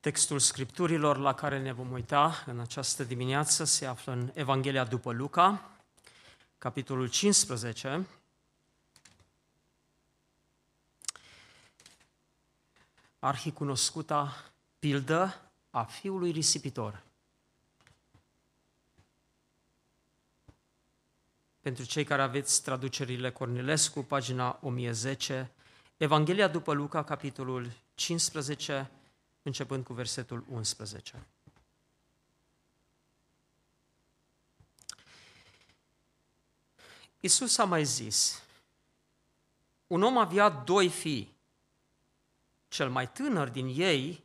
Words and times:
Textul 0.00 0.38
scripturilor 0.38 1.16
la 1.16 1.34
care 1.34 1.58
ne 1.58 1.72
vom 1.72 1.92
uita 1.92 2.42
în 2.46 2.60
această 2.60 3.04
dimineață 3.04 3.64
se 3.64 3.86
află 3.86 4.12
în 4.12 4.30
Evanghelia 4.34 4.84
după 4.84 5.12
Luca, 5.12 5.70
capitolul 6.58 7.08
15. 7.08 8.06
Arhicunoscuta 13.18 14.44
pildă 14.78 15.50
a 15.70 15.84
fiului 15.84 16.30
risipitor. 16.30 17.02
Pentru 21.60 21.84
cei 21.84 22.04
care 22.04 22.22
aveți 22.22 22.62
traducerile 22.62 23.30
Cornilescu, 23.30 24.02
pagina 24.02 24.58
1010, 24.62 25.50
Evanghelia 25.96 26.48
după 26.48 26.72
Luca, 26.72 27.04
capitolul 27.04 27.72
15, 27.94 28.90
începând 29.48 29.84
cu 29.84 29.92
versetul 29.92 30.44
11. 30.48 31.26
Isus 37.20 37.58
a 37.58 37.64
mai 37.64 37.84
zis, 37.84 38.42
un 39.86 40.02
om 40.02 40.18
avea 40.18 40.48
doi 40.48 40.88
fii. 40.88 41.36
Cel 42.68 42.90
mai 42.90 43.12
tânăr 43.12 43.48
din 43.48 43.72
ei 43.76 44.24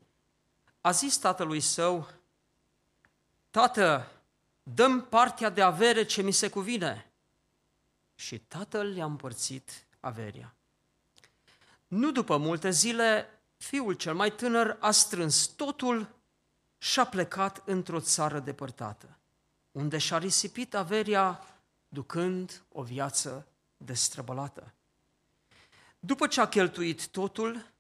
a 0.81 0.91
zis 0.91 1.17
tatălui 1.17 1.59
său, 1.59 2.09
Tată, 3.49 4.11
dăm 4.63 5.05
partea 5.05 5.49
de 5.49 5.61
avere 5.61 6.05
ce 6.05 6.21
mi 6.21 6.31
se 6.31 6.49
cuvine. 6.49 7.11
Și 8.15 8.39
tatăl 8.39 8.95
i-a 8.95 9.05
împărțit 9.05 9.85
averia. 9.99 10.55
Nu 11.87 12.11
după 12.11 12.37
multe 12.37 12.69
zile, 12.69 13.32
fiul 13.63 13.93
cel 13.93 14.13
mai 14.13 14.31
tânăr 14.31 14.77
a 14.79 14.91
strâns 14.91 15.45
totul 15.45 16.15
și 16.77 16.99
a 16.99 17.05
plecat 17.05 17.61
într-o 17.65 17.99
țară 17.99 18.39
depărtată, 18.39 19.17
unde 19.71 19.97
și-a 19.97 20.17
risipit 20.17 20.75
averia 20.75 21.47
ducând 21.87 22.63
o 22.71 22.81
viață 22.81 23.47
destrăbălată. 23.77 24.73
După 25.99 26.27
ce 26.27 26.41
a 26.41 26.47
cheltuit 26.47 27.07
totul, 27.07 27.71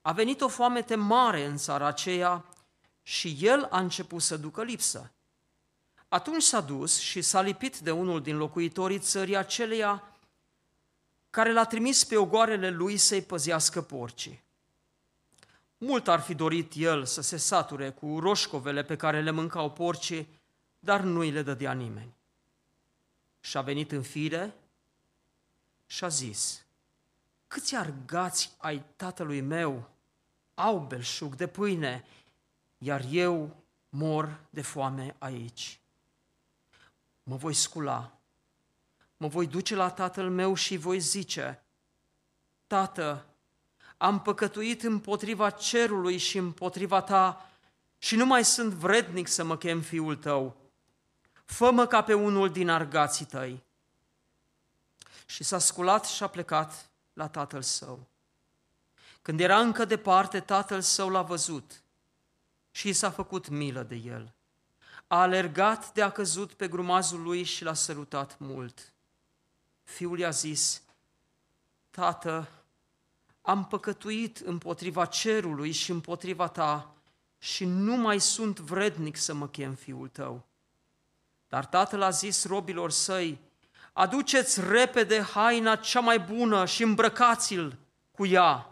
a 0.00 0.12
venit 0.12 0.40
o 0.40 0.48
foamete 0.48 0.94
mare 0.94 1.44
în 1.44 1.56
țara 1.56 1.86
aceea 1.86 2.44
și 3.02 3.36
el 3.40 3.68
a 3.70 3.78
început 3.78 4.22
să 4.22 4.36
ducă 4.36 4.62
lipsă. 4.62 5.12
Atunci 6.08 6.42
s-a 6.42 6.60
dus 6.60 6.98
și 6.98 7.22
s-a 7.22 7.40
lipit 7.40 7.78
de 7.78 7.90
unul 7.90 8.22
din 8.22 8.36
locuitorii 8.36 8.98
țării 8.98 9.36
aceleia 9.36 10.16
care 11.30 11.52
l-a 11.52 11.64
trimis 11.64 12.04
pe 12.04 12.16
ogoarele 12.16 12.70
lui 12.70 12.96
să-i 12.96 13.22
păzească 13.22 13.82
porcii. 13.82 14.42
Mult 15.84 16.08
ar 16.08 16.20
fi 16.20 16.34
dorit 16.34 16.72
el 16.76 17.04
să 17.04 17.20
se 17.20 17.36
sature 17.36 17.90
cu 17.90 18.18
roșcovele 18.18 18.82
pe 18.82 18.96
care 18.96 19.22
le 19.22 19.30
mâncau 19.30 19.70
porcii, 19.70 20.28
dar 20.78 21.00
nu 21.00 21.18
îi 21.18 21.30
le 21.30 21.42
dădea 21.42 21.72
nimeni. 21.72 22.14
Și 23.40 23.56
a 23.56 23.62
venit 23.62 23.92
în 23.92 24.02
fire 24.02 24.54
și 25.86 26.04
a 26.04 26.08
zis, 26.08 26.66
câți 27.46 27.74
argați 27.74 28.54
ai 28.58 28.84
tatălui 28.96 29.40
meu 29.40 29.88
au 30.54 30.78
belșug 30.78 31.34
de 31.34 31.46
pâine, 31.46 32.04
iar 32.78 33.04
eu 33.10 33.56
mor 33.88 34.40
de 34.50 34.62
foame 34.62 35.14
aici. 35.18 35.80
Mă 37.22 37.36
voi 37.36 37.54
scula, 37.54 38.18
mă 39.16 39.26
voi 39.26 39.46
duce 39.46 39.74
la 39.74 39.90
tatăl 39.90 40.30
meu 40.30 40.54
și 40.54 40.76
voi 40.76 40.98
zice, 40.98 41.62
Tată, 42.66 43.26
am 44.02 44.20
păcătuit 44.20 44.82
împotriva 44.82 45.50
cerului 45.50 46.16
și 46.16 46.38
împotriva 46.38 47.02
ta 47.02 47.50
și 47.98 48.16
nu 48.16 48.26
mai 48.26 48.44
sunt 48.44 48.72
vrednic 48.72 49.28
să 49.28 49.44
mă 49.44 49.56
chem 49.56 49.80
fiul 49.80 50.16
tău. 50.16 50.56
Fă-mă 51.44 51.86
ca 51.86 52.02
pe 52.02 52.14
unul 52.14 52.50
din 52.50 52.68
argații 52.68 53.24
tăi. 53.24 53.62
Și 55.26 55.44
s-a 55.44 55.58
sculat 55.58 56.04
și 56.04 56.22
a 56.22 56.26
plecat 56.26 56.90
la 57.12 57.28
tatăl 57.28 57.62
său. 57.62 58.06
Când 59.22 59.40
era 59.40 59.60
încă 59.60 59.84
departe, 59.84 60.40
tatăl 60.40 60.80
său 60.80 61.08
l-a 61.08 61.22
văzut 61.22 61.82
și 62.70 62.88
i 62.88 62.92
s-a 62.92 63.10
făcut 63.10 63.48
milă 63.48 63.82
de 63.82 63.94
el. 63.94 64.34
A 65.06 65.20
alergat 65.20 65.92
de 65.92 66.02
a 66.02 66.10
căzut 66.10 66.52
pe 66.52 66.68
grumazul 66.68 67.22
lui 67.22 67.42
și 67.42 67.64
l-a 67.64 67.74
sărutat 67.74 68.38
mult. 68.38 68.92
Fiul 69.82 70.18
i-a 70.18 70.30
zis, 70.30 70.82
Tată, 71.90 72.61
am 73.42 73.66
păcătuit 73.66 74.38
împotriva 74.38 75.04
cerului 75.04 75.72
și 75.72 75.90
împotriva 75.90 76.48
ta 76.48 76.94
și 77.38 77.64
nu 77.64 77.96
mai 77.96 78.20
sunt 78.20 78.58
vrednic 78.58 79.16
să 79.16 79.34
mă 79.34 79.48
chem 79.48 79.74
fiul 79.74 80.08
tău. 80.08 80.46
Dar 81.48 81.66
tatăl 81.66 82.02
a 82.02 82.10
zis 82.10 82.44
robilor 82.44 82.90
săi, 82.90 83.38
aduceți 83.92 84.60
repede 84.68 85.20
haina 85.20 85.76
cea 85.76 86.00
mai 86.00 86.18
bună 86.18 86.66
și 86.66 86.82
îmbrăcați-l 86.82 87.78
cu 88.10 88.26
ea. 88.26 88.66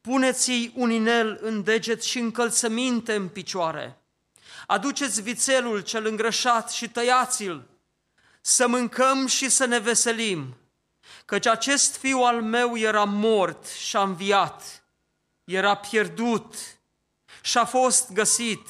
Puneți-i 0.00 0.72
un 0.74 0.90
inel 0.90 1.38
în 1.42 1.62
deget 1.62 2.02
și 2.02 2.18
încălțăminte 2.18 3.14
în 3.14 3.28
picioare. 3.28 3.98
Aduceți 4.66 5.22
vițelul 5.22 5.80
cel 5.80 6.06
îngrășat 6.06 6.70
și 6.70 6.88
tăiați-l, 6.88 7.66
să 8.40 8.68
mâncăm 8.68 9.26
și 9.26 9.48
să 9.48 9.64
ne 9.64 9.78
veselim 9.78 10.56
căci 11.26 11.46
acest 11.46 11.96
fiu 11.96 12.18
al 12.18 12.42
meu 12.42 12.76
era 12.76 13.04
mort 13.04 13.66
și 13.66 13.96
a 13.96 14.02
înviat, 14.02 14.84
era 15.44 15.76
pierdut 15.76 16.54
și 17.42 17.58
a 17.58 17.64
fost 17.64 18.12
găsit 18.12 18.68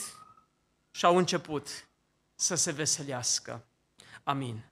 și 0.91 1.05
au 1.05 1.17
început 1.17 1.89
să 2.35 2.55
se 2.55 2.71
veselească. 2.71 3.65
Amin. 4.25 4.65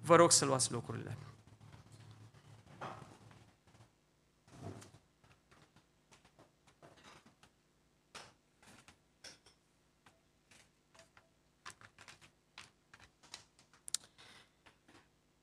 Vă 0.00 0.16
rog 0.16 0.32
să 0.32 0.44
luați 0.44 0.72
locurile. 0.72 1.16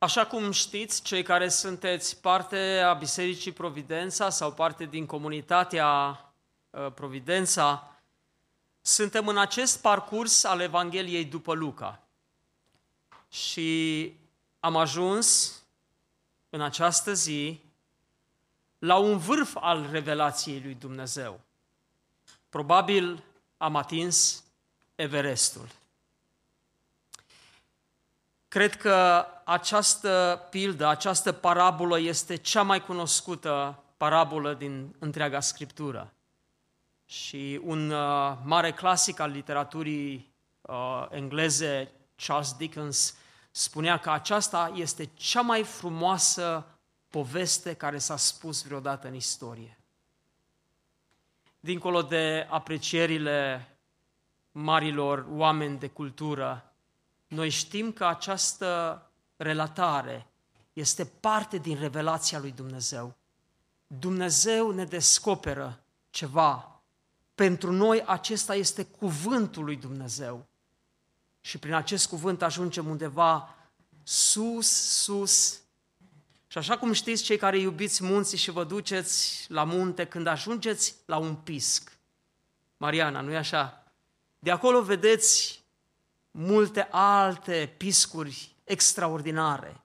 Așa 0.07 0.25
cum 0.25 0.51
știți, 0.51 1.01
cei 1.01 1.23
care 1.23 1.49
sunteți 1.49 2.21
parte 2.21 2.81
a 2.85 2.93
Bisericii 2.93 3.51
Providența 3.51 4.29
sau 4.29 4.53
parte 4.53 4.85
din 4.85 5.05
comunitatea 5.05 5.87
uh, 6.69 6.91
Providența, 6.93 7.97
suntem 8.81 9.27
în 9.27 9.37
acest 9.37 9.81
parcurs 9.81 10.43
al 10.43 10.59
Evangheliei 10.59 11.25
după 11.25 11.53
Luca. 11.53 12.03
Și 13.29 14.13
am 14.59 14.75
ajuns 14.75 15.55
în 16.49 16.61
această 16.61 17.13
zi 17.13 17.61
la 18.79 18.95
un 18.95 19.17
vârf 19.17 19.55
al 19.59 19.87
revelației 19.91 20.61
lui 20.61 20.73
Dumnezeu. 20.73 21.39
Probabil 22.49 23.23
am 23.57 23.75
atins 23.75 24.43
Everestul. 24.95 25.67
Cred 28.47 28.75
că 28.75 29.25
această 29.45 30.41
pildă, 30.49 30.87
această 30.87 31.31
parabolă 31.31 31.99
este 31.99 32.35
cea 32.35 32.61
mai 32.61 32.83
cunoscută 32.83 33.83
parabolă 33.97 34.53
din 34.53 34.95
întreaga 34.99 35.39
Scriptură. 35.39 36.13
Și 37.05 37.59
un 37.63 37.89
uh, 37.89 38.37
mare 38.43 38.71
clasic 38.71 39.19
al 39.19 39.31
literaturii 39.31 40.33
uh, 40.61 41.07
engleze, 41.09 41.91
Charles 42.15 42.53
Dickens, 42.53 43.15
spunea 43.51 43.97
că 43.97 44.11
aceasta 44.11 44.71
este 44.75 45.09
cea 45.13 45.41
mai 45.41 45.63
frumoasă 45.63 46.65
poveste 47.09 47.73
care 47.73 47.97
s-a 47.97 48.17
spus 48.17 48.63
vreodată 48.63 49.07
în 49.07 49.13
istorie. 49.13 49.77
Dincolo 51.59 52.01
de 52.01 52.47
aprecierile 52.49 53.67
marilor 54.51 55.25
oameni 55.29 55.79
de 55.79 55.87
cultură, 55.87 56.66
noi 57.27 57.49
știm 57.49 57.91
că 57.91 58.05
această 58.05 59.01
relatare 59.35 60.27
este 60.73 61.05
parte 61.05 61.57
din 61.57 61.79
revelația 61.79 62.39
lui 62.39 62.51
Dumnezeu. 62.51 63.15
Dumnezeu 63.87 64.71
ne 64.71 64.85
descoperă 64.85 65.83
ceva. 66.09 66.81
Pentru 67.35 67.71
noi 67.71 68.03
acesta 68.05 68.55
este 68.55 68.83
cuvântul 68.83 69.63
lui 69.63 69.75
Dumnezeu. 69.75 70.47
Și 71.41 71.57
prin 71.57 71.73
acest 71.73 72.07
cuvânt 72.07 72.41
ajungem 72.41 72.87
undeva 72.87 73.55
sus, 74.03 74.67
sus. 75.01 75.61
Și 76.47 76.57
așa 76.57 76.77
cum 76.77 76.91
știți, 76.91 77.23
cei 77.23 77.37
care 77.37 77.59
iubiți 77.59 78.03
munții 78.03 78.37
și 78.37 78.51
vă 78.51 78.63
duceți 78.63 79.45
la 79.49 79.63
munte, 79.63 80.05
când 80.05 80.27
ajungeți 80.27 80.95
la 81.05 81.17
un 81.17 81.35
pisc, 81.35 81.97
Mariana, 82.77 83.21
nu-i 83.21 83.37
așa? 83.37 83.83
De 84.39 84.51
acolo 84.51 84.81
vedeți 84.81 85.61
multe 86.39 86.87
alte 86.91 87.73
piscuri 87.77 88.55
extraordinare. 88.63 89.81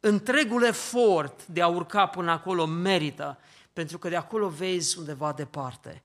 Întregul 0.00 0.62
efort 0.62 1.46
de 1.46 1.62
a 1.62 1.66
urca 1.66 2.06
până 2.06 2.30
acolo 2.30 2.66
merită, 2.66 3.38
pentru 3.72 3.98
că 3.98 4.08
de 4.08 4.16
acolo 4.16 4.48
vezi 4.48 4.98
undeva 4.98 5.32
departe. 5.32 6.02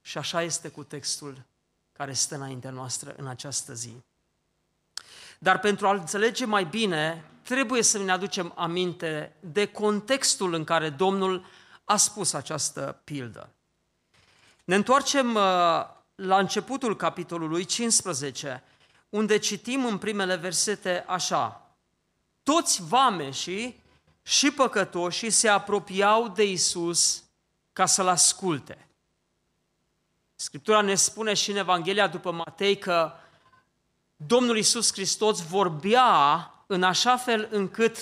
Și 0.00 0.18
așa 0.18 0.42
este 0.42 0.68
cu 0.68 0.84
textul 0.84 1.42
care 1.92 2.12
stă 2.12 2.34
înaintea 2.34 2.70
noastră 2.70 3.14
în 3.16 3.26
această 3.26 3.74
zi. 3.74 4.02
Dar 5.38 5.58
pentru 5.58 5.86
a 5.86 5.92
înțelege 5.92 6.44
mai 6.44 6.64
bine, 6.64 7.24
trebuie 7.42 7.82
să 7.82 7.98
ne 7.98 8.12
aducem 8.12 8.52
aminte 8.56 9.32
de 9.40 9.66
contextul 9.66 10.54
în 10.54 10.64
care 10.64 10.90
Domnul 10.90 11.44
a 11.84 11.96
spus 11.96 12.32
această 12.32 13.00
pildă. 13.04 13.50
Ne 14.64 14.74
întoarcem 14.74 15.34
uh, 15.34 15.42
la 16.14 16.38
începutul 16.38 16.96
capitolului 16.96 17.64
15, 17.64 18.62
unde 19.10 19.38
citim 19.38 19.84
în 19.84 19.98
primele 19.98 20.36
versete 20.36 21.04
așa. 21.06 21.74
Toți 22.42 22.82
vameșii 22.82 23.82
și 24.22 24.50
păcătoșii 24.50 25.30
se 25.30 25.48
apropiau 25.48 26.28
de 26.28 26.50
Isus 26.50 27.22
ca 27.72 27.86
să-L 27.86 28.08
asculte. 28.08 28.88
Scriptura 30.34 30.80
ne 30.80 30.94
spune 30.94 31.34
și 31.34 31.50
în 31.50 31.56
Evanghelia 31.56 32.06
după 32.06 32.30
Matei 32.30 32.78
că 32.78 33.12
Domnul 34.16 34.56
Isus 34.56 34.92
Hristos 34.92 35.46
vorbea 35.46 36.54
în 36.66 36.82
așa 36.82 37.16
fel 37.16 37.48
încât 37.50 37.96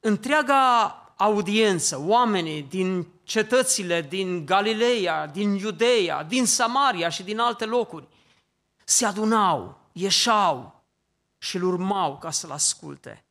întreaga 0.00 0.92
audiență, 1.16 2.00
oamenii 2.00 2.62
din 2.62 3.06
cetățile 3.22 4.02
din 4.02 4.46
Galileea, 4.46 5.26
din 5.26 5.54
Iudeea, 5.54 6.22
din 6.22 6.46
Samaria 6.46 7.08
și 7.08 7.22
din 7.22 7.38
alte 7.38 7.64
locuri, 7.64 8.06
se 8.84 9.04
adunau, 9.06 9.77
ieșau 10.00 10.84
și 11.38 11.56
îl 11.56 11.62
urmau 11.62 12.18
ca 12.18 12.30
să-l 12.30 12.50
asculte. 12.50 13.24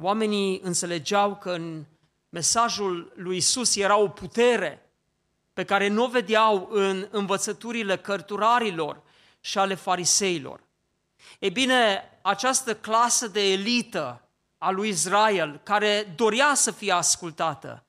Oamenii 0.00 0.60
înțelegeau 0.62 1.36
că 1.36 1.50
în 1.50 1.84
mesajul 2.28 3.12
lui 3.16 3.36
Isus 3.36 3.76
era 3.76 3.96
o 3.96 4.08
putere 4.08 4.90
pe 5.52 5.64
care 5.64 5.88
nu 5.88 6.04
o 6.04 6.08
vedeau 6.08 6.68
în 6.70 7.08
învățăturile 7.10 7.96
cărturarilor 7.96 9.02
și 9.40 9.58
ale 9.58 9.74
fariseilor. 9.74 10.60
E 11.38 11.48
bine, 11.48 12.02
această 12.22 12.76
clasă 12.76 13.28
de 13.28 13.52
elită 13.52 14.28
a 14.58 14.70
lui 14.70 14.88
Israel, 14.88 15.60
care 15.62 16.12
dorea 16.16 16.54
să 16.54 16.70
fie 16.70 16.92
ascultată, 16.92 17.84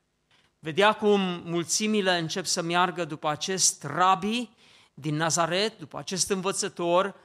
vedea 0.59 0.93
cum 0.93 1.21
mulțimile 1.45 2.17
încep 2.17 2.45
să 2.45 2.61
meargă 2.61 3.05
după 3.05 3.29
acest 3.29 3.83
rabi 3.83 4.49
din 4.93 5.15
Nazaret, 5.15 5.79
după 5.79 5.97
acest 5.97 6.29
învățător, 6.29 7.15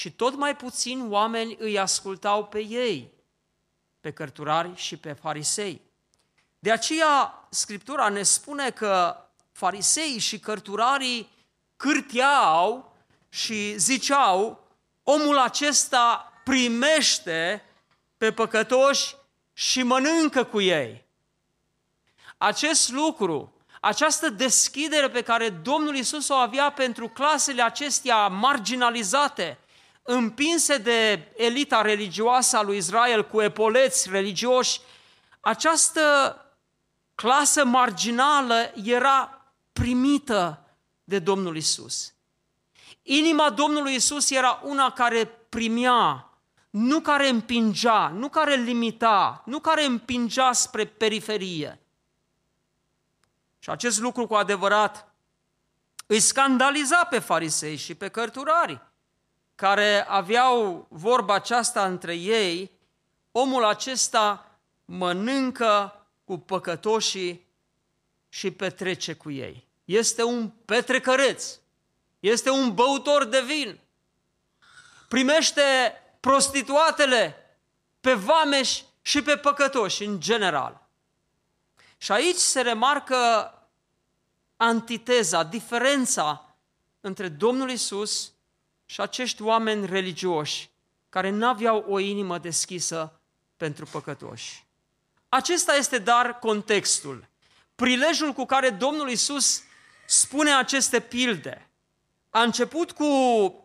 și 0.00 0.12
tot 0.12 0.34
mai 0.36 0.56
puțini 0.56 1.08
oameni 1.08 1.56
îi 1.58 1.78
ascultau 1.78 2.46
pe 2.46 2.64
ei, 2.64 3.12
pe 4.00 4.12
cărturari 4.12 4.70
și 4.74 4.96
pe 4.96 5.12
farisei. 5.12 5.80
De 6.58 6.72
aceea, 6.72 7.46
Scriptura 7.50 8.08
ne 8.08 8.22
spune 8.22 8.70
că 8.70 9.16
farisei 9.52 10.18
și 10.18 10.38
cărturarii 10.38 11.30
cârteau 11.76 12.96
și 13.28 13.78
ziceau, 13.78 14.68
omul 15.02 15.38
acesta 15.38 16.32
primește 16.44 17.64
pe 18.16 18.32
păcătoși 18.32 19.16
și 19.52 19.82
mănâncă 19.82 20.44
cu 20.44 20.60
ei. 20.60 21.04
Acest 22.38 22.90
lucru, 22.90 23.52
această 23.80 24.28
deschidere 24.28 25.08
pe 25.10 25.22
care 25.22 25.48
Domnul 25.48 25.96
Isus 25.96 26.28
o 26.28 26.34
avea 26.34 26.70
pentru 26.70 27.08
clasele 27.08 27.62
acestea 27.62 28.28
marginalizate, 28.28 29.58
împinse 30.02 30.78
de 30.78 31.32
elita 31.36 31.80
religioasă 31.80 32.56
a 32.56 32.62
lui 32.62 32.76
Israel 32.76 33.26
cu 33.26 33.40
epoleți 33.40 34.10
religioși, 34.10 34.80
această 35.40 36.36
clasă 37.14 37.64
marginală 37.64 38.72
era 38.84 39.44
primită 39.72 40.64
de 41.04 41.18
Domnul 41.18 41.56
Isus. 41.56 42.14
Inima 43.02 43.50
Domnului 43.50 43.94
Isus 43.94 44.30
era 44.30 44.60
una 44.64 44.92
care 44.92 45.24
primea, 45.48 46.30
nu 46.70 47.00
care 47.00 47.28
împingea, 47.28 48.08
nu 48.08 48.28
care 48.28 48.54
limita, 48.54 49.42
nu 49.46 49.60
care 49.60 49.84
împingea 49.84 50.52
spre 50.52 50.84
periferie. 50.84 51.80
Și 53.58 53.70
acest 53.70 53.98
lucru 54.00 54.26
cu 54.26 54.34
adevărat 54.34 55.14
îi 56.06 56.20
scandaliza 56.20 57.04
pe 57.04 57.18
farisei 57.18 57.76
și 57.76 57.94
pe 57.94 58.08
cărturari, 58.08 58.80
care 59.60 60.06
aveau 60.08 60.86
vorba 60.88 61.34
aceasta 61.34 61.84
între 61.84 62.14
ei, 62.14 62.70
omul 63.32 63.64
acesta 63.64 64.58
mănâncă 64.84 66.06
cu 66.24 66.38
păcătoșii 66.38 67.46
și 68.28 68.50
petrece 68.50 69.14
cu 69.14 69.30
ei. 69.30 69.66
Este 69.84 70.22
un 70.22 70.48
petrecăreț, 70.64 71.58
este 72.20 72.50
un 72.50 72.74
băutor 72.74 73.24
de 73.24 73.40
vin, 73.40 73.80
primește 75.08 75.62
prostituatele 76.20 77.36
pe 78.00 78.14
vameși 78.14 78.84
și 79.02 79.22
pe 79.22 79.36
păcătoși 79.36 80.04
în 80.04 80.20
general. 80.20 80.88
Și 81.96 82.12
aici 82.12 82.36
se 82.36 82.60
remarcă 82.60 83.18
antiteza, 84.56 85.42
diferența 85.42 86.54
între 87.00 87.28
Domnul 87.28 87.70
Isus 87.70 88.32
și 88.90 89.00
acești 89.00 89.42
oameni 89.42 89.86
religioși 89.86 90.70
care 91.08 91.30
n-aveau 91.30 91.84
o 91.88 91.98
inimă 91.98 92.38
deschisă 92.38 93.20
pentru 93.56 93.84
păcătoși. 93.90 94.64
Acesta 95.28 95.74
este 95.74 95.98
dar 95.98 96.38
contextul, 96.38 97.28
prilejul 97.74 98.32
cu 98.32 98.44
care 98.44 98.70
Domnul 98.70 99.10
Isus 99.10 99.62
spune 100.06 100.54
aceste 100.54 101.00
pilde. 101.00 101.70
A 102.30 102.42
început 102.42 102.92
cu 102.92 103.06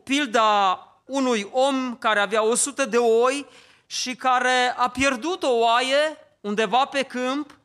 pilda 0.03 0.79
unui 1.05 1.49
om 1.51 1.97
care 1.97 2.19
avea 2.19 2.43
100 2.43 2.85
de 2.85 2.97
oi 2.97 3.45
și 3.85 4.15
care 4.15 4.73
a 4.77 4.89
pierdut 4.89 5.43
o 5.43 5.51
oaie 5.51 6.17
undeva 6.41 6.85
pe 6.85 7.03
câmp 7.03 7.57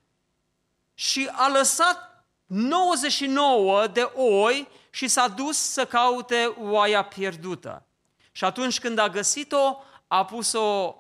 și 0.95 1.29
a 1.33 1.49
lăsat 1.49 2.25
99 2.47 3.87
de 3.87 4.11
oi 4.15 4.69
și 4.91 5.09
s-a 5.09 5.29
dus 5.29 5.57
să 5.57 5.87
caute 5.87 6.55
oaia 6.59 7.03
pierdută. 7.03 7.87
Și 8.33 8.45
atunci 8.45 8.81
când 8.81 8.99
a 8.99 9.09
găsit-o, 9.09 9.83
a 10.07 10.25
pus-o 10.25 10.97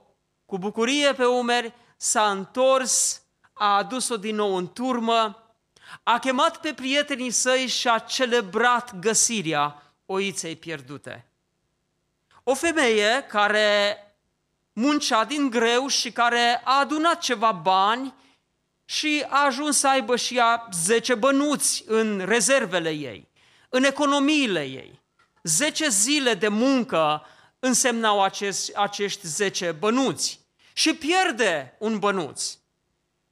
cu 0.47 0.59
bucurie 0.59 1.13
pe 1.13 1.25
umeri, 1.25 1.75
s-a 1.97 2.31
întors, 2.31 3.23
a 3.53 3.77
adus-o 3.77 4.17
din 4.17 4.35
nou 4.35 4.57
în 4.57 4.73
turmă, 4.73 5.53
a 6.03 6.19
chemat 6.19 6.57
pe 6.57 6.73
prietenii 6.73 7.31
săi 7.31 7.67
și 7.67 7.89
a 7.89 7.99
celebrat 7.99 8.99
găsirea 8.99 9.83
oiței 10.07 10.57
pierdute. 10.57 11.27
O 12.43 12.55
femeie 12.55 13.25
care 13.29 13.97
muncea 14.73 15.25
din 15.25 15.51
greu 15.51 15.87
și 15.87 16.13
care 16.13 16.61
a 16.65 16.79
adunat 16.79 17.21
ceva 17.21 17.53
bani 17.53 18.15
și 18.85 19.25
a 19.29 19.45
ajuns 19.45 19.79
să 19.79 19.89
aibă 19.89 20.17
și 20.17 20.37
ea 20.37 20.69
10 20.73 21.15
bănuți 21.15 21.85
în 21.87 22.23
rezervele 22.27 22.91
ei, 22.91 23.29
în 23.71 23.85
economiile 23.85 24.63
ei. 24.63 25.01
10 25.43 25.89
zile 25.89 26.35
de 26.35 26.49
muncă 26.49 27.23
însemnau 27.59 28.23
acest, 28.23 28.77
acești 28.77 29.27
10 29.27 29.73
bănuți 29.73 30.41
și 30.73 30.95
pierde 30.95 31.77
un 31.79 31.99
bănuț. 31.99 32.55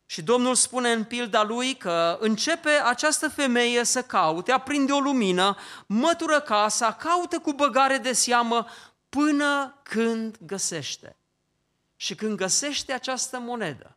Și 0.07 0.23
Domnul 0.23 0.55
spune 0.55 0.93
în 0.93 1.05
pilda 1.05 1.43
lui 1.43 1.75
că 1.75 2.17
începe 2.21 2.71
această 2.71 3.29
femeie 3.29 3.85
să 3.85 4.03
caute, 4.03 4.53
aprinde 4.53 4.93
o 4.93 5.01
lumină, 5.01 5.57
mătură 5.87 6.41
casa, 6.41 6.93
caută 6.93 7.39
cu 7.39 7.53
băgare 7.53 7.97
de 7.97 8.13
seamă 8.13 8.67
până 9.09 9.81
când 9.83 10.37
găsește. 10.41 11.17
Și 11.97 12.15
când 12.15 12.37
găsește 12.37 12.93
această 12.93 13.39
monedă, 13.39 13.97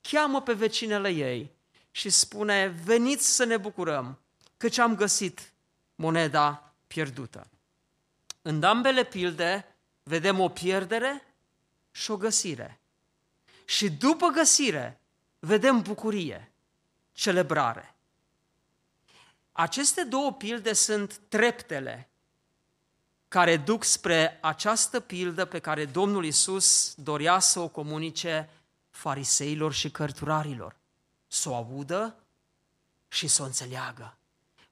cheamă 0.00 0.42
pe 0.42 0.52
vecinele 0.52 1.08
ei 1.08 1.50
și 1.90 2.10
spune, 2.10 2.74
veniți 2.84 3.34
să 3.34 3.44
ne 3.44 3.56
bucurăm, 3.56 4.18
căci 4.56 4.78
am 4.78 4.94
găsit 4.94 5.49
moneda 6.00 6.74
pierdută. 6.86 7.50
În 8.42 8.62
ambele 8.62 9.04
pilde 9.04 9.76
vedem 10.02 10.40
o 10.40 10.48
pierdere 10.48 11.34
și 11.90 12.10
o 12.10 12.16
găsire. 12.16 12.80
Și 13.64 13.90
după 13.90 14.26
găsire 14.26 15.00
vedem 15.38 15.82
bucurie, 15.82 16.52
celebrare. 17.12 17.94
Aceste 19.52 20.04
două 20.04 20.32
pilde 20.32 20.72
sunt 20.72 21.20
treptele 21.28 22.10
care 23.28 23.56
duc 23.56 23.84
spre 23.84 24.38
această 24.42 25.00
pildă 25.00 25.44
pe 25.44 25.58
care 25.58 25.84
Domnul 25.84 26.24
Isus 26.24 26.94
dorea 26.94 27.38
să 27.38 27.60
o 27.60 27.68
comunice 27.68 28.50
fariseilor 28.90 29.72
și 29.72 29.90
cărturarilor. 29.90 30.76
Să 31.26 31.48
o 31.48 31.54
audă 31.54 32.16
și 33.08 33.26
să 33.28 33.42
o 33.42 33.44
înțeleagă. 33.44 34.14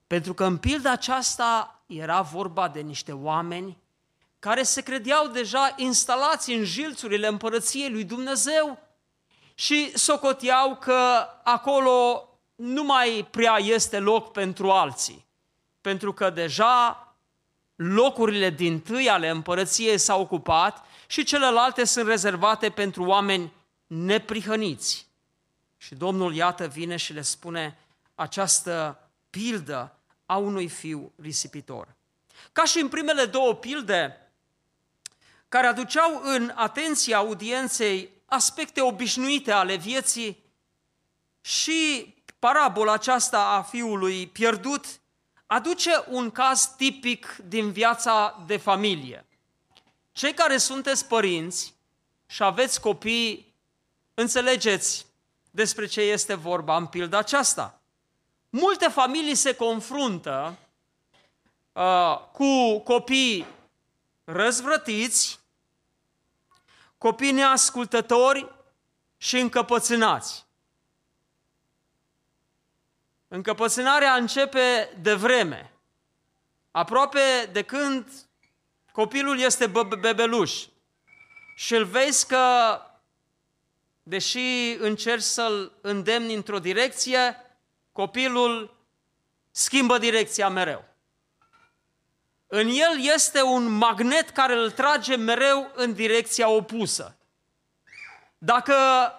Pentru 0.09 0.35
că 0.35 0.45
în 0.45 0.57
pilda 0.57 0.91
aceasta 0.91 1.83
era 1.87 2.21
vorba 2.21 2.69
de 2.69 2.81
niște 2.81 3.12
oameni 3.12 3.79
care 4.38 4.62
se 4.62 4.81
credeau 4.81 5.27
deja 5.27 5.75
instalați 5.77 6.53
în 6.53 6.65
jilțurile 6.65 7.27
împărăției 7.27 7.91
lui 7.91 8.05
Dumnezeu 8.05 8.79
și 9.55 9.99
socoteau 9.99 10.77
că 10.77 11.27
acolo 11.45 12.29
nu 12.55 12.85
mai 12.85 13.29
prea 13.31 13.57
este 13.59 13.99
loc 13.99 14.33
pentru 14.33 14.71
alții, 14.71 15.27
pentru 15.81 16.12
că 16.12 16.31
deja 16.31 17.03
locurile 17.75 18.50
din 18.50 18.81
tâi 18.81 19.09
ale 19.09 19.29
împărăției 19.29 19.99
s-au 19.99 20.21
ocupat 20.21 20.85
și 21.07 21.25
celelalte 21.25 21.85
sunt 21.85 22.07
rezervate 22.07 22.71
pentru 22.71 23.05
oameni 23.05 23.53
neprihăniți. 23.87 25.07
Și 25.77 25.95
Domnul, 25.95 26.35
iată, 26.35 26.67
vine 26.67 26.97
și 26.97 27.12
le 27.12 27.23
spune 27.23 27.79
această 28.15 29.00
pildă 29.31 29.98
a 30.31 30.37
unui 30.37 30.69
fiu 30.69 31.13
risipitor. 31.21 31.97
Ca 32.53 32.65
și 32.65 32.79
în 32.79 32.89
primele 32.89 33.25
două 33.25 33.55
pilde, 33.55 34.33
care 35.49 35.67
aduceau 35.67 36.21
în 36.25 36.53
atenția 36.55 37.17
audienței 37.17 38.11
aspecte 38.25 38.81
obișnuite 38.81 39.53
ale 39.53 39.77
vieții 39.77 40.45
și 41.41 42.15
parabola 42.39 42.93
aceasta 42.93 43.45
a 43.45 43.63
fiului 43.63 44.27
pierdut 44.27 44.85
aduce 45.47 45.91
un 46.09 46.31
caz 46.31 46.75
tipic 46.77 47.37
din 47.45 47.73
viața 47.73 48.45
de 48.47 48.57
familie. 48.57 49.27
Cei 50.13 50.35
care 50.35 50.57
sunteți 50.57 51.07
părinți 51.07 51.75
și 52.27 52.43
aveți 52.43 52.81
copii, 52.81 53.55
înțelegeți 54.15 55.07
despre 55.51 55.87
ce 55.87 56.01
este 56.01 56.35
vorba 56.35 56.77
în 56.77 56.87
pilda 56.87 57.19
aceasta. 57.19 57.78
Multe 58.50 58.88
familii 58.88 59.35
se 59.35 59.55
confruntă 59.55 60.59
uh, 61.73 62.19
cu 62.33 62.78
copii 62.78 63.47
răzvrătiți, 64.25 65.40
copii 66.99 67.33
neascultători 67.33 68.52
și 69.17 69.38
încăpățânați. 69.38 70.47
Încăpățânarea 73.28 74.14
începe 74.14 74.97
de 75.00 75.14
vreme, 75.14 75.73
aproape 76.71 77.49
de 77.52 77.62
când 77.62 78.11
copilul 78.93 79.38
este 79.38 79.67
bebeluș 80.00 80.67
și 81.55 81.75
îl 81.75 81.85
vezi 81.85 82.26
că, 82.26 82.78
deși 84.02 84.76
încerci 84.78 85.23
să-l 85.23 85.73
îndemni 85.81 86.35
într-o 86.35 86.59
direcție, 86.59 87.48
copilul 87.99 88.76
schimbă 89.50 89.99
direcția 89.99 90.49
mereu. 90.49 90.85
În 92.47 92.69
el 92.69 93.12
este 93.14 93.43
un 93.43 93.71
magnet 93.71 94.31
care 94.31 94.55
îl 94.55 94.71
trage 94.71 95.17
mereu 95.17 95.71
în 95.75 95.95
direcția 95.95 96.49
opusă. 96.49 97.17
Dacă 98.38 98.75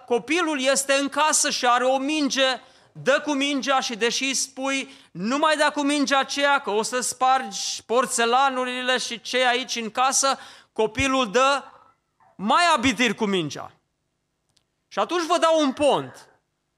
copilul 0.06 0.60
este 0.60 0.92
în 0.92 1.08
casă 1.08 1.50
și 1.50 1.66
are 1.66 1.84
o 1.84 1.98
minge, 1.98 2.60
dă 2.92 3.20
cu 3.24 3.32
mingea 3.32 3.80
și 3.80 3.96
deși 3.96 4.34
spui 4.34 4.90
nu 5.10 5.38
mai 5.38 5.56
da 5.56 5.70
cu 5.70 5.80
mingea 5.82 6.18
aceea 6.18 6.60
că 6.60 6.70
o 6.70 6.82
să 6.82 7.00
spargi 7.00 7.82
porțelanurile 7.86 8.98
și 8.98 9.20
ce 9.20 9.46
aici 9.46 9.76
în 9.76 9.90
casă, 9.90 10.38
copilul 10.72 11.30
dă 11.30 11.64
mai 12.36 12.64
abitir 12.74 13.14
cu 13.14 13.24
mingea. 13.24 13.72
Și 14.88 14.98
atunci 14.98 15.26
vă 15.26 15.38
dau 15.38 15.60
un 15.60 15.72
pont. 15.72 16.29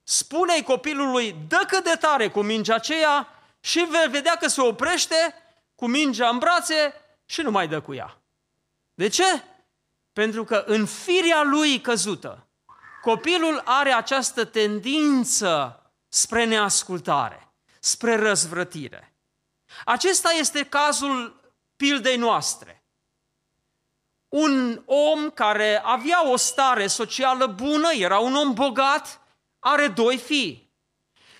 Spune-i 0.02 0.62
copilului, 0.62 1.36
dă 1.48 1.64
cât 1.68 1.84
de 1.84 1.96
tare 2.00 2.30
cu 2.30 2.42
mingea 2.42 2.74
aceea 2.74 3.28
și 3.60 3.86
vei 3.90 4.08
vedea 4.08 4.36
că 4.36 4.48
se 4.48 4.60
oprește 4.60 5.34
cu 5.74 5.86
mingea 5.86 6.28
în 6.28 6.38
brațe 6.38 6.94
și 7.24 7.40
nu 7.40 7.50
mai 7.50 7.68
dă 7.68 7.80
cu 7.80 7.94
ea. 7.94 8.22
De 8.94 9.08
ce? 9.08 9.44
Pentru 10.12 10.44
că 10.44 10.64
în 10.66 10.86
firea 10.86 11.42
lui 11.42 11.80
căzută, 11.80 12.46
copilul 13.02 13.62
are 13.64 13.92
această 13.92 14.44
tendință 14.44 15.82
spre 16.08 16.44
neascultare, 16.44 17.52
spre 17.80 18.16
răzvrătire. 18.16 19.14
Acesta 19.84 20.30
este 20.30 20.64
cazul 20.64 21.40
pildei 21.76 22.16
noastre. 22.16 22.84
Un 24.28 24.82
om 24.86 25.30
care 25.30 25.82
avea 25.84 26.28
o 26.28 26.36
stare 26.36 26.86
socială 26.86 27.46
bună, 27.46 27.92
era 27.92 28.18
un 28.18 28.34
om 28.34 28.54
bogat, 28.54 29.20
are 29.64 29.88
doi 29.88 30.18
fii. 30.18 30.70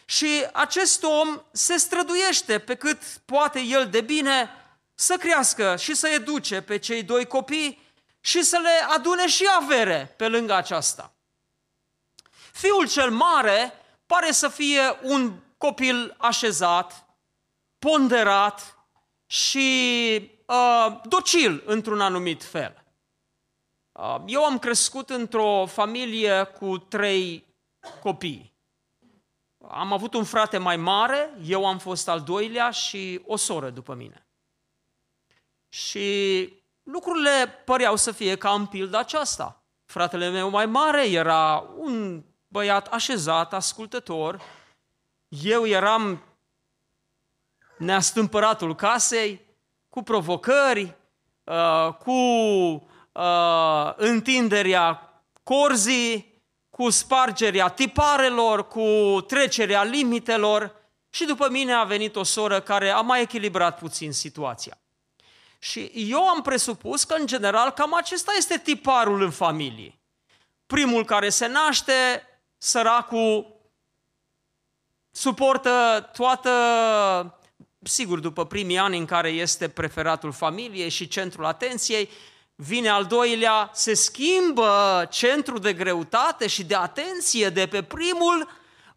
Și 0.05 0.47
acest 0.53 1.03
om 1.03 1.43
se 1.53 1.77
străduiește 1.77 2.59
pe 2.59 2.75
cât 2.75 3.03
poate 3.25 3.61
el 3.61 3.89
de 3.91 4.01
bine 4.01 4.51
să 4.95 5.17
crească 5.17 5.77
și 5.77 5.95
să 5.95 6.09
educe 6.09 6.61
pe 6.61 6.79
cei 6.79 7.03
doi 7.03 7.27
copii 7.27 7.83
și 8.21 8.43
să 8.43 8.59
le 8.59 8.95
adune 8.95 9.27
și 9.27 9.49
avere 9.61 10.15
pe 10.17 10.29
lângă 10.29 10.55
aceasta. 10.55 11.15
Fiul 12.53 12.89
cel 12.89 13.11
mare 13.11 13.73
pare 14.07 14.33
să 14.33 14.49
fie 14.49 14.99
un 15.03 15.33
copil 15.57 16.15
așezat, 16.19 17.07
ponderat 17.79 18.79
și 19.27 19.69
uh, 20.47 21.01
docil 21.05 21.63
într-un 21.67 22.01
anumit 22.01 22.45
fel. 22.45 22.85
Uh, 23.93 24.17
eu 24.27 24.45
am 24.45 24.59
crescut 24.59 25.11
într-o 25.11 25.67
familie 25.67 26.45
cu 26.45 26.79
trei 26.79 27.52
copii. 28.01 28.53
Am 29.69 29.93
avut 29.93 30.15
un 30.15 30.25
frate 30.25 30.59
mai 30.59 30.77
mare, 30.77 31.35
eu 31.45 31.67
am 31.67 31.79
fost 31.79 32.09
al 32.09 32.21
doilea 32.21 32.71
și 32.71 33.21
o 33.27 33.37
soră 33.37 33.71
după 33.71 33.95
mine. 33.95 34.27
Și 35.69 36.49
lucrurile 36.83 37.63
păreau 37.65 37.97
să 37.97 38.13
fie 38.13 38.37
ca 38.37 38.51
în 38.51 38.67
pilda 38.67 38.99
aceasta. 38.99 39.63
Fratele 39.85 40.29
meu 40.29 40.51
mai 40.51 40.67
mare 40.67 41.09
era 41.09 41.65
un 41.77 42.23
băiat 42.49 42.87
așezat, 42.87 43.53
ascultător. 43.53 44.43
Eu 45.29 45.67
eram 45.67 46.23
neastâmpăratul 47.79 48.75
casei, 48.75 49.41
cu 49.89 50.03
provocări, 50.03 50.97
uh, 51.45 51.95
cu 51.95 52.11
uh, 53.13 53.93
întinderea 53.97 55.13
corzii, 55.43 56.32
cu 56.77 56.91
spargerea 56.91 57.69
tiparelor, 57.69 58.69
cu 58.69 59.21
trecerea 59.27 59.83
limitelor 59.83 60.77
și 61.11 61.25
după 61.25 61.49
mine 61.51 61.73
a 61.73 61.85
venit 61.85 62.17
o 62.17 62.23
soră 62.23 62.61
care 62.61 62.91
a 62.91 63.01
mai 63.01 63.21
echilibrat 63.21 63.79
puțin 63.79 64.13
situația. 64.13 64.79
Și 65.59 65.91
eu 65.95 66.29
am 66.29 66.43
presupus 66.43 67.05
că, 67.05 67.15
în 67.15 67.27
general, 67.27 67.71
cam 67.71 67.95
acesta 67.95 68.33
este 68.37 68.59
tiparul 68.59 69.23
în 69.23 69.31
familie. 69.31 69.99
Primul 70.67 71.05
care 71.05 71.29
se 71.29 71.47
naște 71.47 71.93
săracul 72.59 73.61
suportă 75.11 76.09
toată, 76.13 76.51
sigur, 77.83 78.19
după 78.19 78.47
primii 78.47 78.79
ani 78.79 78.99
în 78.99 79.05
care 79.05 79.29
este 79.29 79.69
preferatul 79.69 80.33
familiei 80.33 80.89
și 80.89 81.09
centrul 81.09 81.45
atenției, 81.45 82.11
vine 82.63 82.89
al 82.89 83.05
doilea, 83.05 83.71
se 83.73 83.95
schimbă 83.95 85.07
centrul 85.11 85.59
de 85.59 85.73
greutate 85.73 86.47
și 86.47 86.65
de 86.65 86.75
atenție 86.75 87.49
de 87.49 87.67
pe 87.67 87.83
primul 87.83 88.49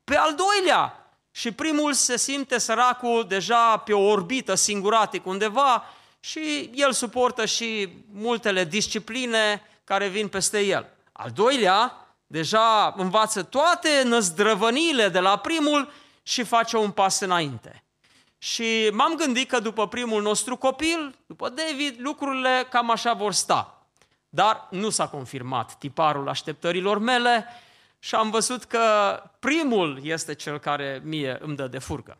pe 0.04 0.16
al 0.16 0.36
doilea. 0.36 1.10
Și 1.32 1.52
primul 1.52 1.94
se 1.94 2.18
simte 2.18 2.58
săracul 2.58 3.26
deja 3.28 3.78
pe 3.78 3.94
o 3.94 4.10
orbită 4.10 4.56
singuratic 4.56 5.26
undeva 5.26 5.84
și 6.20 6.70
el 6.74 6.92
suportă 6.92 7.46
și 7.46 7.90
multele 8.14 8.64
discipline 8.64 9.62
care 9.84 10.08
vin 10.08 10.28
peste 10.28 10.60
el. 10.60 10.88
Al 11.12 11.32
doilea 11.32 12.08
deja 12.28 12.94
învață 12.98 13.44
toate 13.44 14.04
năzdrăvănile 14.04 15.10
de 15.10 15.20
la 15.20 15.38
primul 15.38 15.92
și 16.24 16.44
face 16.44 16.78
un 16.78 16.92
pas 16.92 17.20
înainte. 17.20 17.85
Și 18.46 18.90
m-am 18.94 19.16
gândit 19.16 19.50
că 19.50 19.60
după 19.60 19.88
primul 19.88 20.22
nostru 20.22 20.58
copil, 20.58 21.16
după 21.26 21.50
David, 21.50 21.96
lucrurile 21.98 22.68
cam 22.70 22.92
așa 22.92 23.14
vor 23.14 23.34
sta. 23.34 23.88
Dar 24.30 24.68
nu 24.72 24.90
s-a 24.90 25.08
confirmat 25.08 25.76
tiparul 25.78 26.30
așteptărilor 26.30 26.98
mele 26.98 27.46
și 28.00 28.16
am 28.16 28.30
văzut 28.30 28.64
că 28.64 28.84
primul 29.40 30.00
este 30.04 30.36
cel 30.36 30.60
care 30.60 31.02
mie 31.04 31.38
îmi 31.42 31.56
dă 31.56 31.68
de 31.68 31.80
furcă. 31.80 32.18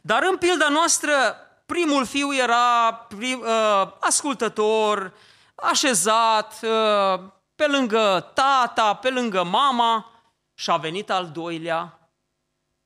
Dar 0.00 0.22
în 0.22 0.36
pilda 0.36 0.68
noastră, 0.68 1.36
primul 1.66 2.06
fiu 2.06 2.34
era 2.34 2.94
prim, 2.94 3.40
uh, 3.40 3.92
ascultător, 4.00 5.12
așezat, 5.54 6.60
uh, 6.62 7.20
pe 7.54 7.66
lângă 7.66 8.30
tata, 8.34 8.94
pe 8.94 9.10
lângă 9.10 9.42
mama 9.42 10.10
și 10.54 10.70
a 10.70 10.76
venit 10.76 11.10
al 11.10 11.30
doilea, 11.30 12.10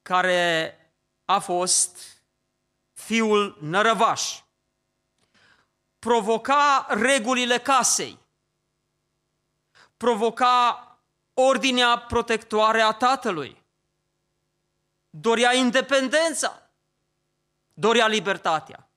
care 0.03 0.75
a 1.25 1.39
fost 1.39 2.16
fiul 2.97 3.57
nărăvaș. 3.61 4.41
provoca 5.99 6.87
regulile 6.89 7.59
casei, 7.59 8.19
provoca 9.97 10.81
ordinea 11.35 11.99
protectoare 11.99 12.81
a 12.81 12.93
tatălui, 12.93 13.63
dorea 15.11 15.55
independența, 15.55 16.71
dorea 17.75 18.07
libertatea. 18.07 18.89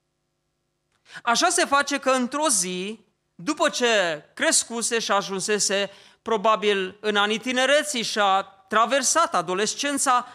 Așa 1.22 1.48
se 1.48 1.64
face 1.64 1.98
că 1.98 2.10
într-o 2.10 2.48
zi, 2.48 3.04
după 3.34 3.68
ce 3.68 4.24
crescuse 4.34 4.98
și 4.98 5.10
ajunsese 5.10 5.90
probabil 6.22 6.96
în 7.00 7.16
anii 7.16 7.38
tinereții 7.38 8.02
și 8.02 8.18
a 8.18 8.42
traversat 8.42 9.34
adolescența, 9.34 10.26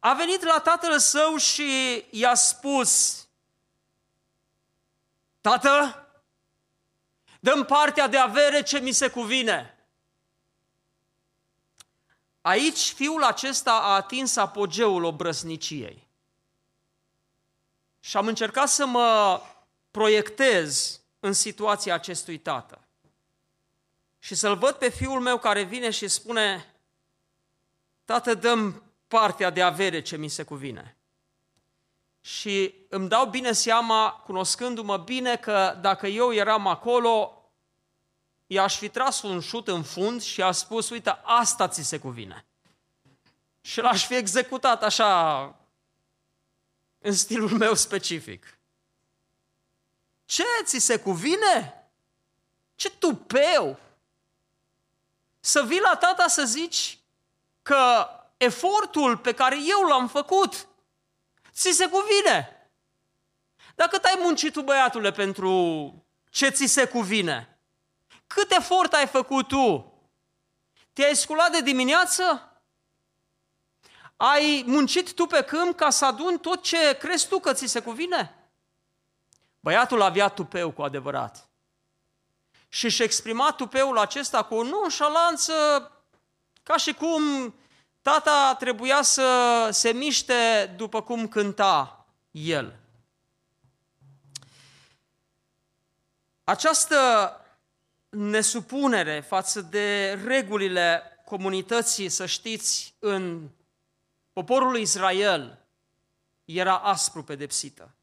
a 0.00 0.14
venit 0.14 0.42
la 0.42 0.60
tatăl 0.60 0.98
său 0.98 1.36
și 1.36 2.04
i-a 2.10 2.34
spus, 2.34 3.24
Tată, 5.40 6.06
dăm 7.40 7.64
partea 7.64 8.06
de 8.08 8.18
avere 8.18 8.62
ce 8.62 8.78
mi 8.78 8.92
se 8.92 9.10
cuvine. 9.10 9.74
Aici 12.40 12.92
fiul 12.92 13.22
acesta 13.22 13.72
a 13.72 13.94
atins 13.94 14.36
apogeul 14.36 15.04
obrăzniciei. 15.04 16.08
Și 18.00 18.16
am 18.16 18.26
încercat 18.26 18.68
să 18.68 18.86
mă 18.86 19.40
proiectez 19.90 21.00
în 21.20 21.32
situația 21.32 21.94
acestui 21.94 22.38
tată. 22.38 22.84
Și 24.18 24.34
să-l 24.34 24.56
văd 24.56 24.74
pe 24.74 24.88
fiul 24.88 25.20
meu 25.20 25.38
care 25.38 25.62
vine 25.62 25.90
și 25.90 26.08
spune, 26.08 26.74
Tată, 28.04 28.34
dăm 28.34 28.82
partea 29.10 29.50
de 29.50 29.62
avere 29.62 30.02
ce 30.02 30.16
mi 30.16 30.28
se 30.28 30.42
cuvine. 30.42 30.96
Și 32.20 32.74
îmi 32.88 33.08
dau 33.08 33.26
bine 33.26 33.52
seama, 33.52 34.10
cunoscându-mă 34.24 34.96
bine, 34.96 35.36
că 35.36 35.78
dacă 35.80 36.06
eu 36.06 36.32
eram 36.32 36.66
acolo, 36.66 37.44
i-aș 38.46 38.76
fi 38.76 38.88
tras 38.88 39.22
un 39.22 39.40
șut 39.40 39.68
în 39.68 39.82
fund 39.82 40.22
și 40.22 40.42
a 40.42 40.52
spus, 40.52 40.90
uite, 40.90 41.20
asta 41.22 41.68
ți 41.68 41.82
se 41.82 41.98
cuvine. 41.98 42.46
Și 43.60 43.80
l-aș 43.80 44.06
fi 44.06 44.14
executat 44.14 44.82
așa, 44.82 45.42
în 46.98 47.12
stilul 47.12 47.50
meu 47.50 47.74
specific. 47.74 48.58
Ce 50.24 50.44
ți 50.64 50.78
se 50.78 50.98
cuvine? 50.98 51.84
Ce 52.74 52.90
tupeu! 52.90 53.78
Să 55.40 55.62
vii 55.62 55.80
la 55.80 55.96
tata 55.96 56.26
să 56.26 56.44
zici 56.44 56.98
că 57.62 58.06
efortul 58.40 59.16
pe 59.16 59.32
care 59.32 59.56
eu 59.64 59.80
l-am 59.80 60.08
făcut 60.08 60.68
ți 61.52 61.70
se 61.70 61.88
cuvine. 61.88 62.70
Dacă 63.74 64.00
ai 64.02 64.18
muncit 64.18 64.52
tu, 64.52 64.62
băiatule, 64.62 65.12
pentru 65.12 65.94
ce 66.30 66.48
ți 66.48 66.66
se 66.66 66.86
cuvine, 66.86 67.58
cât 68.26 68.50
efort 68.50 68.92
ai 68.92 69.06
făcut 69.06 69.48
tu? 69.48 69.92
Te-ai 70.92 71.16
sculat 71.16 71.50
de 71.50 71.60
dimineață? 71.60 72.52
Ai 74.16 74.64
muncit 74.66 75.14
tu 75.14 75.26
pe 75.26 75.42
câmp 75.42 75.76
ca 75.76 75.90
să 75.90 76.04
aduni 76.04 76.38
tot 76.38 76.62
ce 76.62 76.96
crezi 76.98 77.28
tu 77.28 77.40
că 77.40 77.52
ți 77.52 77.66
se 77.66 77.80
cuvine? 77.80 78.50
Băiatul 79.60 80.02
avea 80.02 80.28
tupeu 80.28 80.70
cu 80.70 80.82
adevărat. 80.82 81.48
Și 82.68 82.84
își 82.84 83.02
exprima 83.02 83.52
tupeul 83.52 83.98
acesta 83.98 84.42
cu 84.42 84.54
o 84.54 84.62
nonșalanță, 84.62 85.54
ca 86.62 86.76
și 86.76 86.94
cum 86.94 87.54
tata 88.02 88.56
trebuia 88.58 89.02
să 89.02 89.68
se 89.72 89.92
miște 89.92 90.72
după 90.76 91.02
cum 91.02 91.28
cânta 91.28 92.06
el. 92.30 92.78
Această 96.44 97.34
nesupunere 98.08 99.20
față 99.20 99.60
de 99.60 100.12
regulile 100.24 101.02
comunității, 101.24 102.08
să 102.08 102.26
știți, 102.26 102.94
în 102.98 103.48
poporul 104.32 104.76
Israel 104.76 105.58
era 106.44 106.76
aspru 106.78 107.22
pedepsită. 107.22 107.94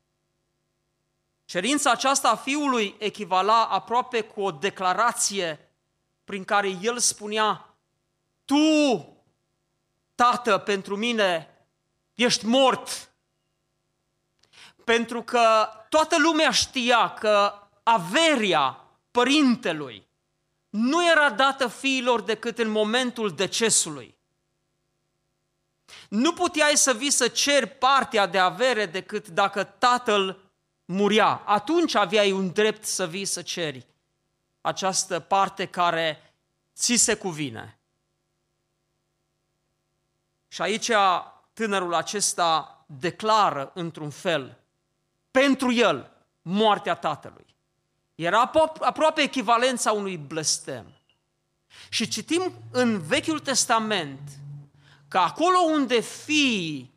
Cerința 1.46 1.92
aceasta 1.92 2.30
a 2.30 2.36
fiului 2.36 2.96
echivala 3.00 3.66
aproape 3.66 4.22
cu 4.22 4.42
o 4.42 4.52
declarație 4.52 5.72
prin 6.24 6.44
care 6.44 6.78
el 6.82 7.00
spunea, 7.00 7.78
tu, 8.46 9.17
tată, 10.18 10.58
pentru 10.58 10.96
mine 10.96 11.58
ești 12.14 12.46
mort. 12.46 13.12
Pentru 14.84 15.24
că 15.24 15.70
toată 15.90 16.18
lumea 16.20 16.52
știa 16.52 17.14
că 17.14 17.54
averia 17.84 18.84
părintelui 19.12 20.08
nu 20.70 21.10
era 21.10 21.30
dată 21.30 21.68
fiilor 21.68 22.22
decât 22.22 22.58
în 22.58 22.70
momentul 22.70 23.36
decesului. 23.36 24.16
Nu 26.10 26.34
puteai 26.34 26.78
să 26.78 26.94
vii 26.94 27.12
să 27.12 27.28
ceri 27.28 27.68
partea 27.68 28.26
de 28.26 28.40
avere 28.40 28.86
decât 28.86 29.28
dacă 29.28 29.64
tatăl 29.64 30.40
muria. 30.86 31.42
Atunci 31.46 31.96
aveai 31.96 32.32
un 32.32 32.52
drept 32.52 32.86
să 32.86 33.08
vii 33.08 33.26
să 33.26 33.42
ceri 33.42 33.88
această 34.62 35.20
parte 35.20 35.66
care 35.66 36.34
ți 36.76 36.96
se 36.96 37.16
cuvine. 37.16 37.77
Și 40.48 40.62
aici 40.62 40.92
tânărul 41.54 41.94
acesta 41.94 42.78
declară 42.86 43.72
într-un 43.74 44.10
fel 44.10 44.58
pentru 45.32 45.72
el 45.72 46.12
moartea 46.42 46.96
tatălui. 46.96 47.56
Era 48.16 48.52
aproape 48.80 49.22
echivalența 49.22 49.92
unui 49.92 50.18
blestem. 50.18 50.86
Și 51.90 52.08
citim 52.08 52.54
în 52.72 53.00
Vechiul 53.00 53.40
Testament 53.40 54.20
că 55.08 55.18
acolo 55.18 55.58
unde 55.60 56.00
fiii 56.00 56.94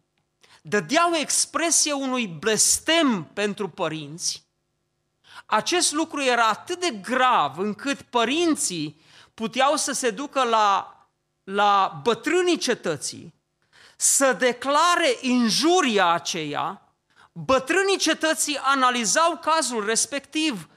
dădeau 0.63 1.15
expresie 1.15 1.93
unui 1.93 2.27
blestem 2.27 3.25
pentru 3.25 3.69
părinți, 3.69 4.49
acest 5.47 5.93
lucru 5.93 6.23
era 6.23 6.49
atât 6.49 6.81
de 6.81 6.91
grav 6.91 7.59
încât 7.59 8.03
părinții 8.03 9.01
puteau 9.35 9.77
să 9.77 9.93
se 9.93 10.11
ducă 10.11 10.43
la, 10.43 10.95
la 11.45 12.01
bătrânii 12.03 12.59
cetății, 12.59 13.35
să 14.03 14.33
declare 14.33 15.17
injuria 15.21 16.07
aceea, 16.07 16.95
bătrânii 17.33 17.99
cetății 17.99 18.59
analizau 18.63 19.39
cazul 19.39 19.85
respectiv 19.85 20.69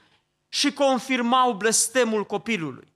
și 0.48 0.74
confirmau 0.74 1.54
blestemul 1.54 2.26
copilului. 2.26 2.94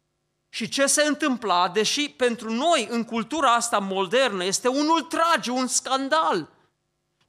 Și 0.50 0.70
ce 0.70 0.86
se 0.86 1.04
întâmpla, 1.04 1.70
deși 1.70 2.10
pentru 2.10 2.52
noi, 2.52 2.88
în 2.90 3.04
cultura 3.04 3.54
asta 3.54 3.80
modernă, 3.80 4.44
este 4.44 4.68
un 4.68 4.88
ultragiu, 4.88 5.56
un 5.56 5.68
scandal. 5.68 6.50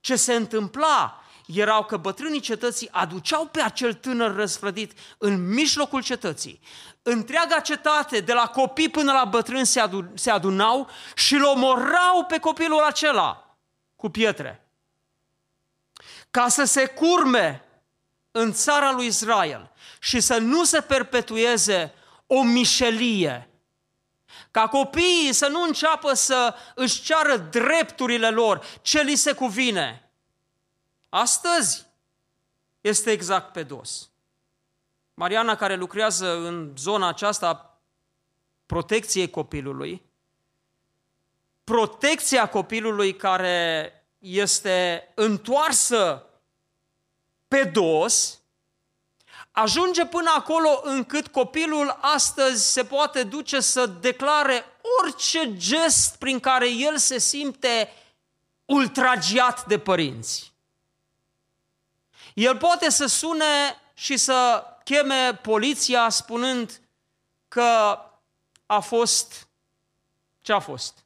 Ce 0.01 0.17
se 0.17 0.35
întâmpla 0.35 1.23
erau 1.47 1.85
că 1.85 1.97
bătrânii 1.97 2.41
cetății 2.41 2.89
aduceau 2.91 3.47
pe 3.47 3.61
acel 3.61 3.95
tânăr 3.95 4.35
răsfrădit 4.35 4.93
în 5.19 5.49
mijlocul 5.49 6.03
cetății. 6.03 6.61
Întreaga 7.11 7.61
cetate, 7.61 8.21
de 8.21 8.33
la 8.33 8.47
copii 8.47 8.89
până 8.89 9.13
la 9.13 9.25
bătrâni, 9.25 9.67
se, 9.67 9.81
adu- 9.81 10.13
se 10.15 10.31
adunau 10.31 10.89
și 11.15 11.35
îl 11.35 11.45
omorau 11.45 12.25
pe 12.29 12.39
copilul 12.39 12.83
acela 12.83 13.57
cu 13.97 14.09
pietre. 14.09 14.69
Ca 16.31 16.49
să 16.49 16.65
se 16.65 16.87
curme 16.87 17.65
în 18.31 18.53
țara 18.53 18.91
lui 18.91 19.07
Israel 19.07 19.73
și 20.01 20.21
să 20.21 20.39
nu 20.39 20.65
se 20.65 20.81
perpetueze 20.81 21.95
o 22.27 22.43
mișelie. 22.43 23.51
Ca 24.51 24.69
copiii 24.69 25.33
să 25.33 25.47
nu 25.47 25.63
înceapă 25.63 26.15
să 26.15 26.55
își 26.75 27.03
ceară 27.03 27.37
drepturile 27.37 28.31
lor, 28.31 28.65
ce 28.83 29.03
li 29.03 29.15
se 29.15 29.33
cuvine. 29.33 30.11
Astăzi 31.09 31.87
este 32.81 33.11
exact 33.11 33.53
pe 33.53 33.63
dos. 33.63 34.08
Mariana, 35.19 35.57
care 35.57 35.75
lucrează 35.75 36.37
în 36.37 36.73
zona 36.77 37.09
aceasta 37.09 37.81
protecției 38.67 39.31
copilului, 39.31 40.03
protecția 41.65 42.49
copilului 42.49 43.17
care 43.17 43.93
este 44.19 45.09
întoarsă 45.15 46.27
pe 47.49 47.65
dos, 47.65 48.41
ajunge 49.51 50.07
până 50.07 50.31
acolo 50.37 50.81
încât 50.83 51.29
copilul 51.29 51.99
astăzi 52.01 52.73
se 52.73 52.85
poate 52.85 53.23
duce 53.23 53.61
să 53.61 53.87
declare 53.87 54.65
orice 55.03 55.57
gest 55.57 56.19
prin 56.19 56.41
care 56.41 56.71
el 56.71 56.99
se 56.99 57.19
simte 57.19 57.93
ultragiat 58.65 59.67
de 59.67 59.79
părinți. 59.79 60.53
El 62.35 62.57
poate 62.57 62.91
să 62.91 63.07
sune 63.07 63.81
și 63.95 64.17
să 64.17 64.63
cheme 64.89 65.35
poliția 65.35 66.09
spunând 66.09 66.81
că 67.49 67.99
a 68.67 68.81
fost 68.81 69.49
ce 70.41 70.53
a 70.53 70.59
fost? 70.59 71.05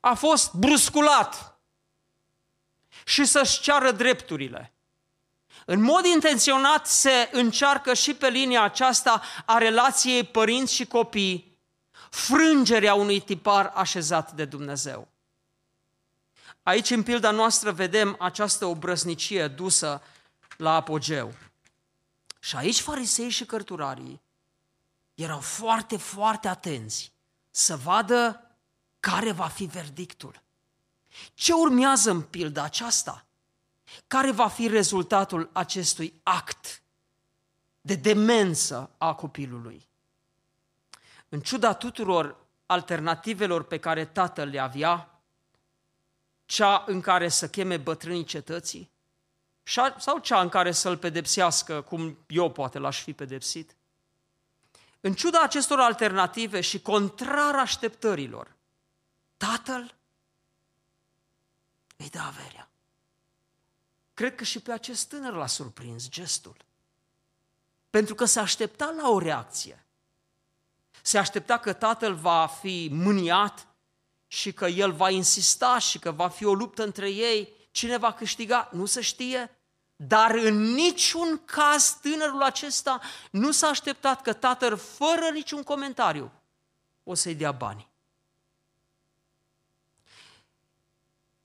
A 0.00 0.14
fost 0.14 0.52
brusculat 0.52 1.60
și 3.04 3.24
să-și 3.24 3.60
ceară 3.60 3.90
drepturile. 3.90 4.74
În 5.66 5.82
mod 5.82 6.04
intenționat 6.04 6.86
se 6.86 7.28
încearcă 7.32 7.94
și 7.94 8.14
pe 8.14 8.28
linia 8.28 8.62
aceasta 8.62 9.22
a 9.46 9.58
relației 9.58 10.24
părinți 10.24 10.74
și 10.74 10.86
copii 10.86 11.58
frângerea 12.10 12.94
unui 12.94 13.20
tipar 13.20 13.72
așezat 13.74 14.32
de 14.32 14.44
Dumnezeu. 14.44 15.09
Aici, 16.62 16.90
în 16.90 17.02
pilda 17.02 17.30
noastră, 17.30 17.72
vedem 17.72 18.16
această 18.18 18.66
obrăznicie 18.66 19.48
dusă 19.48 20.02
la 20.56 20.74
apogeu. 20.74 21.34
Și 22.40 22.56
aici 22.56 22.80
farisei 22.80 23.28
și 23.28 23.44
cărturarii 23.44 24.20
erau 25.14 25.40
foarte, 25.40 25.96
foarte 25.96 26.48
atenți 26.48 27.12
să 27.50 27.76
vadă 27.76 28.44
care 29.00 29.32
va 29.32 29.46
fi 29.46 29.64
verdictul. 29.64 30.42
Ce 31.34 31.52
urmează 31.52 32.10
în 32.10 32.22
pilda 32.22 32.62
aceasta? 32.62 33.24
Care 34.06 34.30
va 34.30 34.48
fi 34.48 34.68
rezultatul 34.68 35.50
acestui 35.52 36.20
act 36.22 36.82
de 37.80 37.94
demență 37.94 38.90
a 38.98 39.14
copilului? 39.14 39.88
În 41.28 41.40
ciuda 41.40 41.74
tuturor 41.74 42.36
alternativelor 42.66 43.64
pe 43.64 43.78
care 43.78 44.04
tatăl 44.04 44.48
le 44.48 44.58
avea, 44.58 45.09
cea 46.50 46.84
în 46.86 47.00
care 47.00 47.28
să 47.28 47.48
cheme 47.48 47.76
bătrânii 47.76 48.24
cetății, 48.24 48.90
sau 49.98 50.18
cea 50.18 50.40
în 50.40 50.48
care 50.48 50.72
să-l 50.72 50.96
pedepsească, 50.96 51.82
cum 51.82 52.18
eu 52.26 52.50
poate 52.50 52.78
l-aș 52.78 53.02
fi 53.02 53.12
pedepsit. 53.12 53.76
În 55.00 55.14
ciuda 55.14 55.42
acestor 55.42 55.80
alternative 55.80 56.60
și 56.60 56.82
contrar 56.82 57.54
așteptărilor, 57.54 58.56
tatăl 59.36 59.94
îi 61.96 62.08
dă 62.08 62.18
averea. 62.18 62.70
Cred 64.14 64.34
că 64.34 64.44
și 64.44 64.60
pe 64.60 64.72
acest 64.72 65.08
tânăr 65.08 65.32
l-a 65.32 65.46
surprins 65.46 66.08
gestul. 66.08 66.56
Pentru 67.90 68.14
că 68.14 68.24
se 68.24 68.40
aștepta 68.40 68.94
la 69.00 69.08
o 69.08 69.18
reacție. 69.18 69.86
Se 71.02 71.18
aștepta 71.18 71.58
că 71.58 71.72
tatăl 71.72 72.14
va 72.14 72.46
fi 72.46 72.88
mâniat 72.92 73.69
și 74.32 74.52
că 74.52 74.66
el 74.66 74.92
va 74.92 75.10
insista 75.10 75.78
și 75.78 75.98
că 75.98 76.10
va 76.10 76.28
fi 76.28 76.44
o 76.44 76.54
luptă 76.54 76.84
între 76.84 77.10
ei. 77.10 77.52
Cine 77.70 77.96
va 77.96 78.12
câștiga? 78.12 78.68
Nu 78.72 78.86
se 78.86 79.00
știe. 79.00 79.50
Dar 79.96 80.34
în 80.34 80.72
niciun 80.72 81.44
caz 81.44 81.98
tânărul 82.02 82.42
acesta 82.42 83.00
nu 83.30 83.50
s-a 83.50 83.66
așteptat 83.66 84.22
că 84.22 84.32
tatăl, 84.32 84.76
fără 84.76 85.30
niciun 85.32 85.62
comentariu, 85.62 86.32
o 87.04 87.14
să-i 87.14 87.34
dea 87.34 87.52
bani. 87.52 87.88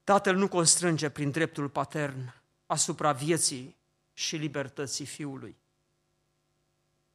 Tatăl 0.04 0.36
nu 0.36 0.48
constrânge 0.48 1.10
prin 1.10 1.32
dreptul 1.32 1.69
patern 1.69 2.34
asupra 2.65 3.12
vieții 3.12 3.76
și 4.13 4.36
libertății 4.36 5.06
fiului. 5.06 5.58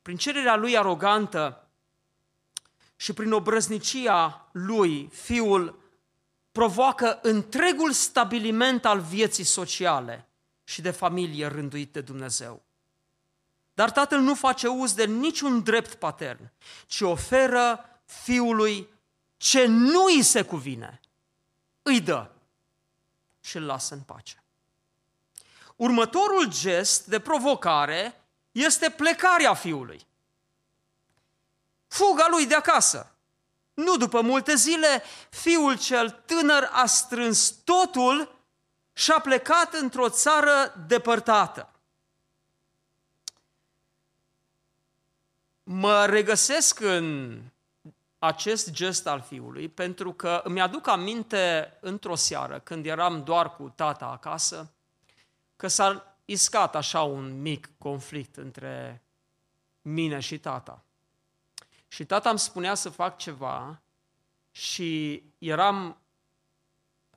Prin 0.02 0.16
cererea 0.16 0.56
lui 0.56 0.78
arogantă 0.78 1.69
și 3.00 3.12
prin 3.12 3.32
obrăznicia 3.32 4.48
lui, 4.52 5.08
fiul 5.12 5.78
provoacă 6.52 7.18
întregul 7.22 7.92
stabiliment 7.92 8.84
al 8.84 9.00
vieții 9.00 9.44
sociale 9.44 10.28
și 10.64 10.80
de 10.80 10.90
familie 10.90 11.46
rânduit 11.46 11.92
de 11.92 12.00
Dumnezeu. 12.00 12.62
Dar 13.74 13.90
tatăl 13.90 14.20
nu 14.20 14.34
face 14.34 14.68
uz 14.68 14.92
de 14.92 15.04
niciun 15.04 15.62
drept 15.62 15.94
patern, 15.94 16.52
ci 16.86 17.00
oferă 17.00 17.84
fiului 18.04 18.88
ce 19.36 19.66
nu 19.66 20.04
îi 20.04 20.22
se 20.22 20.42
cuvine. 20.42 21.00
Îi 21.82 22.00
dă 22.00 22.30
și 23.40 23.56
îl 23.56 23.64
lasă 23.64 23.94
în 23.94 24.00
pace. 24.00 24.44
Următorul 25.76 26.48
gest 26.48 27.06
de 27.06 27.20
provocare 27.20 28.24
este 28.52 28.90
plecarea 28.90 29.54
fiului. 29.54 30.08
Fuga 31.90 32.26
lui 32.31 32.46
de 32.46 32.55
acasă. 32.55 33.14
Nu 33.74 33.96
după 33.96 34.20
multe 34.20 34.55
zile, 34.55 35.03
fiul 35.31 35.79
cel 35.79 36.11
tânăr 36.11 36.68
a 36.72 36.87
strâns 36.87 37.50
totul 37.64 38.35
și 38.92 39.11
a 39.11 39.20
plecat 39.20 39.74
într-o 39.74 40.09
țară 40.09 40.85
depărtată. 40.87 41.72
Mă 45.62 46.07
regăsesc 46.07 46.81
în 46.81 47.38
acest 48.18 48.70
gest 48.70 49.07
al 49.07 49.20
fiului 49.20 49.68
pentru 49.68 50.12
că 50.12 50.40
îmi 50.44 50.61
aduc 50.61 50.87
aminte 50.87 51.76
într-o 51.81 52.14
seară, 52.14 52.59
când 52.59 52.87
eram 52.87 53.24
doar 53.24 53.57
cu 53.57 53.72
tata 53.74 54.07
acasă, 54.07 54.72
că 55.57 55.68
s-a 55.68 56.16
iscat 56.24 56.74
așa 56.74 57.03
un 57.03 57.40
mic 57.40 57.70
conflict 57.79 58.37
între 58.37 59.03
mine 59.83 60.18
și 60.18 60.38
tata. 60.38 60.85
Și 61.92 62.05
tata 62.05 62.31
îmi 62.31 62.38
spunea 62.38 62.74
să 62.74 62.88
fac 62.88 63.18
ceva 63.18 63.81
și 64.50 65.22
eram 65.38 65.96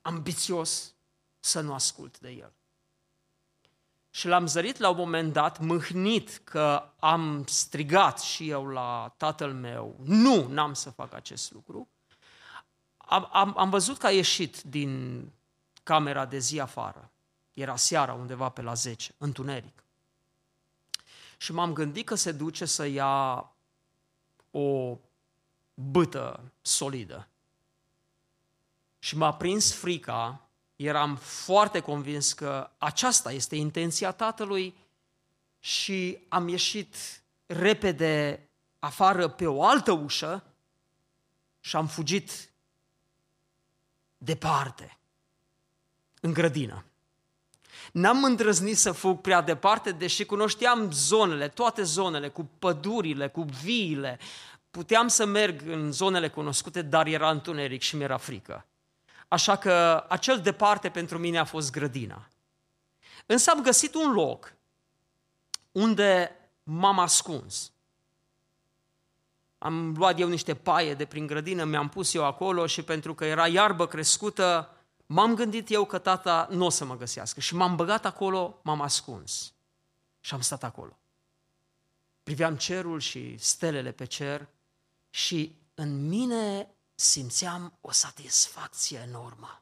ambițios 0.01 0.93
să 1.39 1.61
nu 1.61 1.73
ascult 1.73 2.19
de 2.19 2.29
el. 2.29 2.53
Și 4.09 4.27
l-am 4.27 4.47
zărit 4.47 4.77
la 4.77 4.89
un 4.89 4.95
moment 4.95 5.33
dat, 5.33 5.59
mâhnit 5.59 6.41
că 6.43 6.89
am 6.99 7.45
strigat 7.45 8.19
și 8.19 8.49
eu 8.49 8.67
la 8.67 9.13
tatăl 9.17 9.53
meu, 9.53 9.95
nu, 10.03 10.47
n-am 10.47 10.73
să 10.73 10.89
fac 10.89 11.13
acest 11.13 11.51
lucru. 11.51 11.87
Am, 12.97 13.29
am, 13.31 13.57
am 13.57 13.69
văzut 13.69 13.97
că 13.97 14.05
a 14.05 14.11
ieșit 14.11 14.61
din 14.61 15.23
camera 15.83 16.25
de 16.25 16.37
zi 16.37 16.59
afară. 16.59 17.11
Era 17.53 17.75
seara, 17.75 18.13
undeva 18.13 18.49
pe 18.49 18.61
la 18.61 18.73
10, 18.73 19.15
întuneric. 19.17 19.83
Și 21.37 21.51
m-am 21.51 21.73
gândit 21.73 22.05
că 22.05 22.15
se 22.15 22.31
duce 22.31 22.65
să 22.65 22.85
ia 22.85 23.47
o 24.53 24.99
bâtă 25.73 26.51
solidă. 26.61 27.27
Și 28.99 29.17
m-a 29.17 29.33
prins 29.33 29.73
frica, 29.73 30.49
eram 30.75 31.15
foarte 31.15 31.79
convins 31.79 32.33
că 32.33 32.69
aceasta 32.77 33.31
este 33.31 33.55
intenția 33.55 34.11
tatălui 34.11 34.75
și 35.59 36.19
am 36.29 36.47
ieșit 36.47 36.95
repede 37.45 38.47
afară 38.79 39.27
pe 39.27 39.47
o 39.47 39.63
altă 39.63 39.91
ușă 39.91 40.43
și 41.59 41.75
am 41.75 41.87
fugit 41.87 42.51
departe, 44.17 44.97
în 46.21 46.33
grădină. 46.33 46.85
N-am 47.93 48.23
îndrăznit 48.23 48.77
să 48.77 48.91
fug 48.91 49.21
prea 49.21 49.41
departe, 49.41 49.91
deși 49.91 50.25
cunoșteam 50.25 50.91
zonele, 50.91 51.47
toate 51.47 51.83
zonele, 51.83 52.29
cu 52.29 52.49
pădurile, 52.59 53.27
cu 53.27 53.41
viile. 53.41 54.19
Puteam 54.71 55.07
să 55.07 55.25
merg 55.25 55.61
în 55.67 55.91
zonele 55.91 56.29
cunoscute, 56.29 56.81
dar 56.81 57.07
era 57.07 57.29
întuneric 57.29 57.81
și 57.81 57.95
mi-era 57.95 58.17
frică. 58.17 58.65
Așa 59.27 59.55
că 59.55 60.05
acel 60.09 60.39
departe 60.39 60.89
pentru 60.89 61.17
mine 61.17 61.37
a 61.37 61.43
fost 61.43 61.71
grădina. 61.71 62.27
Însă 63.25 63.51
am 63.51 63.61
găsit 63.61 63.95
un 63.95 64.11
loc 64.11 64.53
unde 65.71 66.35
m-am 66.63 66.99
ascuns. 66.99 67.71
Am 69.57 69.93
luat 69.97 70.19
eu 70.19 70.27
niște 70.27 70.53
paie 70.55 70.93
de 70.93 71.05
prin 71.05 71.27
grădină, 71.27 71.63
mi-am 71.63 71.89
pus 71.89 72.13
eu 72.13 72.25
acolo 72.25 72.65
și 72.65 72.81
pentru 72.81 73.13
că 73.13 73.25
era 73.25 73.47
iarbă 73.47 73.87
crescută, 73.87 74.72
m-am 75.13 75.35
gândit 75.35 75.69
eu 75.71 75.85
că 75.85 75.97
tata 75.97 76.47
nu 76.51 76.65
o 76.65 76.69
să 76.69 76.85
mă 76.85 76.97
găsească 76.97 77.39
și 77.39 77.55
m-am 77.55 77.75
băgat 77.75 78.05
acolo, 78.05 78.59
m-am 78.63 78.81
ascuns 78.81 79.53
și 80.19 80.33
am 80.33 80.41
stat 80.41 80.63
acolo. 80.63 80.97
Priveam 82.23 82.55
cerul 82.55 82.99
și 82.99 83.37
stelele 83.37 83.91
pe 83.91 84.05
cer 84.05 84.47
și 85.09 85.55
în 85.73 86.07
mine 86.07 86.73
simțeam 86.95 87.77
o 87.81 87.91
satisfacție 87.91 88.99
enormă. 89.07 89.61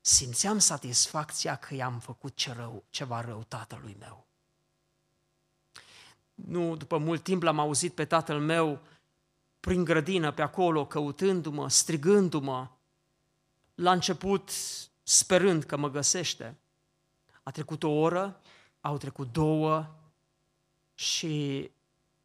Simțeam 0.00 0.58
satisfacția 0.58 1.56
că 1.56 1.74
i-am 1.74 1.98
făcut 1.98 2.36
ce 2.36 2.52
rău, 2.52 2.84
ceva 2.90 3.20
rău 3.20 3.44
tatălui 3.48 3.96
meu. 3.98 4.26
Nu, 6.34 6.76
după 6.76 6.98
mult 6.98 7.22
timp 7.22 7.42
l-am 7.42 7.58
auzit 7.58 7.94
pe 7.94 8.04
tatăl 8.04 8.40
meu 8.40 8.80
prin 9.60 9.84
grădină, 9.84 10.32
pe 10.32 10.42
acolo, 10.42 10.86
căutându-mă, 10.86 11.68
strigându-mă, 11.68 12.68
la 13.76 13.92
început 13.92 14.50
sperând 15.02 15.64
că 15.64 15.76
mă 15.76 15.90
găsește. 15.90 16.56
A 17.42 17.50
trecut 17.50 17.82
o 17.82 17.90
oră, 17.90 18.40
au 18.80 18.96
trecut 18.96 19.32
două 19.32 19.94
și 20.94 21.70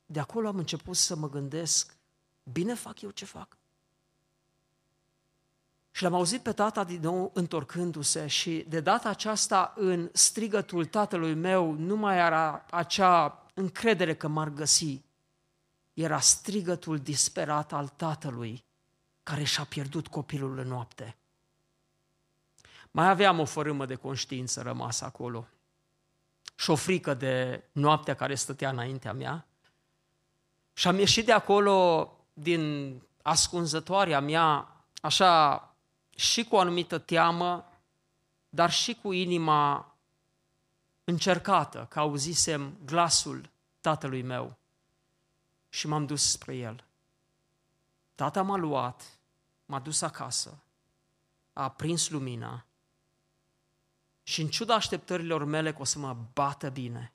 de 0.05 0.19
acolo 0.19 0.47
am 0.47 0.57
început 0.57 0.95
să 0.95 1.15
mă 1.15 1.29
gândesc, 1.29 1.97
bine 2.43 2.73
fac 2.73 3.01
eu 3.01 3.09
ce 3.09 3.25
fac? 3.25 3.57
Și 5.91 6.03
l-am 6.03 6.13
auzit 6.13 6.41
pe 6.41 6.51
tata 6.51 6.83
din 6.83 7.01
nou 7.01 7.31
întorcându-se 7.33 8.27
și 8.27 8.65
de 8.67 8.79
data 8.79 9.09
aceasta 9.09 9.73
în 9.75 10.09
strigătul 10.13 10.85
tatălui 10.85 11.33
meu 11.33 11.71
nu 11.71 11.95
mai 11.95 12.17
era 12.17 12.65
acea 12.69 13.45
încredere 13.53 14.15
că 14.15 14.27
m-ar 14.27 14.49
găsi, 14.49 15.01
era 15.93 16.19
strigătul 16.19 16.99
disperat 16.99 17.73
al 17.73 17.87
tatălui 17.87 18.63
care 19.23 19.43
și-a 19.43 19.63
pierdut 19.63 20.07
copilul 20.07 20.57
în 20.57 20.67
noapte. 20.67 21.15
Mai 22.91 23.09
aveam 23.09 23.39
o 23.39 23.45
fărâmă 23.45 23.85
de 23.85 23.95
conștiință 23.95 24.61
rămasă 24.61 25.05
acolo. 25.05 25.47
și 26.55 26.69
o 26.69 26.75
frică 26.75 27.13
de 27.13 27.63
noaptea 27.71 28.15
care 28.15 28.35
stătea 28.35 28.69
înaintea 28.69 29.13
mea. 29.13 29.45
Și 30.73 30.87
am 30.87 30.97
ieșit 30.97 31.25
de 31.25 31.31
acolo 31.31 32.09
din 32.33 32.95
ascunzătoarea 33.21 34.19
mea, 34.19 34.75
așa, 35.01 35.65
și 36.15 36.43
cu 36.43 36.55
o 36.55 36.59
anumită 36.59 36.97
teamă, 36.97 37.69
dar 38.49 38.71
și 38.71 38.93
cu 38.93 39.11
inima 39.11 39.93
încercată, 41.03 41.87
că 41.89 41.99
auzisem 41.99 42.77
glasul 42.85 43.49
tatălui 43.79 44.21
meu 44.21 44.57
și 45.69 45.87
m-am 45.87 46.05
dus 46.05 46.31
spre 46.31 46.55
el. 46.55 46.83
Tata 48.15 48.41
m-a 48.41 48.57
luat, 48.57 49.19
m-a 49.65 49.79
dus 49.79 50.01
acasă, 50.01 50.57
a 51.53 51.63
aprins 51.63 52.09
lumina 52.09 52.65
și 54.23 54.41
în 54.41 54.47
ciuda 54.47 54.75
așteptărilor 54.75 55.43
mele 55.43 55.73
că 55.73 55.81
o 55.81 55.83
să 55.83 55.99
mă 55.99 56.17
bată 56.33 56.69
bine, 56.69 57.13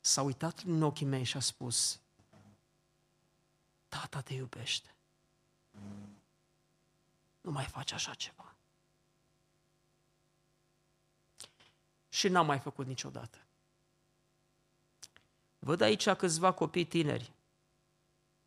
s-a 0.00 0.22
uitat 0.22 0.62
în 0.66 0.82
ochii 0.82 1.06
mei 1.06 1.24
și 1.24 1.36
a 1.36 1.40
spus, 1.40 2.00
Tata 3.88 4.20
te 4.20 4.34
iubește. 4.34 4.94
Nu 7.40 7.50
mai 7.50 7.64
faci 7.64 7.92
așa 7.92 8.14
ceva. 8.14 8.54
Și 12.08 12.28
n-am 12.28 12.46
mai 12.46 12.58
făcut 12.58 12.86
niciodată. 12.86 13.38
Văd 15.58 15.80
aici 15.80 16.10
câțiva 16.10 16.52
copii 16.52 16.84
tineri. 16.84 17.32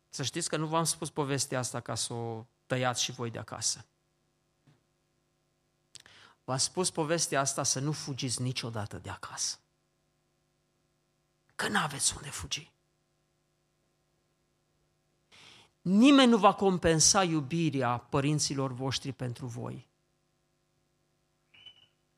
Să 0.08 0.22
știți 0.22 0.48
că 0.48 0.56
nu 0.56 0.66
v-am 0.66 0.84
spus 0.84 1.10
povestea 1.10 1.58
asta 1.58 1.80
ca 1.80 1.94
să 1.94 2.12
o 2.12 2.46
tăiați 2.66 3.02
și 3.02 3.12
voi 3.12 3.30
de 3.30 3.38
acasă. 3.38 3.84
V-am 6.50 6.58
spus 6.58 6.90
povestea 6.90 7.40
asta 7.40 7.62
să 7.62 7.80
nu 7.80 7.92
fugiți 7.92 8.42
niciodată 8.42 8.98
de 8.98 9.10
acasă. 9.10 9.58
Că 11.54 11.68
n-aveți 11.68 12.16
unde 12.16 12.30
fugi. 12.30 12.72
Nimeni 15.80 16.30
nu 16.30 16.38
va 16.38 16.54
compensa 16.54 17.24
iubirea 17.24 17.98
părinților 17.98 18.72
voștri 18.72 19.12
pentru 19.12 19.46
voi. 19.46 19.88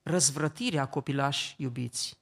Răzvrătirea 0.02 0.88
copilași 0.88 1.54
iubiți 1.58 2.18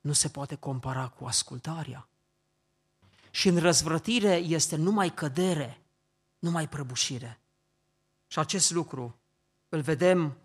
nu 0.00 0.12
se 0.12 0.28
poate 0.28 0.54
compara 0.54 1.08
cu 1.08 1.24
ascultarea. 1.24 2.08
Și 3.30 3.48
în 3.48 3.58
răzvrătire 3.58 4.34
este 4.34 4.76
numai 4.76 5.14
cădere, 5.14 5.82
numai 6.38 6.68
prăbușire. 6.68 7.39
Și 8.32 8.38
acest 8.38 8.70
lucru 8.70 9.18
îl 9.68 9.80
vedem 9.80 10.36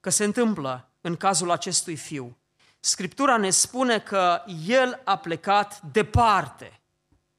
că 0.00 0.10
se 0.10 0.24
întâmplă 0.24 0.90
în 1.00 1.16
cazul 1.16 1.50
acestui 1.50 1.96
fiu. 1.96 2.36
Scriptura 2.80 3.36
ne 3.36 3.50
spune 3.50 3.98
că 4.00 4.44
el 4.66 5.00
a 5.04 5.16
plecat 5.16 5.80
departe. 5.92 6.80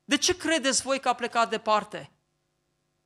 De 0.03 0.17
ce 0.17 0.37
credeți 0.37 0.81
voi 0.81 0.99
că 0.99 1.09
a 1.09 1.13
plecat 1.13 1.49
departe? 1.49 2.11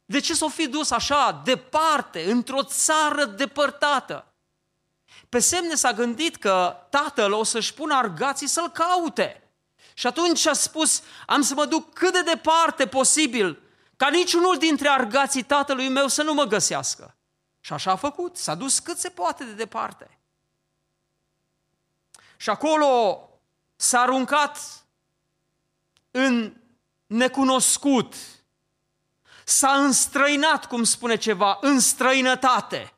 De 0.06 0.20
ce 0.20 0.34
s-o 0.34 0.50
fi 0.50 0.68
dus 0.68 0.92
așa, 0.92 1.42
departe, 1.44 2.32
într-o 2.32 2.64
țară 2.64 3.26
depărtată? 3.26 4.34
Pe 5.30 5.40
semne 5.40 5.76
s-a 5.76 5.94
gândit 5.94 6.36
că 6.36 6.78
tatăl 6.90 7.32
o 7.32 7.44
să-și 7.44 7.74
pună 7.74 7.96
argații 7.96 8.48
să-l 8.48 8.70
caute. 8.70 9.52
Și 9.94 10.08
atunci 10.08 10.46
a 10.46 10.54
spus, 10.54 11.02
am 11.26 11.42
să 11.42 11.54
mă 11.54 11.66
duc 11.66 11.94
cât 11.94 12.14
de 12.14 12.22
departe 12.22 12.88
posibil, 12.88 13.63
ca 13.96 14.10
niciunul 14.10 14.58
dintre 14.58 14.88
argații 14.88 15.44
tatălui 15.44 15.90
meu 15.90 16.08
să 16.08 16.24
nu 16.24 16.34
mă 16.34 16.44
găsească. 16.44 17.16
Și 17.60 17.74
așa 17.74 17.92
a 17.92 17.96
făcut, 17.96 18.38
s-a 18.38 18.56
dus 18.56 18.80
cât 18.80 18.98
se 18.98 19.10
poate 19.10 19.44
de 19.44 19.54
departe. 19.54 20.18
Și 22.38 22.50
acolo 22.50 23.30
s-a 23.76 24.00
aruncat 24.00 24.86
în 26.12 26.54
necunoscut, 27.06 28.16
s-a 29.44 29.72
înstrăinat, 29.72 30.66
cum 30.66 30.84
spune 30.84 31.16
ceva, 31.16 31.58
în 31.62 31.80
străinătate. 31.80 32.94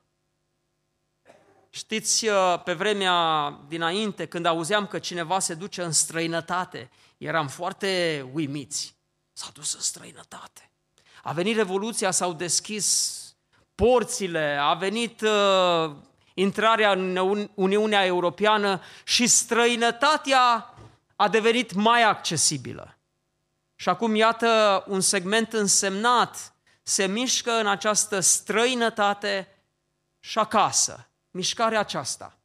Știți, 1.69 2.27
uh, 2.27 2.61
pe 2.63 2.73
vremea 2.73 3.49
dinainte, 3.67 4.25
când 4.25 4.45
auzeam 4.45 4.87
că 4.87 4.99
cineva 4.99 5.39
se 5.39 5.53
duce 5.53 5.83
în 5.83 5.91
străinătate, 5.91 6.91
eram 7.17 7.47
foarte 7.47 8.21
uimiți. 8.33 8.95
S-a 9.33 9.49
dus 9.53 9.73
în 9.73 9.81
străinătate. 9.81 10.69
A 11.27 11.31
venit 11.33 11.55
Revoluția, 11.55 12.11
s-au 12.11 12.33
deschis 12.33 13.19
porțile, 13.75 14.57
a 14.61 14.73
venit 14.73 15.21
uh, 15.21 15.91
intrarea 16.33 16.91
în 16.91 17.49
Uniunea 17.53 18.05
Europeană 18.05 18.81
și 19.03 19.27
străinătatea 19.27 20.73
a 21.15 21.29
devenit 21.29 21.73
mai 21.73 22.03
accesibilă. 22.03 22.97
Și 23.75 23.89
acum, 23.89 24.15
iată, 24.15 24.83
un 24.87 25.01
segment 25.01 25.53
însemnat 25.53 26.53
se 26.83 27.05
mișcă 27.05 27.51
în 27.51 27.67
această 27.67 28.19
străinătate 28.19 29.55
și 30.19 30.39
acasă, 30.39 31.07
mișcarea 31.31 31.79
aceasta. 31.79 32.37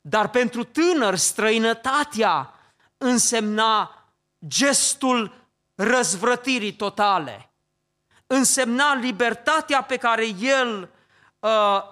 Dar 0.00 0.28
pentru 0.28 0.64
tânăr, 0.64 1.14
străinătatea 1.14 2.54
însemna 2.98 4.04
gestul 4.46 5.46
răzvrătirii 5.74 6.72
totale. 6.72 7.46
Însemna 8.34 8.94
libertatea 8.94 9.82
pe 9.82 9.96
care 9.96 10.26
el 10.26 10.90
uh, 11.38 11.82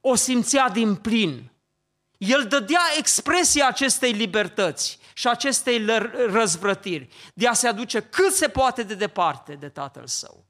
o 0.00 0.14
simțea 0.14 0.68
din 0.68 0.94
plin. 0.94 1.50
El 2.18 2.46
dădea 2.46 2.80
expresia 2.96 3.66
acestei 3.66 4.12
libertăți 4.12 4.98
și 5.12 5.28
acestei 5.28 5.84
răzvrătiri, 6.30 7.08
de 7.34 7.48
a 7.48 7.52
se 7.52 7.68
aduce 7.68 8.00
cât 8.00 8.32
se 8.32 8.48
poate 8.48 8.82
de 8.82 8.94
departe 8.94 9.54
de 9.54 9.68
tatăl 9.68 10.06
său. 10.06 10.44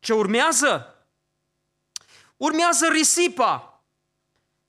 Ce 0.00 0.12
urmează? 0.12 0.94
Urmează 2.36 2.86
risipa. 2.88 3.82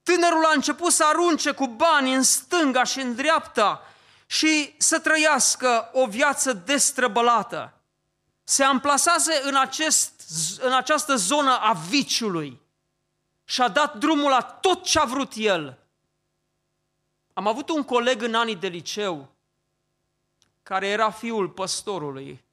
Tânărul 0.02 0.44
a 0.44 0.52
început 0.54 0.92
să 0.92 1.04
arunce 1.04 1.50
cu 1.50 1.66
bani 1.66 2.14
în 2.14 2.22
stânga 2.22 2.84
și 2.84 3.00
în 3.00 3.14
dreapta 3.14 3.82
și 4.26 4.74
să 4.78 4.98
trăiască 4.98 5.90
o 5.92 6.06
viață 6.06 6.52
destrăbălată. 6.52 7.75
Se 8.48 8.64
amplasase 8.64 9.40
în, 9.42 9.56
acest, 9.56 10.22
în 10.60 10.72
această 10.72 11.16
zonă 11.16 11.58
a 11.60 11.72
viciului 11.72 12.60
și 13.44 13.62
a 13.62 13.68
dat 13.68 13.96
drumul 13.98 14.30
la 14.30 14.42
tot 14.42 14.84
ce 14.84 14.98
a 14.98 15.04
vrut 15.04 15.32
el. 15.36 15.78
Am 17.32 17.46
avut 17.46 17.68
un 17.68 17.82
coleg 17.82 18.22
în 18.22 18.34
anii 18.34 18.56
de 18.56 18.66
liceu 18.66 19.32
care 20.62 20.86
era 20.86 21.10
fiul 21.10 21.48
păstorului 21.48 22.44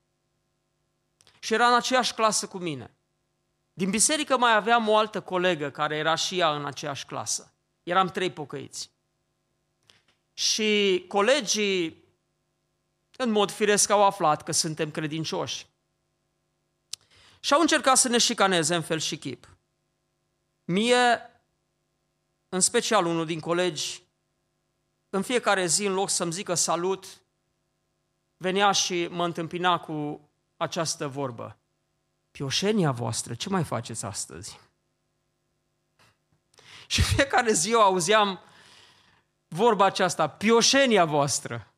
și 1.39 1.53
era 1.53 1.67
în 1.67 1.73
aceeași 1.73 2.13
clasă 2.13 2.47
cu 2.47 2.57
mine. 2.57 2.91
Din 3.73 3.89
biserică 3.89 4.37
mai 4.37 4.55
aveam 4.55 4.87
o 4.87 4.97
altă 4.97 5.21
colegă 5.21 5.69
care 5.69 5.95
era 5.95 6.15
și 6.15 6.39
ea 6.39 6.55
în 6.55 6.65
aceeași 6.65 7.05
clasă. 7.05 7.53
Eram 7.83 8.07
trei 8.07 8.31
pocăiți. 8.31 8.91
Și 10.33 11.05
colegii, 11.07 12.03
în 13.17 13.29
mod 13.31 13.51
firesc, 13.51 13.89
au 13.89 14.03
aflat 14.03 14.43
că 14.43 14.51
suntem 14.51 14.91
credincioși. 14.91 15.71
Și 17.43 17.53
au 17.53 17.61
încercat 17.61 17.97
să 17.97 18.07
ne 18.07 18.17
șicaneze 18.17 18.75
în 18.75 18.81
fel 18.81 18.99
și 18.99 19.17
chip. 19.17 19.47
Mie, 20.63 21.31
în 22.49 22.59
special 22.59 23.05
unul 23.05 23.25
din 23.25 23.39
colegi, 23.39 24.03
în 25.09 25.21
fiecare 25.21 25.65
zi, 25.65 25.85
în 25.85 25.93
loc 25.93 26.09
să-mi 26.09 26.31
zică 26.31 26.53
salut, 26.53 27.05
venea 28.37 28.71
și 28.71 29.07
mă 29.11 29.25
întâmpina 29.25 29.79
cu 29.79 30.29
această 30.57 31.07
vorbă. 31.07 31.57
Pioșenia 32.31 32.91
voastră, 32.91 33.33
ce 33.33 33.49
mai 33.49 33.63
faceți 33.63 34.05
astăzi? 34.05 34.59
Și 36.87 37.01
fiecare 37.01 37.51
zi 37.51 37.71
eu 37.71 37.81
auzeam 37.81 38.39
vorba 39.47 39.85
aceasta, 39.85 40.27
pioșenia 40.29 41.05
voastră. 41.05 41.73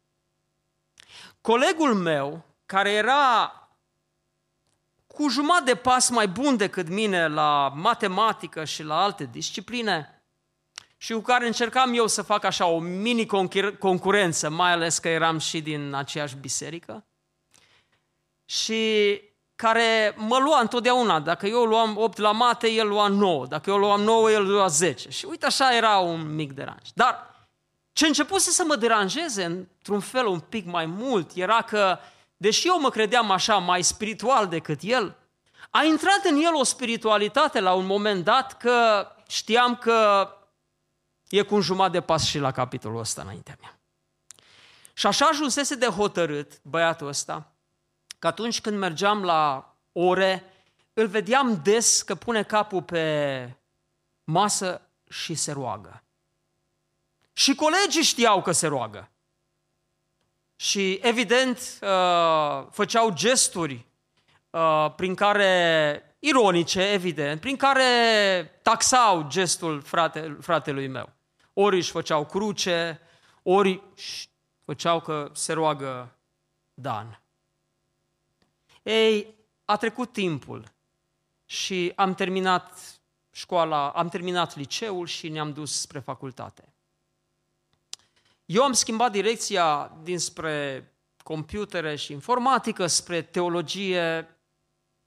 Colegul 1.42 1.94
meu, 1.94 2.46
care 2.66 2.92
era 2.92 3.54
cu 5.16 5.30
jumătate 5.30 5.64
de 5.64 5.76
pas 5.76 6.10
mai 6.10 6.28
bun 6.28 6.58
decât 6.58 6.90
mine 6.90 7.28
la 7.28 7.74
matematică 7.76 8.64
și 8.64 8.84
la 8.84 9.04
alte 9.04 9.30
discipline, 9.32 10.24
și 10.98 11.14
cu 11.14 11.20
care 11.20 11.46
încercam 11.46 11.94
eu 11.94 12.08
să 12.08 12.22
fac 12.22 12.44
așa 12.44 12.66
o 12.66 12.80
mini-concurență, 12.80 14.50
mai 14.50 14.72
ales 14.72 14.98
că 14.98 15.08
eram 15.08 15.38
și 15.38 15.62
din 15.62 15.94
aceeași 15.94 16.36
biserică, 16.36 17.06
și 18.46 19.22
care 19.56 20.16
mă 20.18 20.38
lua 20.38 20.60
întotdeauna. 20.60 21.20
Dacă 21.20 21.48
eu 21.48 21.64
luam 21.64 21.98
8 21.98 22.18
la 22.18 22.32
mate, 22.32 22.70
el 22.70 22.88
lua 22.88 23.08
9. 23.08 23.46
Dacă 23.46 23.70
eu 23.70 23.78
luam 23.78 24.02
9, 24.02 24.32
el 24.32 24.52
lua 24.52 24.68
10. 24.68 25.10
Și 25.10 25.26
uite, 25.26 25.46
așa 25.46 25.76
era 25.76 25.98
un 25.98 26.36
mic 26.36 26.52
deranj. 26.52 26.90
Dar 26.94 27.36
ce 27.94 28.08
începuse 28.08 28.50
să 28.50 28.64
mă 28.68 28.76
deranjeze 28.76 29.44
într-un 29.44 30.00
fel 30.00 30.26
un 30.26 30.40
pic 30.40 30.66
mai 30.66 30.86
mult 30.86 31.32
era 31.36 31.62
că, 31.62 31.98
deși 32.38 32.68
eu 32.68 32.80
mă 32.80 32.90
credeam 32.90 33.32
așa 33.32 33.58
mai 33.58 33.84
spiritual 33.84 34.48
decât 34.48 34.80
el, 34.82 35.18
a 35.70 35.84
intrat 35.84 36.24
în 36.24 36.36
el 36.36 36.54
o 36.54 36.64
spiritualitate 36.64 37.60
la 37.60 37.74
un 37.74 37.86
moment 37.86 38.24
dat 38.24 38.58
că 38.58 39.08
știam 39.28 39.76
că 39.76 40.30
E 41.30 41.42
cu 41.42 41.56
un 41.56 41.62
jumătate 41.62 41.98
de 41.98 42.02
pas 42.02 42.24
și 42.24 42.40
la 42.40 42.52
capitolul 42.52 43.00
ăsta 43.00 43.22
înaintea 43.22 43.58
mea. 43.62 43.80
Și 44.94 45.08
așa 45.08 45.26
ajunsese 45.26 45.76
de 45.76 45.86
hotărât 45.86 46.60
băiatul 46.62 47.08
ăsta, 47.08 47.52
că 48.20 48.28
atunci 48.28 48.62
când 48.62 48.78
mergeam 48.78 49.24
la 49.24 49.74
ore, 49.92 50.54
îl 50.94 51.08
vedeam 51.08 51.62
des 51.64 52.02
că 52.02 52.16
pune 52.16 52.44
capul 52.44 52.84
pe 52.84 53.58
masă 54.24 54.82
și 55.10 55.34
se 55.34 55.52
roagă. 55.52 56.04
Și 57.34 57.56
colegii 57.56 58.04
știau 58.04 58.42
că 58.42 58.52
se 58.52 58.68
roagă. 58.68 59.10
Și 60.56 61.00
evident 61.02 61.80
uh, 61.82 62.68
făceau 62.72 63.14
gesturi 63.14 63.86
uh, 64.50 64.94
prin 64.96 65.16
care, 65.16 66.16
ironice, 66.20 66.92
evident, 66.92 67.40
prin 67.40 67.56
care 67.56 67.84
taxau 68.62 69.28
gestul 69.28 69.82
frate, 69.82 70.38
fratelui 70.42 70.88
meu. 70.88 71.10
Ori 71.54 71.76
își 71.76 71.92
făceau 71.92 72.26
cruce, 72.26 73.02
ori 73.44 73.82
făceau 74.66 75.00
că 75.00 75.30
se 75.34 75.54
roagă 75.54 76.16
Dan. 76.74 77.22
Ei, 78.84 79.36
a 79.66 79.76
trecut 79.78 80.12
timpul 80.12 80.64
și 81.46 81.92
am 81.96 82.14
terminat 82.14 83.00
școala, 83.32 83.90
am 83.90 84.10
terminat 84.10 84.56
liceul 84.56 85.08
și 85.08 85.30
ne-am 85.30 85.54
dus 85.54 85.80
spre 85.80 86.00
facultate. 86.00 86.75
Eu 88.46 88.64
am 88.64 88.74
schimbat 88.74 89.12
direcția 89.12 89.98
dinspre 90.04 90.90
computere 91.24 91.96
și 91.96 92.12
informatică 92.12 92.88
spre 92.88 93.22
teologie, 93.22 94.38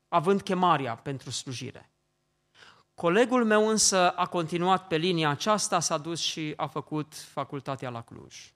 având 0.09 0.42
chemarea 0.42 0.96
pentru 0.96 1.31
slujire. 1.31 1.92
Colegul 2.94 3.44
meu 3.44 3.68
însă 3.68 4.11
a 4.11 4.27
continuat 4.27 4.87
pe 4.87 4.96
linia 4.96 5.29
aceasta, 5.29 5.81
s-a 5.81 5.98
dus 5.98 6.20
și 6.20 6.53
a 6.57 6.66
făcut 6.66 7.14
facultatea 7.14 7.90
la 7.90 8.03
Cluj. 8.03 8.53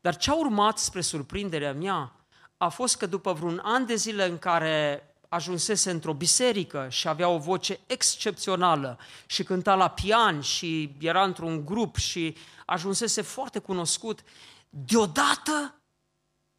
Dar 0.00 0.16
ce 0.16 0.30
a 0.30 0.34
urmat 0.34 0.78
spre 0.78 1.00
surprinderea 1.00 1.72
mea 1.72 2.12
a 2.56 2.68
fost 2.68 2.96
că 2.96 3.06
după 3.06 3.32
vreun 3.32 3.60
an 3.62 3.86
de 3.86 3.94
zile 3.94 4.24
în 4.24 4.38
care 4.38 5.02
ajunsese 5.28 5.90
într-o 5.90 6.12
biserică 6.12 6.88
și 6.88 7.08
avea 7.08 7.28
o 7.28 7.38
voce 7.38 7.80
excepțională 7.86 8.98
și 9.26 9.42
cânta 9.42 9.74
la 9.74 9.90
pian 9.90 10.40
și 10.40 10.96
era 11.00 11.24
într-un 11.24 11.64
grup 11.64 11.96
și 11.96 12.36
ajunsese 12.66 13.22
foarte 13.22 13.58
cunoscut, 13.58 14.20
deodată, 14.68 15.80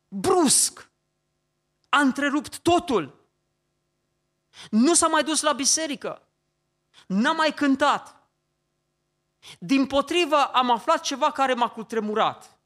brusc, 0.07 0.89
a 1.89 1.99
întrerupt 1.99 2.59
totul. 2.59 3.27
Nu 4.69 4.93
s-a 4.93 5.07
mai 5.07 5.23
dus 5.23 5.41
la 5.41 5.53
biserică, 5.53 6.21
n-a 7.07 7.31
mai 7.31 7.53
cântat. 7.53 8.29
Din 9.59 9.87
potrivă, 9.87 10.43
am 10.45 10.71
aflat 10.71 11.01
ceva 11.01 11.31
care 11.31 11.53
m-a 11.53 11.69
cutremurat. 11.69 12.59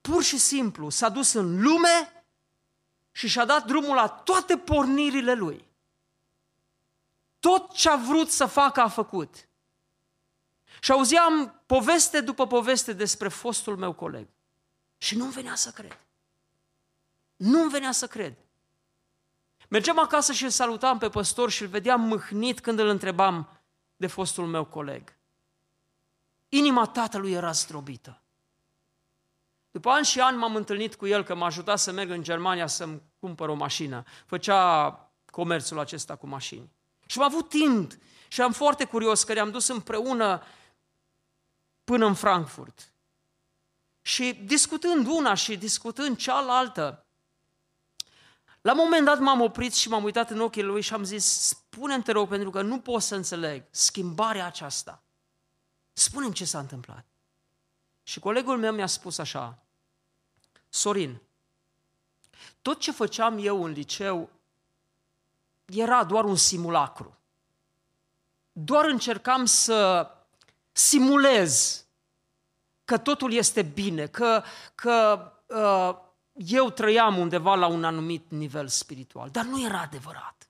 Pur 0.00 0.22
și 0.22 0.38
simplu 0.38 0.90
s-a 0.90 1.08
dus 1.08 1.32
în 1.32 1.62
lume 1.62 2.17
și 3.18 3.28
și-a 3.28 3.44
dat 3.44 3.66
drumul 3.66 3.94
la 3.94 4.08
toate 4.08 4.58
pornirile 4.58 5.34
lui. 5.34 5.64
Tot 7.38 7.72
ce 7.72 7.88
a 7.88 7.96
vrut 7.96 8.30
să 8.30 8.46
facă 8.46 8.80
a 8.80 8.88
făcut. 8.88 9.48
Și 10.80 10.92
auzeam 10.92 11.62
poveste 11.66 12.20
după 12.20 12.46
poveste 12.46 12.92
despre 12.92 13.28
fostul 13.28 13.76
meu 13.76 13.92
coleg. 13.92 14.28
Și 14.98 15.16
nu-mi 15.16 15.32
venea 15.32 15.54
să 15.54 15.70
cred. 15.70 15.98
Nu-mi 17.36 17.70
venea 17.70 17.92
să 17.92 18.06
cred. 18.06 18.36
Mergeam 19.68 19.98
acasă 19.98 20.32
și 20.32 20.44
îl 20.44 20.50
salutam 20.50 20.98
pe 20.98 21.08
păstor 21.08 21.50
și 21.50 21.62
îl 21.62 21.68
vedeam 21.68 22.00
mâhnit 22.00 22.60
când 22.60 22.78
îl 22.78 22.88
întrebam 22.88 23.60
de 23.96 24.06
fostul 24.06 24.46
meu 24.46 24.64
coleg. 24.64 25.16
Inima 26.48 26.86
tatălui 26.86 27.32
era 27.32 27.52
zdrobită. 27.52 28.22
După 29.70 29.90
ani 29.90 30.04
și 30.04 30.20
ani 30.20 30.36
m-am 30.36 30.56
întâlnit 30.56 30.94
cu 30.94 31.06
el 31.06 31.24
că 31.24 31.34
m-a 31.34 31.46
ajutat 31.46 31.78
să 31.78 31.92
merg 31.92 32.10
în 32.10 32.22
Germania 32.22 32.66
să-mi 32.66 33.02
cumpăr 33.20 33.48
o 33.48 33.54
mașină. 33.54 34.04
Făcea 34.26 34.90
comerțul 35.30 35.78
acesta 35.78 36.16
cu 36.16 36.26
mașini. 36.26 36.70
Și 37.06 37.18
am 37.18 37.24
avut 37.24 37.48
timp 37.48 37.92
și 38.28 38.40
am 38.40 38.52
foarte 38.52 38.84
curios 38.84 39.24
că 39.24 39.32
ne-am 39.32 39.50
dus 39.50 39.68
împreună 39.68 40.42
până 41.84 42.06
în 42.06 42.14
Frankfurt. 42.14 42.92
Și 44.02 44.32
discutând 44.44 45.06
una 45.06 45.34
și 45.34 45.56
discutând 45.56 46.16
cealaltă, 46.16 47.06
la 48.60 48.72
un 48.72 48.78
moment 48.82 49.04
dat 49.04 49.18
m-am 49.18 49.40
oprit 49.40 49.74
și 49.74 49.88
m-am 49.88 50.04
uitat 50.04 50.30
în 50.30 50.40
ochii 50.40 50.62
lui 50.62 50.80
și 50.80 50.94
am 50.94 51.04
zis, 51.04 51.24
spune-mi 51.24 52.02
te 52.02 52.12
rog, 52.12 52.28
pentru 52.28 52.50
că 52.50 52.62
nu 52.62 52.80
pot 52.80 53.02
să 53.02 53.14
înțeleg 53.14 53.64
schimbarea 53.70 54.46
aceasta. 54.46 55.02
Spune-mi 55.92 56.34
ce 56.34 56.44
s-a 56.44 56.58
întâmplat. 56.58 57.06
Și 58.02 58.20
colegul 58.20 58.58
meu 58.58 58.72
mi-a 58.72 58.86
spus 58.86 59.18
așa, 59.18 59.62
Sorin, 60.68 61.20
tot 62.62 62.78
ce 62.78 62.92
făceam 62.92 63.38
eu 63.40 63.64
în 63.64 63.70
liceu 63.70 64.30
era 65.64 66.04
doar 66.04 66.24
un 66.24 66.36
simulacru. 66.36 67.16
Doar 68.52 68.84
încercam 68.84 69.44
să 69.44 70.10
simulez 70.72 71.84
că 72.84 72.98
totul 72.98 73.32
este 73.32 73.62
bine, 73.62 74.06
că, 74.06 74.42
că 74.74 75.20
uh, 75.46 76.06
eu 76.32 76.70
trăiam 76.70 77.18
undeva 77.18 77.54
la 77.54 77.66
un 77.66 77.84
anumit 77.84 78.30
nivel 78.30 78.68
spiritual, 78.68 79.30
dar 79.30 79.44
nu 79.44 79.64
era 79.64 79.80
adevărat. 79.80 80.48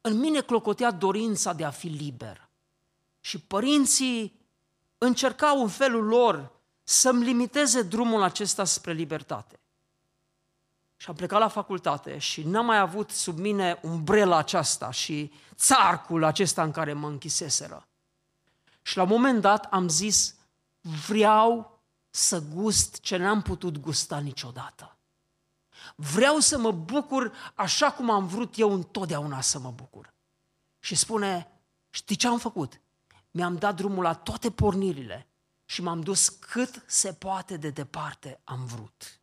În 0.00 0.18
mine 0.18 0.40
clocotea 0.40 0.90
dorința 0.90 1.52
de 1.52 1.64
a 1.64 1.70
fi 1.70 1.86
liber. 1.86 2.48
Și 3.20 3.40
părinții 3.40 4.40
încercau 4.98 5.62
în 5.62 5.68
felul 5.68 6.04
lor 6.04 6.52
să-mi 6.82 7.24
limiteze 7.24 7.82
drumul 7.82 8.22
acesta 8.22 8.64
spre 8.64 8.92
libertate. 8.92 9.60
Și 10.96 11.08
am 11.08 11.14
plecat 11.14 11.40
la 11.40 11.48
facultate 11.48 12.18
și 12.18 12.42
n-am 12.42 12.66
mai 12.66 12.78
avut 12.78 13.10
sub 13.10 13.38
mine 13.38 13.78
umbrela 13.82 14.36
aceasta 14.36 14.90
și 14.90 15.32
țarcul 15.54 16.24
acesta 16.24 16.62
în 16.62 16.70
care 16.70 16.92
mă 16.92 17.08
închiseseră. 17.08 17.88
Și 18.82 18.96
la 18.96 19.02
un 19.02 19.08
moment 19.08 19.40
dat 19.40 19.64
am 19.64 19.88
zis, 19.88 20.34
vreau 21.06 21.80
să 22.10 22.42
gust 22.54 23.00
ce 23.00 23.16
n-am 23.16 23.42
putut 23.42 23.78
gusta 23.78 24.18
niciodată. 24.18 24.96
Vreau 25.94 26.38
să 26.38 26.58
mă 26.58 26.70
bucur 26.70 27.32
așa 27.54 27.92
cum 27.92 28.10
am 28.10 28.26
vrut 28.26 28.58
eu 28.58 28.72
întotdeauna 28.72 29.40
să 29.40 29.58
mă 29.58 29.70
bucur. 29.70 30.14
Și 30.78 30.94
spune, 30.94 31.50
știi 31.90 32.16
ce 32.16 32.26
am 32.26 32.38
făcut? 32.38 32.80
Mi-am 33.30 33.56
dat 33.56 33.74
drumul 33.74 34.02
la 34.02 34.14
toate 34.14 34.50
pornirile 34.50 35.26
și 35.64 35.82
m-am 35.82 36.00
dus 36.00 36.28
cât 36.28 36.82
se 36.86 37.12
poate 37.12 37.56
de 37.56 37.70
departe 37.70 38.40
am 38.44 38.64
vrut. 38.64 39.15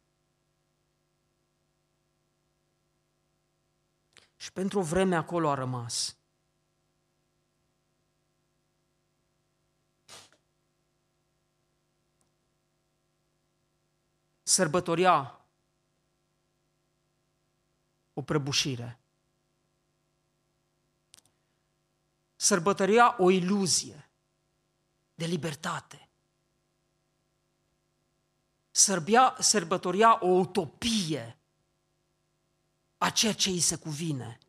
Și 4.43 4.51
pentru 4.51 4.79
o 4.79 4.81
vreme 4.81 5.15
acolo 5.15 5.49
a 5.49 5.53
rămas. 5.53 6.17
Sărbătoria 14.43 15.39
o 18.13 18.21
prăbușire. 18.21 18.99
Sărbătoria 22.35 23.15
o 23.19 23.29
iluzie 23.29 24.09
de 25.15 25.25
libertate. 25.25 26.09
Sărbia, 28.71 29.35
sărbătoria 29.39 30.17
o 30.21 30.27
utopie 30.27 31.37
a 33.03 33.09
ceea 33.09 33.33
ce 33.33 33.49
îi 33.49 33.59
se 33.59 33.75
cuvine. 33.75 34.39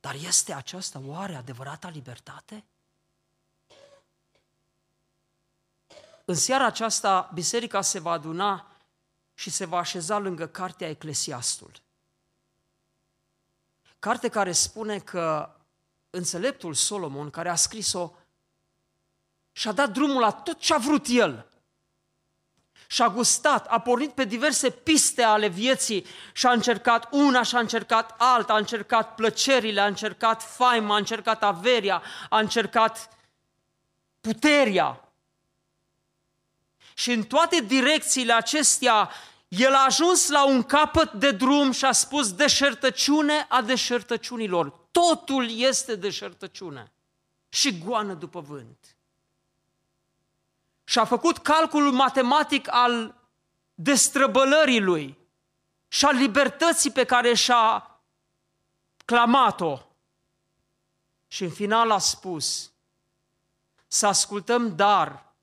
Dar 0.00 0.14
este 0.14 0.52
aceasta 0.52 1.00
oare 1.04 1.34
adevărata 1.34 1.88
libertate? 1.88 2.64
În 6.24 6.34
seara 6.34 6.64
aceasta, 6.64 7.30
biserica 7.34 7.82
se 7.82 7.98
va 7.98 8.10
aduna 8.10 8.76
și 9.34 9.50
se 9.50 9.64
va 9.64 9.78
așeza 9.78 10.18
lângă 10.18 10.46
cartea 10.46 10.88
Eclesiastul. 10.88 11.72
Carte 13.98 14.28
care 14.28 14.52
spune 14.52 14.98
că 14.98 15.56
înțeleptul 16.10 16.74
Solomon, 16.74 17.30
care 17.30 17.48
a 17.48 17.54
scris-o, 17.54 18.12
și-a 19.52 19.72
dat 19.72 19.90
drumul 19.90 20.20
la 20.20 20.32
tot 20.32 20.58
ce 20.58 20.74
a 20.74 20.78
vrut 20.78 21.06
el 21.08 21.51
și-a 22.92 23.08
gustat, 23.08 23.66
a 23.66 23.80
pornit 23.80 24.10
pe 24.10 24.24
diverse 24.24 24.70
piste 24.70 25.22
ale 25.22 25.48
vieții 25.48 26.06
și 26.32 26.46
a 26.46 26.52
încercat 26.52 27.08
una 27.10 27.42
și 27.42 27.56
a 27.56 27.58
încercat 27.58 28.14
alta, 28.18 28.52
a 28.52 28.56
încercat 28.56 29.14
plăcerile, 29.14 29.80
a 29.80 29.86
încercat 29.86 30.42
faima, 30.42 30.94
a 30.94 30.98
încercat 30.98 31.42
averia, 31.42 32.02
a 32.28 32.38
încercat 32.38 33.18
puteria. 34.20 35.08
Și 36.94 37.12
în 37.12 37.22
toate 37.22 37.60
direcțiile 37.60 38.32
acestea, 38.32 39.10
el 39.48 39.74
a 39.74 39.84
ajuns 39.84 40.28
la 40.28 40.46
un 40.46 40.62
capăt 40.62 41.12
de 41.12 41.30
drum 41.30 41.70
și 41.70 41.84
a 41.84 41.92
spus 41.92 42.32
deșertăciune 42.32 43.46
a 43.48 43.62
deșertăciunilor. 43.62 44.70
Totul 44.90 45.58
este 45.60 45.94
deșertăciune. 45.94 46.92
și 47.48 47.78
goană 47.78 48.14
după 48.14 48.40
vânt. 48.40 48.91
Și 50.92 50.98
a 50.98 51.04
făcut 51.04 51.38
calculul 51.38 51.92
matematic 51.92 52.68
al 52.70 53.14
destrăbălării 53.74 54.80
lui 54.80 55.18
și 55.88 56.04
al 56.04 56.14
libertății 56.14 56.90
pe 56.90 57.04
care 57.04 57.34
și-a 57.34 58.00
clamat-o. 59.04 59.78
Și 61.26 61.44
în 61.44 61.50
final 61.50 61.90
a 61.90 61.98
spus 61.98 62.72
să 63.86 64.06
ascultăm 64.06 64.76
dar 64.76 65.34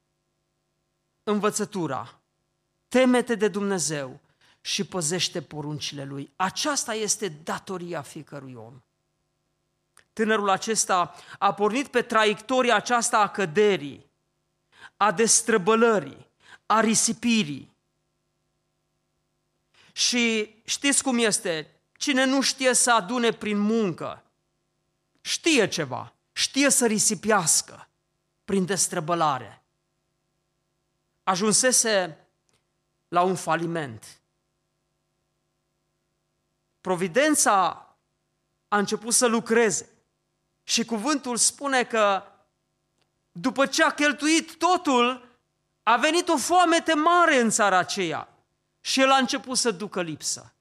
învățătura, 1.24 2.20
temete 2.88 3.36
de 3.36 3.48
Dumnezeu 3.48 4.20
și 4.62 4.84
păzește 4.84 5.42
poruncile 5.42 6.04
Lui. 6.04 6.34
Aceasta 6.36 6.94
este 6.94 7.28
datoria 7.28 8.02
fiecărui 8.02 8.54
om. 8.54 8.82
Tânărul 10.14 10.50
acesta 10.50 11.16
a 11.40 11.54
pornit 11.54 11.88
pe 11.88 12.02
traiectoria 12.02 12.76
aceasta 12.76 13.18
a 13.18 13.30
căderii, 13.30 14.09
a 15.02 15.12
destrăbălării, 15.12 16.28
a 16.66 16.80
risipirii. 16.80 17.74
Și 19.92 20.56
știți 20.66 21.04
cum 21.04 21.18
este? 21.18 21.68
Cine 21.98 22.26
nu 22.26 22.42
știe 22.42 22.74
să 22.74 22.92
adune 22.92 23.32
prin 23.32 23.58
muncă, 23.58 24.24
știe 25.22 25.68
ceva, 25.68 26.14
știe 26.32 26.70
să 26.70 26.86
risipiască 26.86 27.88
prin 28.46 28.66
destrăbălare. 28.66 29.64
Ajunsese 31.24 32.18
la 33.08 33.22
un 33.22 33.36
faliment. 33.36 34.22
Providența 36.82 37.88
a 38.68 38.78
început 38.78 39.14
să 39.14 39.26
lucreze. 39.26 39.90
Și 40.64 40.86
cuvântul 40.86 41.38
spune 41.38 41.84
că 41.84 42.24
după 43.32 43.66
ce 43.66 43.84
a 43.84 43.90
cheltuit 43.90 44.58
totul, 44.58 45.28
a 45.84 45.98
venit 45.98 46.28
o 46.28 46.38
foamete 46.38 46.94
mare 46.94 47.40
în 47.40 47.50
țara 47.50 47.78
aceea 47.78 48.30
și 48.82 49.02
el 49.02 49.12
a 49.12 49.18
început 49.18 49.58
să 49.58 49.72
ducă 49.72 50.02
lipsă. 50.02 50.54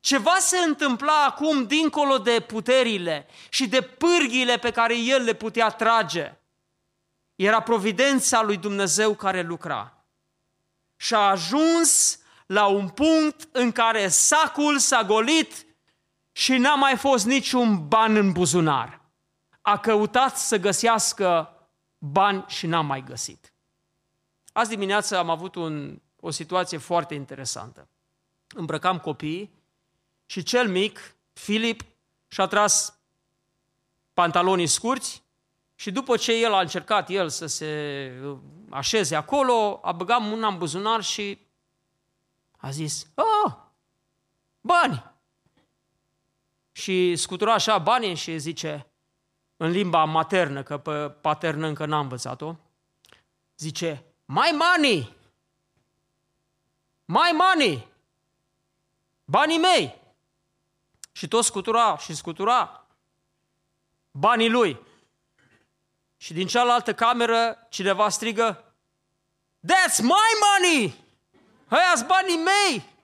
Ceva 0.00 0.36
se 0.38 0.58
întâmpla 0.58 1.24
acum 1.24 1.66
dincolo 1.66 2.18
de 2.18 2.40
puterile 2.40 3.26
și 3.48 3.68
de 3.68 3.80
pârghile 3.80 4.56
pe 4.56 4.70
care 4.70 4.98
el 4.98 5.22
le 5.22 5.32
putea 5.32 5.68
trage. 5.68 6.34
Era 7.34 7.60
providența 7.60 8.42
lui 8.42 8.56
Dumnezeu 8.56 9.14
care 9.14 9.42
lucra. 9.42 10.04
Și 10.96 11.14
a 11.14 11.18
ajuns 11.18 12.18
la 12.46 12.66
un 12.66 12.88
punct 12.88 13.48
în 13.52 13.72
care 13.72 14.08
sacul 14.08 14.78
s-a 14.78 15.02
golit 15.02 15.66
și 16.32 16.56
n-a 16.56 16.74
mai 16.74 16.96
fost 16.96 17.26
niciun 17.26 17.88
ban 17.88 18.16
în 18.16 18.32
buzunar. 18.32 19.00
A 19.62 19.78
căutat 19.78 20.38
să 20.38 20.56
găsească 20.56 21.55
bani 21.98 22.44
și 22.46 22.66
n-a 22.66 22.80
mai 22.80 23.04
găsit. 23.04 23.52
Azi 24.52 24.68
dimineață 24.68 25.16
am 25.16 25.30
avut 25.30 25.54
un, 25.54 26.00
o 26.20 26.30
situație 26.30 26.78
foarte 26.78 27.14
interesantă. 27.14 27.88
Îmbrăcam 28.48 28.98
copiii 28.98 29.54
și 30.26 30.42
cel 30.42 30.68
mic, 30.68 31.16
Filip, 31.32 31.82
și-a 32.28 32.46
tras 32.46 32.98
pantalonii 34.12 34.66
scurți 34.66 35.22
și 35.74 35.90
după 35.90 36.16
ce 36.16 36.32
el 36.32 36.52
a 36.52 36.60
încercat 36.60 37.10
el 37.10 37.28
să 37.28 37.46
se 37.46 38.12
așeze 38.70 39.16
acolo, 39.16 39.80
a 39.82 39.92
băgat 39.92 40.20
mâna 40.20 40.48
în 40.48 40.58
buzunar 40.58 41.02
și 41.02 41.38
a 42.56 42.70
zis, 42.70 43.06
oh, 43.14 43.52
bani! 44.60 45.14
Și 46.72 47.16
scutura 47.16 47.52
așa 47.52 47.78
banii 47.78 48.14
și 48.14 48.38
zice, 48.38 48.86
în 49.56 49.70
limba 49.70 50.04
maternă, 50.04 50.62
că 50.62 50.78
pe 50.78 51.10
paternă 51.10 51.66
încă 51.66 51.86
n-am 51.86 52.00
învățat-o, 52.00 52.56
zice, 53.56 54.04
mai 54.24 54.50
money! 54.58 55.14
Mai 57.04 57.30
money! 57.32 57.88
Banii 59.24 59.58
mei! 59.58 59.94
Și 61.12 61.28
tot 61.28 61.44
scutura 61.44 61.98
și 61.98 62.14
scutura 62.14 62.86
banii 64.10 64.50
lui. 64.50 64.80
Și 66.16 66.32
din 66.32 66.46
cealaltă 66.46 66.94
cameră 66.94 67.66
cineva 67.68 68.08
strigă, 68.08 68.74
That's 69.60 69.98
my 69.98 70.30
money! 70.44 71.04
ăia 71.70 72.06
banii 72.06 72.36
mei! 72.36 72.94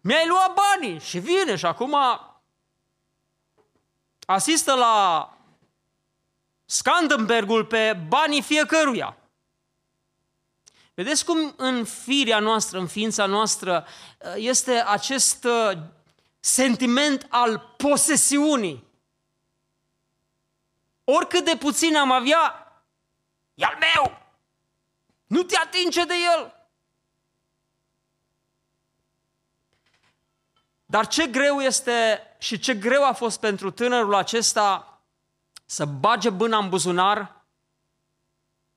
Mi-ai 0.00 0.26
luat 0.26 0.54
banii! 0.54 1.00
Și 1.00 1.18
vine 1.18 1.56
și 1.56 1.66
acum 1.66 1.96
asistă 4.26 4.74
la 4.74 5.26
Scandenbergul 6.72 7.64
pe 7.64 8.04
banii 8.08 8.42
fiecăruia. 8.42 9.16
Vedeți 10.94 11.24
cum 11.24 11.54
în 11.56 11.84
firea 11.84 12.38
noastră, 12.38 12.78
în 12.78 12.86
ființa 12.86 13.26
noastră, 13.26 13.86
este 14.36 14.72
acest 14.86 15.44
uh, 15.44 15.78
sentiment 16.40 17.26
al 17.28 17.74
posesiunii. 17.76 18.84
Oricât 21.04 21.44
de 21.44 21.56
puțin 21.56 21.96
am 21.96 22.10
avea, 22.10 22.72
e 23.54 23.64
al 23.64 23.78
meu! 23.80 24.18
Nu 25.26 25.42
te 25.42 25.56
atinge 25.56 26.04
de 26.04 26.14
el! 26.34 26.68
Dar 30.86 31.06
ce 31.06 31.26
greu 31.26 31.60
este 31.60 32.20
și 32.38 32.58
ce 32.58 32.74
greu 32.74 33.04
a 33.04 33.12
fost 33.12 33.40
pentru 33.40 33.70
tânărul 33.70 34.14
acesta 34.14 34.91
să 35.72 35.84
bage 35.84 36.30
bâna 36.30 36.58
în 36.58 36.68
buzunar 36.68 37.44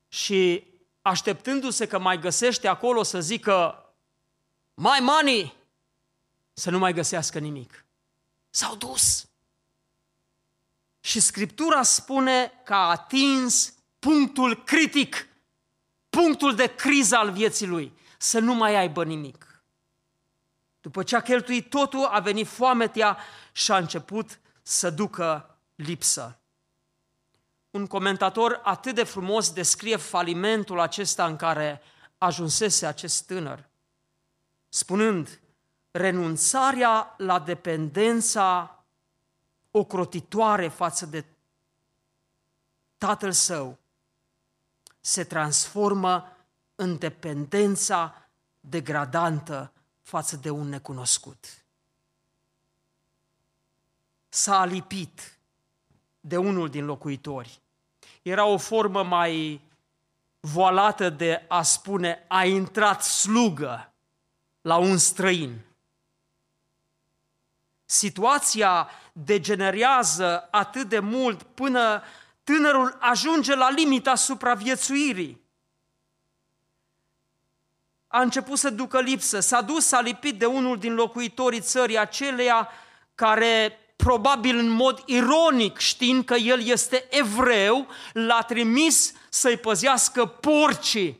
și 0.07 0.67
așteptându-se 1.01 1.87
că 1.87 1.99
mai 1.99 2.19
găsește 2.19 2.67
acolo 2.67 3.03
să 3.03 3.21
zică 3.21 3.85
mai 4.73 4.99
money, 4.99 5.55
să 6.53 6.69
nu 6.69 6.77
mai 6.77 6.93
găsească 6.93 7.39
nimic. 7.39 7.85
S-au 8.49 8.75
dus. 8.75 9.27
Și 10.99 11.19
Scriptura 11.19 11.83
spune 11.83 12.61
că 12.63 12.73
a 12.73 12.89
atins 12.89 13.73
punctul 13.99 14.63
critic, 14.63 15.27
punctul 16.09 16.55
de 16.55 16.75
criză 16.75 17.15
al 17.15 17.31
vieții 17.31 17.67
lui, 17.67 17.97
să 18.17 18.39
nu 18.39 18.53
mai 18.53 18.75
aibă 18.75 19.03
nimic. 19.03 19.63
După 20.81 21.03
ce 21.03 21.15
a 21.15 21.21
cheltuit 21.21 21.69
totul, 21.69 22.05
a 22.05 22.19
venit 22.19 22.47
foametea 22.47 23.17
și 23.51 23.71
a 23.71 23.77
început 23.77 24.39
să 24.61 24.89
ducă 24.89 25.57
lipsă. 25.75 26.39
Un 27.75 27.87
comentator 27.87 28.59
atât 28.63 28.95
de 28.95 29.03
frumos 29.03 29.51
descrie 29.51 29.95
falimentul 29.95 30.79
acesta 30.79 31.25
în 31.25 31.35
care 31.35 31.81
ajunsese 32.17 32.85
acest 32.85 33.25
tânăr, 33.25 33.69
spunând, 34.69 35.41
renunțarea 35.91 37.13
la 37.17 37.39
dependența 37.39 38.79
ocrotitoare 39.71 40.67
față 40.67 41.05
de 41.05 41.25
tatăl 42.97 43.31
său 43.31 43.77
se 44.99 45.23
transformă 45.23 46.37
în 46.75 46.97
dependența 46.97 48.29
degradantă 48.59 49.73
față 50.01 50.35
de 50.35 50.49
un 50.49 50.69
necunoscut. 50.69 51.65
S-a 54.29 54.59
alipit 54.59 55.39
de 56.19 56.37
unul 56.37 56.69
din 56.69 56.85
locuitori. 56.85 57.63
Era 58.25 58.45
o 58.45 58.57
formă 58.57 59.03
mai 59.03 59.61
voalată 60.39 61.09
de 61.09 61.45
a 61.47 61.61
spune 61.61 62.25
a 62.27 62.45
intrat 62.45 63.03
slugă 63.03 63.93
la 64.61 64.77
un 64.77 64.97
străin. 64.97 65.59
Situația 67.85 68.89
degenerează 69.13 70.47
atât 70.51 70.89
de 70.89 70.99
mult 70.99 71.43
până 71.43 72.03
tânărul 72.43 72.97
ajunge 72.99 73.55
la 73.55 73.69
limita 73.69 74.15
supraviețuirii. 74.15 75.41
A 78.07 78.21
început 78.21 78.57
să 78.57 78.69
ducă 78.69 79.01
lipsă, 79.01 79.39
s-a 79.39 79.61
dus, 79.61 79.85
s-a 79.85 80.01
lipit 80.01 80.39
de 80.39 80.45
unul 80.45 80.77
din 80.77 80.93
locuitorii 80.93 81.61
țării 81.61 81.97
aceleia 81.97 82.69
care 83.15 83.79
probabil 83.95 84.57
în 84.57 84.69
mod 84.69 85.03
ironic, 85.05 85.77
știind 85.77 86.25
că 86.25 86.33
el 86.33 86.61
este 86.61 87.07
evreu, 87.09 87.87
l-a 88.13 88.41
trimis 88.41 89.13
să-i 89.29 89.57
păzească 89.57 90.25
porcii. 90.25 91.19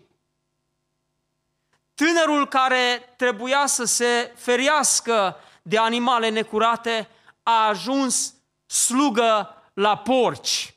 Tânărul 1.94 2.48
care 2.48 3.14
trebuia 3.18 3.66
să 3.66 3.84
se 3.84 4.34
ferească 4.36 5.36
de 5.62 5.78
animale 5.78 6.30
necurate 6.30 7.10
a 7.44 7.68
ajuns 7.68 8.34
slugă 8.66 9.64
la 9.74 9.98
porci 9.98 10.76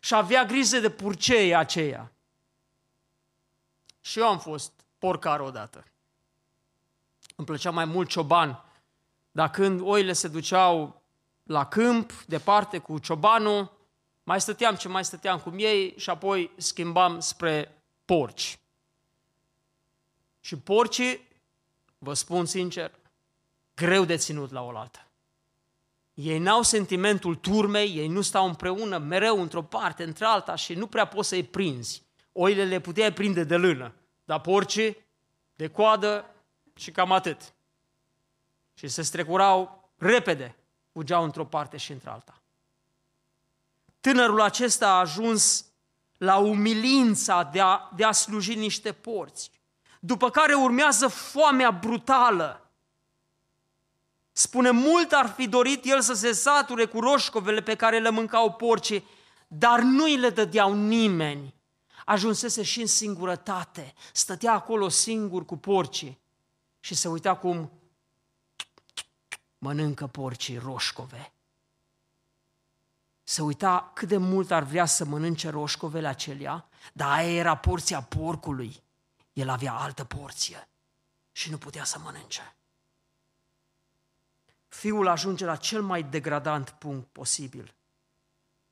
și 0.00 0.14
avea 0.14 0.44
grijă 0.44 0.78
de 0.78 0.90
purceii 0.90 1.54
aceia. 1.54 2.12
Și 4.00 4.18
eu 4.18 4.28
am 4.28 4.38
fost 4.38 4.72
porcar 4.98 5.40
odată. 5.40 5.84
Îmi 7.36 7.46
plăcea 7.46 7.70
mai 7.70 7.84
mult 7.84 8.08
cioban, 8.08 8.64
dar 9.30 9.50
când 9.50 9.80
oile 9.80 10.12
se 10.12 10.28
duceau 10.28 11.02
la 11.42 11.66
câmp, 11.66 12.12
departe 12.26 12.78
cu 12.78 12.98
ciobanul, 12.98 13.78
Mai 14.30 14.40
stăteam 14.40 14.74
ce 14.74 14.88
mai 14.88 15.04
stăteam 15.04 15.38
cum 15.38 15.54
ei 15.58 15.94
și 15.96 16.10
apoi 16.10 16.50
schimbam 16.56 17.20
spre 17.20 17.82
porci. 18.04 18.58
Și 20.40 20.56
porcii, 20.58 21.28
vă 21.98 22.14
spun 22.14 22.46
sincer, 22.46 22.90
greu 23.74 24.04
de 24.04 24.16
ținut 24.16 24.50
la 24.50 24.62
oaltă. 24.62 25.06
Ei 26.14 26.38
n-au 26.38 26.62
sentimentul 26.62 27.34
turmei, 27.34 27.96
ei 27.96 28.08
nu 28.08 28.20
stau 28.20 28.46
împreună 28.46 28.98
mereu 28.98 29.40
într-o 29.40 29.62
parte, 29.62 30.02
între 30.02 30.24
alta 30.24 30.54
și 30.54 30.74
nu 30.74 30.86
prea 30.86 31.04
poți 31.04 31.28
să-i 31.28 31.44
prinzi. 31.44 32.02
Oile 32.32 32.64
le 32.64 32.80
puteai 32.80 33.12
prinde 33.12 33.44
de 33.44 33.56
lână, 33.56 33.94
dar 34.24 34.40
porcii 34.40 34.96
de 35.54 35.68
coadă 35.68 36.34
și 36.74 36.90
cam 36.90 37.12
atât. 37.12 37.54
Și 38.80 38.88
se 38.88 39.02
strecurau 39.02 39.90
repede, 39.96 40.56
fugeau 40.92 41.24
într-o 41.24 41.44
parte 41.44 41.76
și 41.76 41.92
într-alta. 41.92 42.40
Tânărul 44.00 44.40
acesta 44.40 44.88
a 44.88 44.98
ajuns 44.98 45.64
la 46.16 46.36
umilința 46.36 47.42
de 47.42 47.60
a, 47.60 47.90
de 47.96 48.04
a 48.04 48.12
sluji 48.12 48.54
niște 48.54 48.92
porți, 48.92 49.50
după 49.98 50.30
care 50.30 50.54
urmează 50.54 51.08
foamea 51.08 51.70
brutală, 51.70 52.70
Spune, 54.32 54.70
mult 54.70 55.12
ar 55.12 55.28
fi 55.36 55.48
dorit 55.48 55.84
el 55.84 56.00
să 56.00 56.14
se 56.14 56.32
sature 56.32 56.84
cu 56.84 57.00
roșcovele 57.00 57.62
pe 57.62 57.74
care 57.74 57.98
le 57.98 58.10
mâncau 58.10 58.52
porcii, 58.52 59.06
dar 59.48 59.80
nu 59.80 60.04
îi 60.04 60.16
le 60.16 60.30
dădeau 60.30 60.74
nimeni. 60.74 61.54
Ajunsese 62.04 62.62
și 62.62 62.80
în 62.80 62.86
singurătate, 62.86 63.94
stătea 64.12 64.52
acolo 64.52 64.88
singur 64.88 65.44
cu 65.44 65.56
porcii 65.56 66.18
și 66.80 66.94
se 66.94 67.08
uita 67.08 67.36
cum 67.36 67.79
mănâncă 69.60 70.06
porcii 70.06 70.58
roșcove. 70.58 71.32
Se 73.22 73.42
uita 73.42 73.90
cât 73.94 74.08
de 74.08 74.16
mult 74.16 74.50
ar 74.50 74.62
vrea 74.62 74.84
să 74.86 75.04
mănânce 75.04 75.48
roșcovele 75.48 76.08
acelea, 76.08 76.68
dar 76.92 77.10
aia 77.10 77.32
era 77.32 77.56
porția 77.56 78.02
porcului. 78.02 78.82
El 79.32 79.48
avea 79.48 79.72
altă 79.72 80.04
porție 80.04 80.68
și 81.32 81.50
nu 81.50 81.58
putea 81.58 81.84
să 81.84 81.98
mănânce 81.98 82.54
fiul 84.70 85.06
ajunge 85.06 85.44
la 85.44 85.56
cel 85.56 85.82
mai 85.82 86.02
degradant 86.02 86.70
punct 86.70 87.08
posibil, 87.12 87.74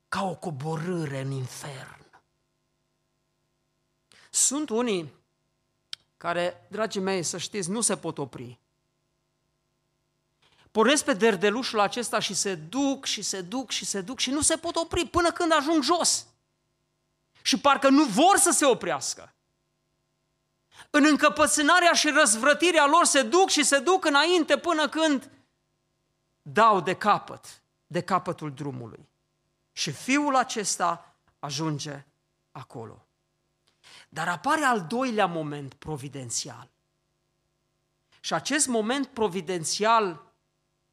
ca 0.09 0.25
o 0.25 0.35
coborâre 0.35 1.21
în 1.21 1.31
infern. 1.31 2.07
Sunt 4.31 4.69
unii 4.69 5.13
care, 6.17 6.67
dragii 6.71 7.01
mei, 7.01 7.23
să 7.23 7.39
știți, 7.39 7.71
nu 7.71 7.81
se 7.81 7.97
pot 7.97 8.19
opri. 8.19 8.59
Pornesc 10.71 11.05
pe 11.05 11.13
derdelușul 11.13 11.81
acesta 11.81 12.19
și 12.19 12.35
se 12.35 12.55
duc 12.55 13.05
și 13.05 13.23
se 13.23 13.41
duc 13.41 13.71
și 13.71 13.85
se 13.85 14.01
duc 14.01 14.19
și 14.19 14.31
nu 14.31 14.41
se 14.41 14.57
pot 14.57 14.77
opri 14.77 15.07
până 15.07 15.33
când 15.33 15.53
ajung 15.53 15.83
jos. 15.83 16.27
Și 17.43 17.59
parcă 17.61 17.89
nu 17.89 18.05
vor 18.05 18.37
să 18.37 18.51
se 18.51 18.65
oprească. 18.65 19.33
În 20.91 21.05
încăpățânarea 21.05 21.93
și 21.93 22.11
răzvrătirea 22.11 22.87
lor 22.87 23.05
se 23.05 23.23
duc 23.23 23.49
și 23.49 23.65
se 23.65 23.79
duc 23.79 24.05
înainte 24.05 24.59
până 24.59 24.89
când 24.89 25.31
dau 26.43 26.81
de 26.81 26.95
capăt, 26.95 27.63
de 27.87 28.03
capătul 28.03 28.53
drumului. 28.53 29.09
Și 29.73 29.93
fiul 29.93 30.37
acesta 30.37 31.15
ajunge 31.39 32.05
acolo. 32.51 33.07
Dar 34.09 34.29
apare 34.29 34.65
al 34.65 34.83
doilea 34.83 35.27
moment 35.27 35.75
providențial. 35.75 36.69
Și 38.21 38.35
acest 38.35 38.67
moment 38.67 39.07
providențial, 39.07 40.28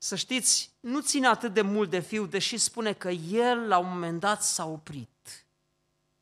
să 0.05 0.15
știți, 0.15 0.71
nu 0.79 1.01
ține 1.01 1.27
atât 1.27 1.53
de 1.53 1.61
mult 1.61 1.89
de 1.89 1.99
fiu, 1.99 2.25
deși 2.25 2.57
spune 2.57 2.93
că 2.93 3.09
el 3.09 3.67
la 3.67 3.77
un 3.77 3.89
moment 3.89 4.19
dat 4.19 4.43
s-a 4.43 4.65
oprit. 4.65 5.45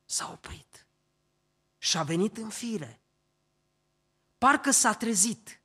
S-a 0.05 0.29
oprit. 0.31 0.86
Și 1.77 1.97
a 1.97 2.03
venit 2.03 2.38
în 2.38 2.49
fire. 2.49 3.01
Parcă 4.38 4.71
s-a 4.71 4.93
trezit. 4.93 5.61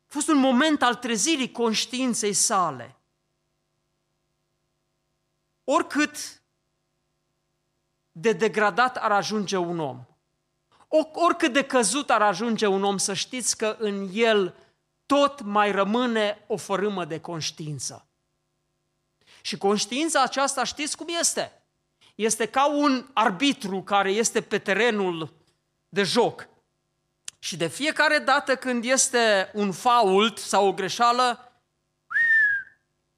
A 0.00 0.06
fost 0.06 0.28
un 0.28 0.36
moment 0.36 0.82
al 0.82 0.94
trezirii 0.94 1.52
conștiinței 1.52 2.32
sale. 2.32 2.96
Oricât 5.64 6.42
de 8.12 8.32
degradat 8.32 8.96
ar 8.96 9.12
ajunge 9.12 9.56
un 9.56 9.78
om, 9.78 10.04
oricât 11.12 11.52
de 11.52 11.64
căzut 11.64 12.10
ar 12.10 12.22
ajunge 12.22 12.66
un 12.66 12.84
om, 12.84 12.98
să 12.98 13.14
știți 13.14 13.56
că 13.56 13.76
în 13.78 14.08
el 14.12 14.54
tot 15.08 15.40
mai 15.40 15.70
rămâne 15.70 16.44
o 16.46 16.56
fărâmă 16.56 17.04
de 17.04 17.20
conștiință. 17.20 18.06
Și 19.40 19.58
conștiința 19.58 20.22
aceasta 20.22 20.64
știți 20.64 20.96
cum 20.96 21.06
este? 21.20 21.62
Este 22.14 22.46
ca 22.46 22.66
un 22.66 23.06
arbitru 23.12 23.82
care 23.82 24.10
este 24.10 24.40
pe 24.40 24.58
terenul 24.58 25.32
de 25.88 26.02
joc 26.02 26.48
și 27.38 27.56
de 27.56 27.66
fiecare 27.66 28.18
dată 28.18 28.56
când 28.56 28.84
este 28.84 29.50
un 29.54 29.72
fault 29.72 30.38
sau 30.38 30.66
o 30.66 30.72
greșeală, 30.72 31.52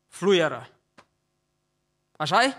fluieră. 0.09 0.71
așa 2.17 2.43
-i? 2.43 2.55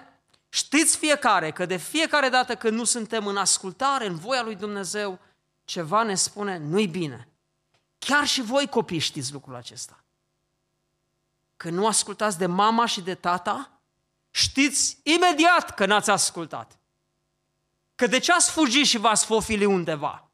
Știți 0.49 0.97
fiecare 0.97 1.51
că 1.51 1.65
de 1.65 1.77
fiecare 1.77 2.29
dată 2.29 2.55
când 2.55 2.77
nu 2.77 2.83
suntem 2.83 3.27
în 3.27 3.37
ascultare, 3.37 4.05
în 4.05 4.15
voia 4.15 4.41
lui 4.41 4.55
Dumnezeu, 4.55 5.19
ceva 5.65 6.03
ne 6.03 6.15
spune 6.15 6.57
nu-i 6.57 6.87
bine. 6.87 7.30
Chiar 8.05 8.27
și 8.27 8.41
voi 8.41 8.67
copii 8.67 8.99
știți 8.99 9.31
lucrul 9.31 9.55
acesta. 9.55 10.03
Când 11.57 11.77
nu 11.77 11.87
ascultați 11.87 12.37
de 12.37 12.45
mama 12.45 12.85
și 12.85 13.01
de 13.01 13.15
tata, 13.15 13.71
știți 14.31 14.97
imediat 15.03 15.75
că 15.75 15.85
n-ați 15.85 16.09
ascultat. 16.09 16.79
Că 17.95 18.07
de 18.07 18.19
ce 18.19 18.31
ați 18.31 18.51
fugit 18.51 18.85
și 18.85 18.97
v-ați 18.97 19.25
fofili 19.25 19.65
undeva? 19.65 20.29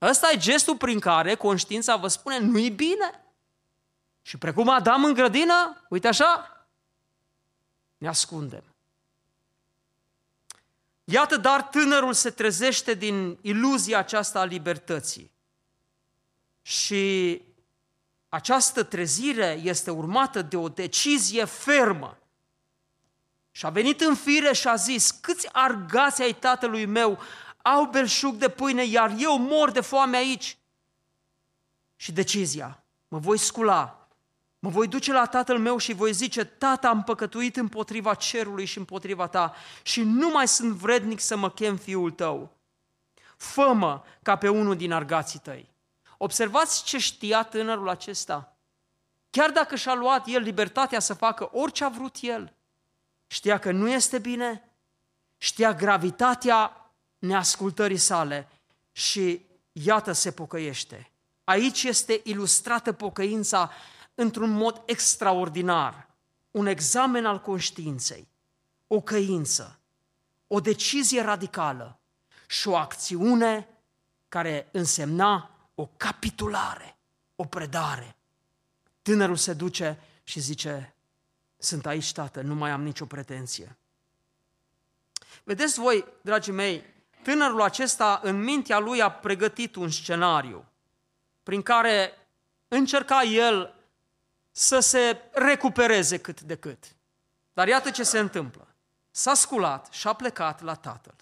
Ăsta 0.00 0.30
e 0.30 0.36
gestul 0.36 0.76
prin 0.76 1.00
care 1.00 1.34
conștiința 1.34 1.96
vă 1.96 2.08
spune 2.08 2.38
nu-i 2.38 2.70
bine. 2.70 3.24
Și 4.22 4.38
precum 4.38 4.68
Adam 4.68 5.04
în 5.04 5.14
grădină, 5.14 5.86
uite 5.88 6.08
așa, 6.08 6.66
ne 7.96 8.08
ascundem. 8.08 8.64
Iată, 11.04 11.36
dar 11.36 11.62
tânărul 11.62 12.12
se 12.12 12.30
trezește 12.30 12.94
din 12.94 13.38
iluzia 13.40 13.98
aceasta 13.98 14.40
a 14.40 14.44
libertății. 14.44 15.33
Și 16.66 17.42
această 18.28 18.82
trezire 18.82 19.60
este 19.62 19.90
urmată 19.90 20.42
de 20.42 20.56
o 20.56 20.68
decizie 20.68 21.44
fermă. 21.44 22.18
Și 23.50 23.66
a 23.66 23.70
venit 23.70 24.00
în 24.00 24.14
fire 24.14 24.52
și 24.52 24.68
a 24.68 24.74
zis, 24.74 25.10
câți 25.10 25.48
argați 25.52 26.22
ai 26.22 26.32
tatălui 26.32 26.86
meu 26.86 27.18
au 27.62 27.84
belșug 27.86 28.34
de 28.34 28.48
pâine, 28.48 28.84
iar 28.84 29.14
eu 29.18 29.38
mor 29.38 29.70
de 29.70 29.80
foame 29.80 30.16
aici. 30.16 30.58
Și 31.96 32.12
decizia, 32.12 32.84
mă 33.08 33.18
voi 33.18 33.38
scula, 33.38 34.08
mă 34.58 34.68
voi 34.68 34.88
duce 34.88 35.12
la 35.12 35.26
tatăl 35.26 35.58
meu 35.58 35.78
și 35.78 35.92
voi 35.92 36.12
zice, 36.12 36.44
tata, 36.44 36.88
am 36.88 37.02
păcătuit 37.02 37.56
împotriva 37.56 38.14
cerului 38.14 38.64
și 38.64 38.78
împotriva 38.78 39.26
ta 39.26 39.54
și 39.82 40.02
nu 40.02 40.28
mai 40.28 40.48
sunt 40.48 40.72
vrednic 40.72 41.20
să 41.20 41.36
mă 41.36 41.50
chem 41.50 41.76
fiul 41.76 42.10
tău. 42.10 42.56
Fămă 43.36 44.04
ca 44.22 44.36
pe 44.36 44.48
unul 44.48 44.76
din 44.76 44.92
argații 44.92 45.38
tăi. 45.38 45.73
Observați 46.18 46.84
ce 46.84 46.98
știa 46.98 47.42
tânărul 47.42 47.88
acesta. 47.88 48.56
Chiar 49.30 49.50
dacă 49.50 49.76
și-a 49.76 49.94
luat 49.94 50.26
el 50.26 50.42
libertatea 50.42 51.00
să 51.00 51.14
facă 51.14 51.48
orice 51.52 51.84
a 51.84 51.88
vrut 51.88 52.16
el, 52.20 52.54
știa 53.26 53.58
că 53.58 53.72
nu 53.72 53.88
este 53.88 54.18
bine, 54.18 54.68
știa 55.36 55.72
gravitatea 55.72 56.90
neascultării 57.18 57.96
sale 57.96 58.48
și 58.92 59.46
iată 59.72 60.12
se 60.12 60.30
pocăiește. 60.32 61.10
Aici 61.44 61.82
este 61.82 62.20
ilustrată 62.24 62.92
pocăința 62.92 63.70
într-un 64.14 64.50
mod 64.50 64.82
extraordinar. 64.86 66.08
Un 66.50 66.66
examen 66.66 67.26
al 67.26 67.40
conștiinței, 67.40 68.28
o 68.86 69.00
căință, 69.00 69.78
o 70.46 70.60
decizie 70.60 71.22
radicală 71.22 71.98
și 72.46 72.68
o 72.68 72.76
acțiune 72.76 73.68
care 74.28 74.68
însemna 74.72 75.53
o 75.74 75.86
capitulare, 75.96 76.96
o 77.36 77.44
predare. 77.44 78.16
Tânărul 79.02 79.36
se 79.36 79.52
duce 79.52 79.98
și 80.22 80.40
zice, 80.40 80.94
sunt 81.56 81.86
aici, 81.86 82.12
tată, 82.12 82.40
nu 82.40 82.54
mai 82.54 82.70
am 82.70 82.82
nicio 82.82 83.06
pretenție. 83.06 83.76
Vedeți 85.44 85.78
voi, 85.78 86.04
dragii 86.20 86.52
mei, 86.52 86.84
tânărul 87.22 87.62
acesta 87.62 88.20
în 88.22 88.42
mintea 88.42 88.78
lui 88.78 89.02
a 89.02 89.10
pregătit 89.10 89.74
un 89.74 89.90
scenariu 89.90 90.64
prin 91.42 91.62
care 91.62 92.12
încerca 92.68 93.22
el 93.22 93.74
să 94.50 94.80
se 94.80 95.20
recupereze 95.32 96.18
cât 96.18 96.40
de 96.40 96.56
cât. 96.56 96.84
Dar 97.52 97.68
iată 97.68 97.90
ce 97.90 98.02
se 98.02 98.18
întâmplă. 98.18 98.74
S-a 99.10 99.34
sculat 99.34 99.88
și 99.90 100.08
a 100.08 100.12
plecat 100.12 100.60
la 100.60 100.74
tatăl. 100.74 101.14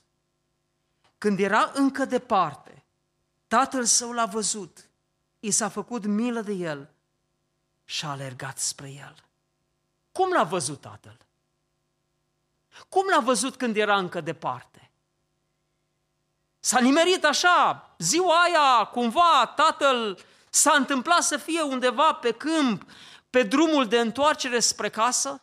Când 1.19 1.39
era 1.39 1.71
încă 1.75 2.05
departe, 2.05 2.82
tatăl 3.53 3.85
său 3.85 4.13
l-a 4.13 4.27
văzut, 4.27 4.89
i 5.41 5.51
s-a 5.51 5.69
făcut 5.69 6.07
milă 6.07 6.41
de 6.41 6.53
el 6.53 6.91
și 7.85 8.05
a 8.05 8.09
alergat 8.09 8.59
spre 8.59 8.89
el. 8.89 9.15
Cum 10.13 10.33
l-a 10.33 10.43
văzut 10.43 10.81
tatăl? 10.81 11.17
Cum 12.89 13.07
l-a 13.09 13.21
văzut 13.21 13.57
când 13.57 13.77
era 13.77 13.99
încă 13.99 14.21
departe? 14.21 14.91
S-a 16.61 16.81
nimerit 16.81 17.25
așa, 17.25 17.91
ziua 17.99 18.43
aia, 18.43 18.85
cumva, 18.85 19.53
tatăl 19.57 20.19
s-a 20.51 20.73
întâmplat 20.73 21.23
să 21.23 21.37
fie 21.37 21.63
undeva 21.63 22.13
pe 22.13 22.33
câmp, 22.33 22.91
pe 23.31 23.43
drumul 23.43 23.89
de 23.89 24.01
întoarcere 24.01 24.61
spre 24.61 24.91
casă? 24.91 25.43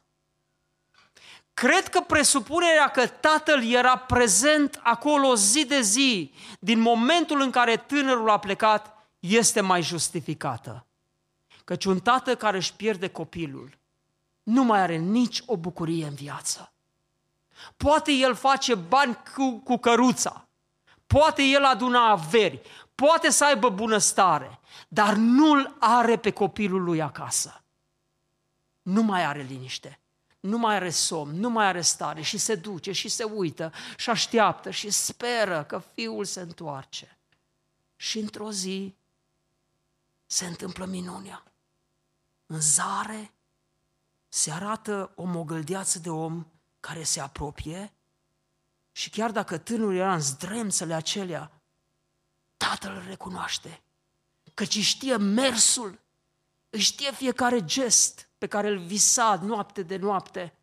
Cred 1.60 1.88
că 1.88 2.02
presupunerea 2.02 2.88
că 2.88 3.08
tatăl 3.08 3.72
era 3.72 3.98
prezent 3.98 4.80
acolo 4.84 5.36
zi 5.36 5.66
de 5.66 5.82
zi, 5.82 6.34
din 6.60 6.80
momentul 6.80 7.42
în 7.42 7.52
care 7.52 7.78
tânărul 7.78 8.30
a 8.30 8.40
plecat, 8.40 9.08
este 9.20 9.62
mai 9.62 9.82
justificată. 9.82 10.86
Căci 11.64 11.86
un 11.86 12.00
tată 12.00 12.36
care 12.36 12.58
își 12.58 12.74
pierde 12.74 13.10
copilul 13.10 13.78
nu 14.44 14.64
mai 14.64 14.80
are 14.80 14.96
nici 14.96 15.42
o 15.46 15.58
bucurie 15.58 16.06
în 16.06 16.14
viață. 16.14 16.72
Poate 17.78 18.12
el 18.12 18.36
face 18.36 18.76
bani 18.76 19.18
cu, 19.36 19.52
cu 19.64 19.78
căruța, 19.78 20.48
poate 21.08 21.42
el 21.44 21.64
aduna 21.64 22.10
averi, 22.10 22.62
poate 22.96 23.30
să 23.30 23.46
aibă 23.46 23.70
bunăstare, 23.70 24.60
dar 24.88 25.14
nu-l 25.14 25.76
are 25.80 26.18
pe 26.18 26.32
copilul 26.32 26.84
lui 26.84 27.02
acasă. 27.02 27.64
Nu 28.82 29.02
mai 29.02 29.26
are 29.26 29.42
liniște, 29.42 30.00
nu 30.40 30.58
mai 30.58 30.76
are 30.76 30.90
somn, 30.90 31.40
nu 31.40 31.50
mai 31.50 31.66
are 31.66 31.82
stare 31.82 32.22
și 32.22 32.38
se 32.38 32.56
duce 32.56 32.92
și 32.92 33.10
se 33.10 33.24
uită 33.24 33.72
și 33.98 34.10
așteaptă 34.10 34.70
și 34.70 34.90
speră 34.90 35.64
că 35.64 35.82
fiul 35.94 36.26
se 36.26 36.42
întoarce. 36.42 37.18
Și 37.96 38.20
într-o 38.20 38.52
zi 38.52 38.96
se 40.26 40.46
întâmplă 40.46 40.86
minunea. 40.86 41.44
În 42.46 42.62
zare 42.62 43.34
se 44.28 44.52
arată 44.52 45.12
o 45.16 45.24
mogăldeață 45.24 46.00
de 46.00 46.10
om 46.10 46.46
care 46.80 47.04
se 47.04 47.20
apropie 47.20 47.94
și 48.92 49.10
chiar 49.10 49.32
dacă 49.32 49.58
tânărul 49.58 49.96
era 49.96 50.14
în 50.14 50.22
zdremțele 50.22 50.94
acelea, 50.94 51.62
tatăl 52.58 52.96
îl 52.96 53.04
recunoaște, 53.08 53.82
căci 54.54 54.78
știe 54.78 55.16
mersul, 55.18 56.00
își 56.70 56.84
știe 56.84 57.12
fiecare 57.12 57.66
gest 57.66 58.30
pe 58.38 58.48
care 58.48 58.68
îl 58.68 58.78
visa 58.78 59.40
noapte 59.42 59.82
de 59.82 59.98
noapte. 59.98 60.54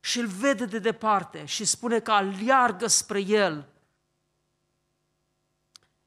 Și 0.00 0.18
îl 0.18 0.26
vede 0.26 0.64
de 0.64 0.78
departe 0.78 1.44
și 1.44 1.64
spune 1.64 2.00
că 2.00 2.12
aliargă 2.12 2.86
spre 2.86 3.20
el. 3.20 3.68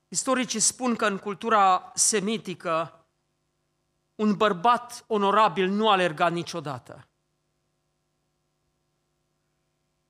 Istoricii 0.07 0.59
spun 0.59 0.95
că 0.95 1.05
în 1.05 1.17
cultura 1.17 1.91
semitică 1.95 3.05
un 4.15 4.35
bărbat 4.35 5.03
onorabil 5.07 5.69
nu 5.69 5.89
alerga 5.89 6.29
niciodată. 6.29 7.07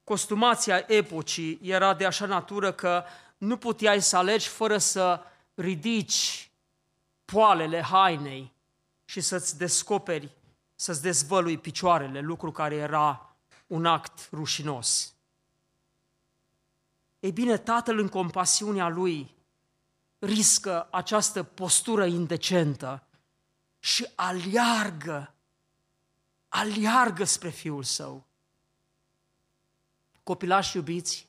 Costumația 0.03 0.83
epocii 0.87 1.59
era 1.61 1.93
de 1.93 2.05
așa 2.05 2.25
natură 2.25 2.71
că 2.71 3.03
nu 3.37 3.57
puteai 3.57 4.01
să 4.01 4.17
alegi 4.17 4.47
fără 4.47 4.77
să 4.77 5.23
ridici 5.53 6.51
poalele 7.31 7.81
hainei 7.81 8.53
și 9.05 9.21
să-ți 9.21 9.57
descoperi, 9.57 10.35
să-ți 10.75 11.01
dezvălui 11.01 11.57
picioarele, 11.57 12.19
lucru 12.19 12.51
care 12.51 12.75
era 12.75 13.35
un 13.67 13.85
act 13.85 14.29
rușinos. 14.31 15.13
Ei 17.19 17.31
bine, 17.31 17.57
tatăl 17.57 17.99
în 17.99 18.07
compasiunea 18.07 18.87
lui 18.87 19.35
riscă 20.19 20.87
această 20.91 21.43
postură 21.43 22.05
indecentă 22.05 23.03
și 23.79 24.07
aliargă, 24.15 25.33
aliargă 26.47 27.23
spre 27.23 27.49
fiul 27.49 27.83
său. 27.83 28.25
Copilași 30.23 30.75
iubiți, 30.75 31.27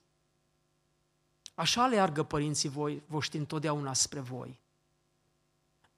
așa 1.55 1.83
aleargă 1.83 2.23
părinții 2.23 2.69
voi, 2.69 3.03
voștri 3.07 3.39
întotdeauna 3.39 3.93
spre 3.93 4.21
voi. 4.21 4.59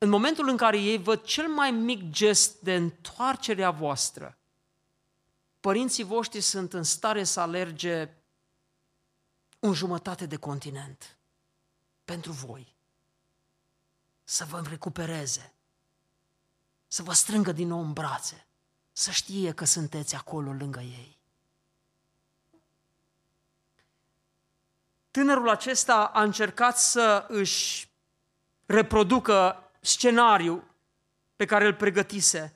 În 0.03 0.09
momentul 0.09 0.48
în 0.48 0.57
care 0.57 0.78
ei 0.78 0.98
văd 0.98 1.22
cel 1.22 1.48
mai 1.48 1.70
mic 1.70 2.11
gest 2.11 2.61
de 2.61 2.74
întoarcere 2.74 3.64
a 3.64 3.70
voastră, 3.70 4.38
părinții 5.61 6.05
voștri 6.05 6.40
sunt 6.40 6.72
în 6.72 6.82
stare 6.82 7.24
să 7.24 7.40
alerge 7.40 8.09
un 9.59 9.72
jumătate 9.72 10.26
de 10.26 10.36
continent 10.36 11.18
pentru 12.05 12.32
voi, 12.32 12.74
să 14.24 14.44
vă 14.44 14.62
recupereze, 14.68 15.53
să 16.86 17.03
vă 17.03 17.12
strângă 17.12 17.53
din 17.53 17.68
nou 17.68 17.80
în 17.80 17.92
brațe, 17.92 18.46
să 18.92 19.11
știe 19.11 19.53
că 19.53 19.64
sunteți 19.64 20.14
acolo 20.14 20.53
lângă 20.53 20.80
ei. 20.80 21.18
Tânărul 25.11 25.48
acesta 25.48 26.05
a 26.05 26.22
încercat 26.22 26.78
să 26.78 27.26
își 27.28 27.90
reproducă 28.66 29.64
scenariu 29.80 30.64
pe 31.36 31.44
care 31.44 31.66
îl 31.66 31.74
pregătise. 31.74 32.54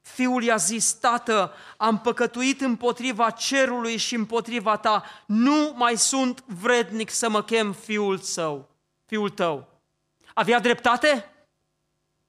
Fiul 0.00 0.42
i-a 0.42 0.56
zis, 0.56 0.92
tată, 0.92 1.52
am 1.76 2.00
păcătuit 2.00 2.60
împotriva 2.60 3.30
cerului 3.30 3.96
și 3.96 4.14
împotriva 4.14 4.76
ta, 4.76 5.04
nu 5.26 5.72
mai 5.76 5.98
sunt 5.98 6.44
vrednic 6.46 7.10
să 7.10 7.28
mă 7.28 7.42
chem 7.42 7.72
fiul 7.72 8.18
său, 8.18 8.70
fiul 9.06 9.30
tău. 9.30 9.68
Avea 10.34 10.60
dreptate? 10.60 11.32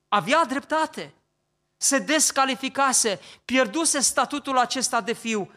Avea 0.08 0.46
dreptate 0.46 1.14
se 1.84 2.00
descalificase, 2.00 3.20
pierduse 3.46 4.00
statutul 4.00 4.58
acesta 4.58 5.02
de 5.02 5.14
fiu 5.14 5.52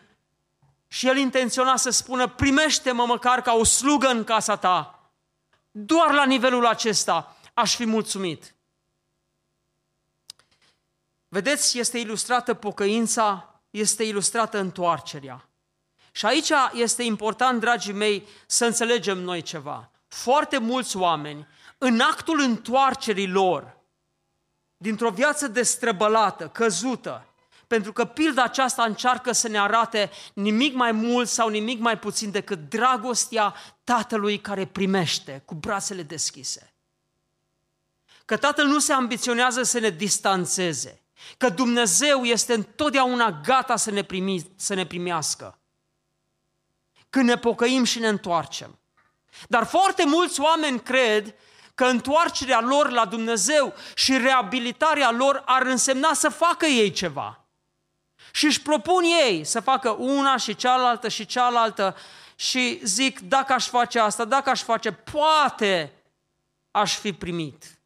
și 0.89 1.09
el 1.09 1.16
intenționa 1.16 1.76
să 1.76 1.91
spună, 1.91 2.28
primește-mă 2.28 3.07
măcar 3.07 3.43
ca 3.43 3.53
o 3.53 3.64
slugă 3.64 4.07
în 4.07 4.24
casa 4.24 4.57
ta. 4.57 5.11
Doar 5.70 6.12
la 6.12 6.24
nivelul 6.24 6.66
acesta 6.66 7.37
aș 7.55 7.76
fi 7.76 7.84
mulțumit. 7.84 8.55
Vedeți, 11.29 11.79
este 11.79 11.99
ilustrată 11.99 12.55
pocăința, 12.55 13.61
este 13.70 14.03
ilustrată 14.03 14.59
întoarcerea. 14.59 15.49
Și 16.12 16.27
aici 16.27 16.51
este 16.72 17.03
important, 17.03 17.61
dragii 17.61 17.93
mei, 17.93 18.27
să 18.47 18.64
înțelegem 18.64 19.18
noi 19.18 19.43
ceva. 19.43 19.91
Foarte 20.09 20.59
mulți 20.59 20.97
oameni, 20.97 21.47
în 21.79 22.01
actul 22.01 22.41
întoarcerii 22.41 23.29
lor, 23.29 23.77
dintr-o 24.77 25.11
viață 25.11 25.49
destrăbălată, 25.49 26.49
căzută, 26.49 27.27
pentru 27.66 27.93
că 27.93 28.05
pilda 28.05 28.43
aceasta 28.43 28.83
încearcă 28.83 29.33
să 29.33 29.49
ne 29.49 29.59
arate 29.59 30.11
nimic 30.35 30.74
mai 30.74 30.93
mult 30.93 31.29
sau 31.29 31.49
nimic 31.49 31.81
mai 31.81 31.99
puțin 31.99 32.31
decât 32.31 32.68
dragostea 32.68 33.55
Tatălui 33.85 34.41
care 34.41 34.66
primește 34.66 35.43
cu 35.45 35.55
brațele 35.55 36.03
deschise. 36.03 36.74
Că 38.24 38.37
Tatăl 38.37 38.66
nu 38.66 38.79
se 38.79 38.93
ambiționează 38.93 39.62
să 39.62 39.79
ne 39.79 39.91
distanțeze, 39.91 41.01
că 41.37 41.49
Dumnezeu 41.49 42.25
este 42.25 42.55
întotdeauna 42.55 43.41
gata 43.45 43.77
să 43.77 43.91
ne, 43.91 44.03
primi, 44.03 44.51
să 44.57 44.75
ne 44.75 44.87
primească. 44.87 45.59
Când 47.11 47.29
ne 47.29 47.39
pocăim 47.39 47.85
și 47.85 47.99
ne 47.99 48.09
întoarcem. 48.09 48.79
Dar 49.49 49.67
foarte 49.67 50.05
mulți 50.07 50.41
oameni 50.41 50.81
cred 50.81 51.35
că 51.75 51.85
întoarcerea 51.85 52.61
lor 52.61 52.91
la 52.91 53.05
Dumnezeu 53.05 53.75
și 53.95 54.17
reabilitarea 54.17 55.11
lor 55.11 55.43
ar 55.47 55.62
însemna 55.62 56.12
să 56.12 56.29
facă 56.29 56.67
ei 56.67 56.91
ceva. 56.91 57.45
Și 58.33 58.45
își 58.45 58.62
propun 58.62 59.03
ei 59.03 59.45
să 59.45 59.61
facă 59.61 59.91
una 59.91 60.37
și 60.37 60.55
cealaltă 60.55 61.09
și 61.09 61.27
cealaltă 61.27 61.97
și 62.37 62.81
zic, 62.83 63.21
dacă 63.21 63.53
aș 63.53 63.69
face 63.69 63.99
asta, 63.99 64.25
dacă 64.25 64.51
aș 64.51 64.62
face, 64.62 64.93
poate 64.93 65.93
aș 66.71 66.99
fi 66.99 67.12
primit. 67.12 67.79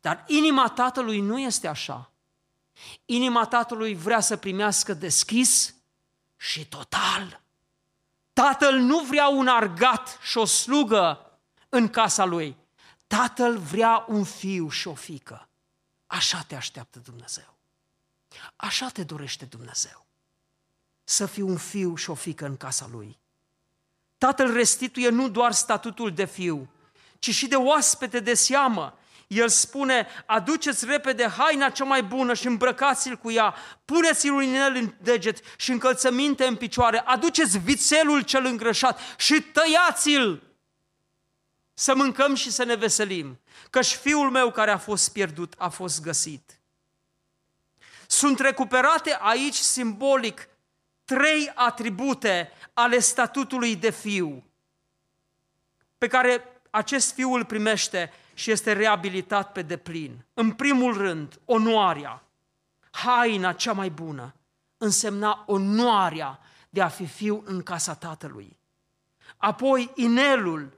Dar 0.00 0.24
inima 0.26 0.68
tatălui 0.68 1.20
nu 1.20 1.38
este 1.38 1.68
așa. 1.68 2.09
Inima 3.04 3.46
tatălui 3.46 3.94
vrea 3.94 4.20
să 4.20 4.36
primească 4.36 4.94
deschis 4.94 5.74
și 6.36 6.66
total. 6.66 7.42
Tatăl 8.32 8.78
nu 8.78 8.98
vrea 8.98 9.28
un 9.28 9.48
argat 9.48 10.18
și 10.22 10.38
o 10.38 10.44
slugă 10.44 11.30
în 11.68 11.88
casa 11.88 12.24
lui. 12.24 12.56
Tatăl 13.06 13.58
vrea 13.58 14.04
un 14.08 14.24
fiu 14.24 14.68
și 14.68 14.88
o 14.88 14.94
fică. 14.94 15.48
Așa 16.06 16.42
te 16.42 16.54
așteaptă 16.54 16.98
Dumnezeu. 16.98 17.58
Așa 18.56 18.88
te 18.88 19.04
dorește 19.04 19.44
Dumnezeu. 19.44 20.06
Să 21.04 21.26
fii 21.26 21.42
un 21.42 21.56
fiu 21.56 21.94
și 21.94 22.10
o 22.10 22.14
fică 22.14 22.46
în 22.46 22.56
casa 22.56 22.88
lui. 22.90 23.18
Tatăl 24.18 24.52
restituie 24.52 25.08
nu 25.08 25.28
doar 25.28 25.52
statutul 25.52 26.12
de 26.12 26.24
fiu, 26.24 26.68
ci 27.18 27.30
și 27.30 27.46
de 27.46 27.56
oaspete 27.56 28.20
de 28.20 28.34
seamă. 28.34 28.98
El 29.30 29.48
spune, 29.48 30.06
aduceți 30.26 30.84
repede 30.84 31.26
haina 31.26 31.70
cea 31.70 31.84
mai 31.84 32.02
bună 32.02 32.34
și 32.34 32.46
îmbrăcați-l 32.46 33.16
cu 33.16 33.30
ea, 33.30 33.54
puneți-l 33.84 34.32
un 34.32 34.42
inel 34.42 34.74
în 34.74 34.94
deget 35.00 35.40
și 35.56 35.70
încălțăminte 35.70 36.44
în 36.44 36.56
picioare, 36.56 36.98
aduceți 36.98 37.58
vițelul 37.58 38.22
cel 38.22 38.44
îngrășat 38.44 39.00
și 39.16 39.40
tăiați-l 39.40 40.42
să 41.74 41.94
mâncăm 41.94 42.34
și 42.34 42.50
să 42.50 42.64
ne 42.64 42.74
veselim, 42.74 43.40
căci 43.70 43.94
fiul 43.94 44.30
meu 44.30 44.50
care 44.50 44.70
a 44.70 44.78
fost 44.78 45.12
pierdut 45.12 45.54
a 45.58 45.68
fost 45.68 46.02
găsit. 46.02 46.60
Sunt 48.06 48.40
recuperate 48.40 49.18
aici 49.20 49.56
simbolic 49.56 50.48
trei 51.04 51.52
atribute 51.54 52.52
ale 52.72 52.98
statutului 52.98 53.76
de 53.76 53.90
fiu 53.90 54.44
pe 55.98 56.06
care 56.06 56.62
acest 56.70 57.14
fiu 57.14 57.32
îl 57.32 57.44
primește 57.44 58.12
și 58.40 58.50
este 58.50 58.72
reabilitat 58.72 59.52
pe 59.52 59.62
deplin. 59.62 60.24
În 60.34 60.52
primul 60.52 60.96
rând, 60.96 61.40
onoarea, 61.44 62.22
haina 62.90 63.52
cea 63.52 63.72
mai 63.72 63.90
bună, 63.90 64.34
însemna 64.76 65.44
onoarea 65.46 66.40
de 66.70 66.82
a 66.82 66.88
fi 66.88 67.06
fiu 67.06 67.42
în 67.44 67.62
casa 67.62 67.94
tatălui. 67.94 68.58
Apoi, 69.36 69.90
inelul, 69.94 70.72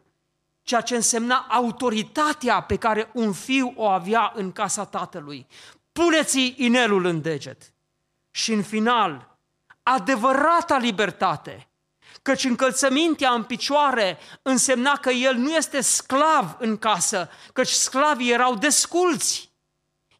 ceea 0.63 0.81
ce 0.81 0.95
însemna 0.95 1.47
autoritatea 1.49 2.61
pe 2.61 2.77
care 2.77 3.11
un 3.13 3.33
fiu 3.33 3.73
o 3.77 3.89
avea 3.89 4.33
în 4.35 4.53
casa 4.53 4.85
tatălui. 4.85 5.47
Puneți 5.93 6.55
inelul 6.57 7.05
în 7.05 7.21
deget. 7.21 7.73
Și 8.31 8.53
în 8.53 8.63
final, 8.63 9.39
adevărata 9.83 10.77
libertate, 10.77 11.69
căci 12.23 12.45
încălțămintea 12.45 13.31
în 13.31 13.43
picioare 13.43 14.19
însemna 14.43 14.97
că 14.97 15.11
el 15.11 15.35
nu 15.35 15.51
este 15.51 15.81
sclav 15.81 16.57
în 16.59 16.77
casă, 16.77 17.31
căci 17.53 17.69
sclavii 17.69 18.31
erau 18.33 18.55
desculți, 18.55 19.53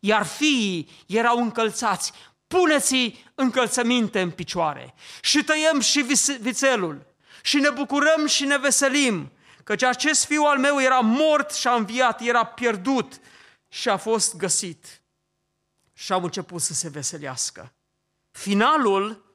iar 0.01 0.27
fiii 0.27 1.05
erau 1.07 1.39
încălțați. 1.39 2.13
Puneți 2.47 3.25
încălțăminte 3.35 4.21
în 4.21 4.31
picioare 4.31 4.95
și 5.21 5.45
tăiem 5.45 5.81
și 5.81 6.01
vițelul 6.41 7.07
și 7.43 7.59
ne 7.59 7.71
bucurăm 7.71 8.27
și 8.27 8.45
ne 8.45 8.59
veselim, 8.59 9.33
căci 9.65 9.83
acest 9.83 10.25
fiu 10.25 10.43
al 10.43 10.59
meu 10.59 10.81
era 10.81 10.99
mort 10.99 11.55
și 11.55 11.69
a 11.69 11.75
înviat, 11.75 12.21
era 12.21 12.45
pierdut 12.45 13.21
și 13.69 13.89
a 13.89 13.97
fost 13.97 14.37
găsit. 14.37 15.03
Și 15.93 16.13
au 16.13 16.23
început 16.23 16.61
să 16.61 16.75
se 16.75 16.89
veselească. 16.89 17.75
Finalul 18.31 19.32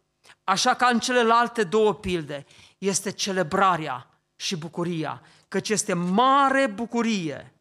așa 0.48 0.74
ca 0.74 0.88
în 0.88 1.00
celelalte 1.00 1.64
două 1.64 1.94
pilde, 1.94 2.46
este 2.78 3.12
celebrarea 3.12 4.20
și 4.36 4.56
bucuria, 4.56 5.22
căci 5.48 5.70
este 5.70 5.94
mare 5.94 6.68
bucurie 6.68 7.54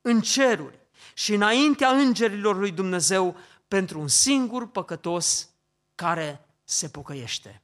în 0.00 0.20
ceruri 0.20 0.78
și 1.14 1.34
înaintea 1.34 1.88
îngerilor 1.88 2.56
lui 2.56 2.70
Dumnezeu 2.70 3.36
pentru 3.68 4.00
un 4.00 4.08
singur 4.08 4.70
păcătos 4.70 5.48
care 5.94 6.48
se 6.64 6.88
pocăiește. 6.88 7.62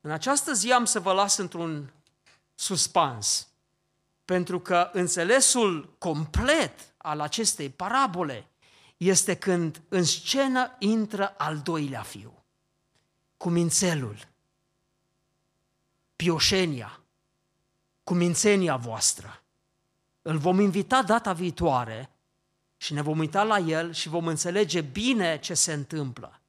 În 0.00 0.10
această 0.10 0.52
zi 0.52 0.72
am 0.72 0.84
să 0.84 1.00
vă 1.00 1.12
las 1.12 1.36
într-un 1.36 1.92
suspans, 2.54 3.48
pentru 4.24 4.60
că 4.60 4.90
înțelesul 4.92 5.94
complet 5.98 6.94
al 6.96 7.20
acestei 7.20 7.68
parabole 7.68 8.48
este 8.96 9.36
când 9.36 9.82
în 9.88 10.04
scenă 10.04 10.76
intră 10.78 11.34
al 11.38 11.58
doilea 11.58 12.02
fiu 12.02 12.39
cumințelul, 13.40 14.28
pioșenia, 16.16 17.00
cumințenia 18.04 18.76
voastră. 18.76 19.42
Îl 20.22 20.38
vom 20.38 20.60
invita 20.60 21.02
data 21.02 21.32
viitoare 21.32 22.10
și 22.76 22.92
ne 22.92 23.02
vom 23.02 23.18
uita 23.18 23.42
la 23.42 23.58
el 23.58 23.92
și 23.92 24.08
vom 24.08 24.26
înțelege 24.26 24.80
bine 24.80 25.38
ce 25.38 25.54
se 25.54 25.72
întâmplă. 25.72 26.40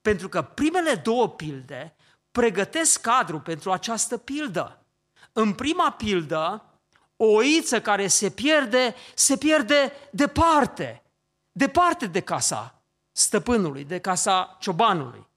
Pentru 0.00 0.28
că 0.28 0.42
primele 0.42 0.94
două 0.94 1.28
pilde 1.28 1.96
pregătesc 2.30 3.00
cadru 3.00 3.40
pentru 3.40 3.72
această 3.72 4.18
pildă. 4.18 4.84
În 5.32 5.52
prima 5.52 5.90
pildă, 5.90 6.64
o 7.16 7.24
oiță 7.24 7.80
care 7.80 8.06
se 8.06 8.30
pierde, 8.30 8.94
se 9.14 9.36
pierde 9.36 9.92
departe, 10.12 11.02
departe 11.52 12.06
de 12.06 12.20
casa 12.20 12.82
stăpânului, 13.12 13.84
de 13.84 13.98
casa 13.98 14.56
ciobanului. 14.60 15.32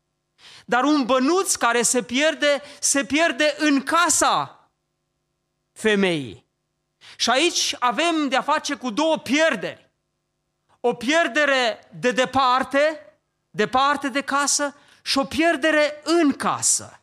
Dar 0.66 0.84
un 0.84 1.06
bănuț 1.06 1.56
care 1.56 1.82
se 1.82 2.04
pierde, 2.04 2.62
se 2.80 3.06
pierde 3.06 3.56
în 3.58 3.84
casa 3.84 4.70
femeii. 5.72 6.46
Și 7.16 7.30
aici 7.30 7.76
avem 7.80 8.28
de-a 8.28 8.42
face 8.42 8.76
cu 8.76 8.90
două 8.90 9.18
pierderi. 9.18 9.90
O 10.80 10.94
pierdere 10.94 11.90
de 12.00 12.12
departe, 12.12 13.14
departe 13.50 14.10
de 14.10 14.22
casă, 14.22 14.76
și 15.02 15.18
o 15.18 15.24
pierdere 15.24 16.02
în 16.04 16.34
casă. 16.34 17.02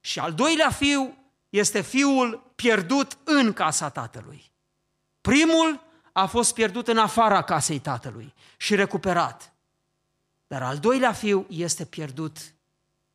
Și 0.00 0.18
al 0.18 0.34
doilea 0.34 0.70
fiu 0.70 1.16
este 1.48 1.80
fiul 1.80 2.52
pierdut 2.54 3.18
în 3.24 3.52
casa 3.52 3.90
tatălui. 3.90 4.52
Primul 5.20 5.80
a 6.12 6.26
fost 6.26 6.54
pierdut 6.54 6.88
în 6.88 6.98
afara 6.98 7.42
casei 7.42 7.78
tatălui 7.78 8.34
și 8.56 8.74
recuperat. 8.74 9.53
Dar 10.54 10.62
al 10.62 10.78
doilea 10.78 11.12
fiu 11.12 11.46
este 11.48 11.84
pierdut 11.84 12.54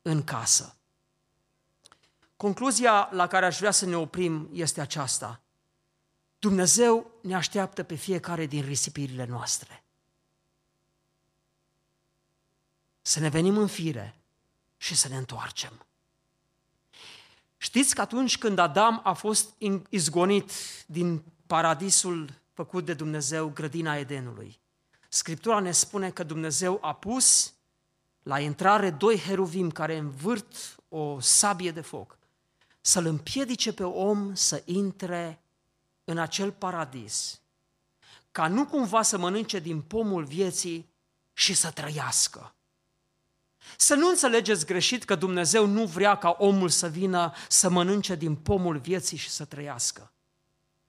în 0.02 0.24
casă. 0.24 0.76
Concluzia 2.36 3.08
la 3.12 3.26
care 3.26 3.46
aș 3.46 3.58
vrea 3.58 3.70
să 3.70 3.86
ne 3.86 3.96
oprim 3.96 4.48
este 4.52 4.80
aceasta. 4.80 5.40
Dumnezeu 6.38 7.10
ne 7.22 7.34
așteaptă 7.34 7.82
pe 7.82 7.94
fiecare 7.94 8.46
din 8.46 8.64
risipirile 8.64 9.24
noastre. 9.24 9.84
Să 13.02 13.20
ne 13.20 13.28
venim 13.28 13.56
în 13.56 13.66
fire 13.66 14.20
și 14.76 14.94
să 14.94 15.08
ne 15.08 15.16
întoarcem. 15.16 15.86
Știți 17.56 17.94
că 17.94 18.00
atunci 18.00 18.38
când 18.38 18.58
Adam 18.58 19.00
a 19.04 19.12
fost 19.12 19.54
izgonit 19.88 20.52
din 20.86 21.22
paradisul 21.46 22.40
făcut 22.52 22.84
de 22.84 22.94
Dumnezeu, 22.94 23.48
grădina 23.48 23.96
Edenului, 23.96 24.60
Scriptura 25.12 25.58
ne 25.58 25.72
spune 25.72 26.10
că 26.10 26.22
Dumnezeu 26.22 26.78
a 26.80 26.94
pus 26.94 27.52
la 28.22 28.38
intrare 28.38 28.90
doi 28.90 29.18
heruvim 29.18 29.70
care 29.70 29.96
învârt 29.96 30.76
o 30.88 31.20
sabie 31.20 31.70
de 31.70 31.80
foc, 31.80 32.18
să-l 32.80 33.06
împiedice 33.06 33.72
pe 33.72 33.84
om 33.84 34.34
să 34.34 34.62
intre 34.64 35.42
în 36.04 36.18
acel 36.18 36.52
paradis, 36.52 37.40
ca 38.32 38.48
nu 38.48 38.66
cumva 38.66 39.02
să 39.02 39.18
mănânce 39.18 39.58
din 39.58 39.80
pomul 39.80 40.24
vieții 40.24 40.88
și 41.32 41.54
să 41.54 41.70
trăiască. 41.70 42.54
Să 43.76 43.94
nu 43.94 44.08
înțelegeți 44.08 44.66
greșit 44.66 45.04
că 45.04 45.14
Dumnezeu 45.14 45.66
nu 45.66 45.86
vrea 45.86 46.16
ca 46.16 46.36
omul 46.38 46.68
să 46.68 46.88
vină 46.88 47.32
să 47.48 47.68
mănânce 47.68 48.14
din 48.14 48.34
pomul 48.34 48.78
vieții 48.78 49.16
și 49.16 49.30
să 49.30 49.44
trăiască. 49.44 50.12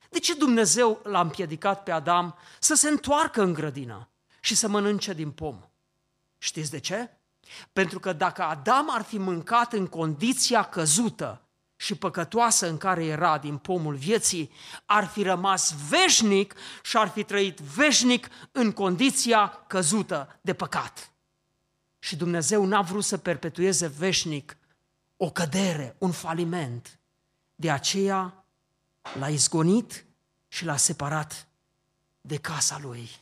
De 0.09 0.19
ce 0.19 0.33
Dumnezeu 0.33 0.99
l-a 1.03 1.21
împiedicat 1.21 1.83
pe 1.83 1.91
Adam 1.91 2.35
să 2.59 2.73
se 2.73 2.89
întoarcă 2.89 3.41
în 3.41 3.53
grădină? 3.53 4.10
Și 4.41 4.55
să 4.55 4.67
mănânce 4.67 5.13
din 5.13 5.31
pom. 5.31 5.59
Știți 6.37 6.71
de 6.71 6.79
ce? 6.79 7.09
Pentru 7.73 7.99
că 7.99 8.13
dacă 8.13 8.43
Adam 8.43 8.87
ar 8.89 9.01
fi 9.01 9.17
mâncat 9.17 9.73
în 9.73 9.87
condiția 9.87 10.63
căzută 10.63 11.41
și 11.75 11.95
păcătoasă 11.95 12.69
în 12.69 12.77
care 12.77 13.05
era 13.05 13.37
din 13.37 13.57
pomul 13.57 13.95
vieții, 13.95 14.51
ar 14.85 15.07
fi 15.07 15.23
rămas 15.23 15.75
veșnic 15.89 16.55
și 16.83 16.97
ar 16.97 17.07
fi 17.07 17.23
trăit 17.23 17.59
veșnic 17.59 18.27
în 18.51 18.71
condiția 18.71 19.47
căzută 19.67 20.39
de 20.41 20.53
păcat. 20.53 21.11
Și 21.99 22.15
Dumnezeu 22.15 22.65
n-a 22.65 22.81
vrut 22.81 23.03
să 23.03 23.17
perpetueze 23.17 23.87
veșnic 23.87 24.57
o 25.17 25.31
cădere, 25.31 25.95
un 25.97 26.11
faliment. 26.11 26.99
De 27.55 27.71
aceea 27.71 28.45
l-a 29.19 29.29
izgonit 29.29 30.05
și 30.47 30.65
l-a 30.65 30.77
separat 30.77 31.47
de 32.21 32.37
casa 32.37 32.79
lui. 32.79 33.20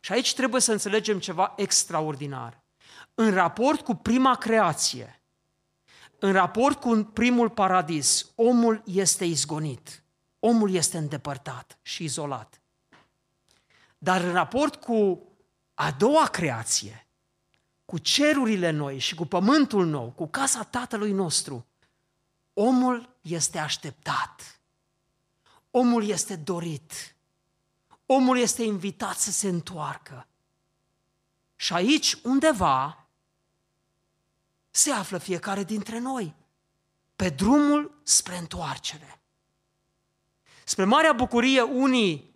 Și 0.00 0.12
aici 0.12 0.34
trebuie 0.34 0.60
să 0.60 0.72
înțelegem 0.72 1.18
ceva 1.18 1.52
extraordinar. 1.56 2.62
În 3.14 3.30
raport 3.30 3.80
cu 3.80 3.94
prima 3.94 4.36
creație, 4.36 5.22
în 6.18 6.32
raport 6.32 6.80
cu 6.80 7.10
primul 7.12 7.50
paradis, 7.50 8.26
omul 8.34 8.82
este 8.86 9.24
izgonit, 9.24 10.02
omul 10.38 10.74
este 10.74 10.98
îndepărtat 10.98 11.78
și 11.82 12.04
izolat. 12.04 12.60
Dar 13.98 14.20
în 14.20 14.32
raport 14.32 14.74
cu 14.74 15.28
a 15.74 15.90
doua 15.90 16.26
creație, 16.26 17.06
cu 17.84 17.98
cerurile 17.98 18.70
noi 18.70 18.98
și 18.98 19.14
cu 19.14 19.26
pământul 19.26 19.86
nou, 19.86 20.10
cu 20.10 20.26
casa 20.26 20.62
tatălui 20.62 21.12
nostru, 21.12 21.66
omul 22.52 23.16
este 23.20 23.58
așteptat. 23.58 24.60
Omul 25.70 26.08
este 26.08 26.36
dorit 26.36 27.16
omul 28.12 28.38
este 28.38 28.62
invitat 28.62 29.18
să 29.18 29.30
se 29.30 29.48
întoarcă. 29.48 30.26
Și 31.56 31.72
aici, 31.72 32.16
undeva, 32.22 33.06
se 34.70 34.90
află 34.90 35.18
fiecare 35.18 35.64
dintre 35.64 35.98
noi, 35.98 36.34
pe 37.16 37.28
drumul 37.28 38.00
spre 38.02 38.36
întoarcere. 38.36 39.20
Spre 40.64 40.84
marea 40.84 41.12
bucurie, 41.12 41.60
unii 41.60 42.34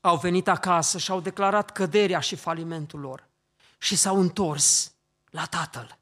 au 0.00 0.16
venit 0.16 0.48
acasă 0.48 0.98
și 0.98 1.10
au 1.10 1.20
declarat 1.20 1.70
căderea 1.70 2.20
și 2.20 2.36
falimentul 2.36 3.00
lor 3.00 3.28
și 3.78 3.96
s-au 3.96 4.20
întors 4.20 4.94
la 5.30 5.44
Tatăl. 5.44 5.98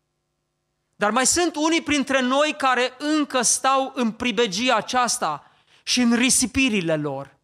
Dar 0.97 1.11
mai 1.11 1.26
sunt 1.26 1.57
unii 1.57 1.82
printre 1.82 2.20
noi 2.20 2.55
care 2.59 2.93
încă 2.99 3.43
stau 3.43 3.93
în 3.95 4.12
pribegia 4.12 4.74
aceasta 4.74 5.51
și 5.82 6.01
în 6.01 6.14
risipirile 6.14 6.97
lor. 6.97 7.40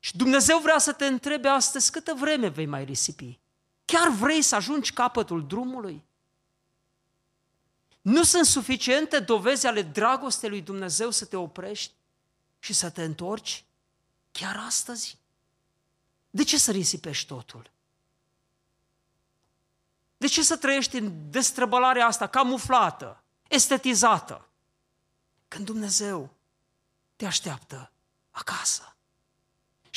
Și 0.00 0.16
Dumnezeu 0.16 0.58
vrea 0.58 0.78
să 0.78 0.92
te 0.92 1.06
întrebe 1.06 1.48
astăzi 1.48 1.90
câtă 1.90 2.14
vreme 2.14 2.48
vei 2.48 2.66
mai 2.66 2.84
risipi. 2.84 3.38
Chiar 3.84 4.08
vrei 4.08 4.42
să 4.42 4.54
ajungi 4.54 4.92
capătul 4.92 5.46
drumului? 5.46 6.04
Nu 8.00 8.22
sunt 8.22 8.46
suficiente 8.46 9.18
dovezi 9.18 9.66
ale 9.66 9.82
dragostei 9.82 10.48
lui 10.48 10.62
Dumnezeu 10.62 11.10
să 11.10 11.24
te 11.24 11.36
oprești 11.36 11.92
și 12.58 12.72
să 12.72 12.90
te 12.90 13.02
întorci? 13.02 13.64
Chiar 14.32 14.56
astăzi? 14.66 15.18
De 16.30 16.44
ce 16.44 16.58
să 16.58 16.70
risipești 16.70 17.26
totul? 17.26 17.70
De 20.16 20.26
ce 20.26 20.42
să 20.42 20.56
trăiești 20.56 20.96
în 20.96 21.30
destrăbălarea 21.30 22.06
asta 22.06 22.26
camuflată, 22.26 23.22
estetizată, 23.48 24.48
când 25.48 25.64
Dumnezeu 25.64 26.34
te 27.16 27.26
așteaptă 27.26 27.92
acasă 28.30 28.89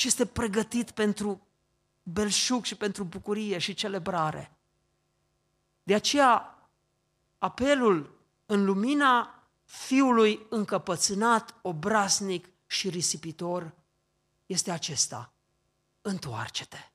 și 0.04 0.10
este 0.10 0.26
pregătit 0.26 0.92
pentru 0.92 1.48
belșug 2.04 2.64
și 2.64 2.76
pentru 2.76 3.04
bucurie 3.04 3.58
și 3.58 3.74
celebrare. 3.74 4.58
De 5.84 5.94
aceea, 5.94 6.58
apelul 7.38 8.20
în 8.46 8.66
lumina 8.66 9.44
fiului 9.64 10.46
încăpățânat, 10.50 11.56
obraznic 11.62 12.50
și 12.66 12.90
risipitor 12.90 13.74
este 14.46 14.72
acesta. 14.72 15.34
Întoarce-te. 16.02 16.90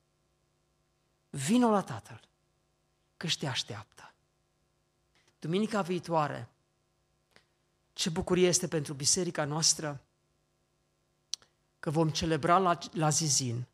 Vino 1.30 1.70
la 1.70 1.82
Tatăl, 1.82 2.20
că 3.16 3.26
te 3.38 3.46
așteaptă. 3.46 4.14
Duminica 5.38 5.82
viitoare, 5.82 6.48
ce 7.92 8.11
bucurie 8.11 8.48
este 8.48 8.68
pentru 8.68 8.94
biserica 8.94 9.44
noastră 9.44 10.02
că 11.80 11.90
vom 11.90 12.10
celebra 12.10 12.58
la, 12.58 12.78
la 12.92 13.08
Zizin 13.08 13.66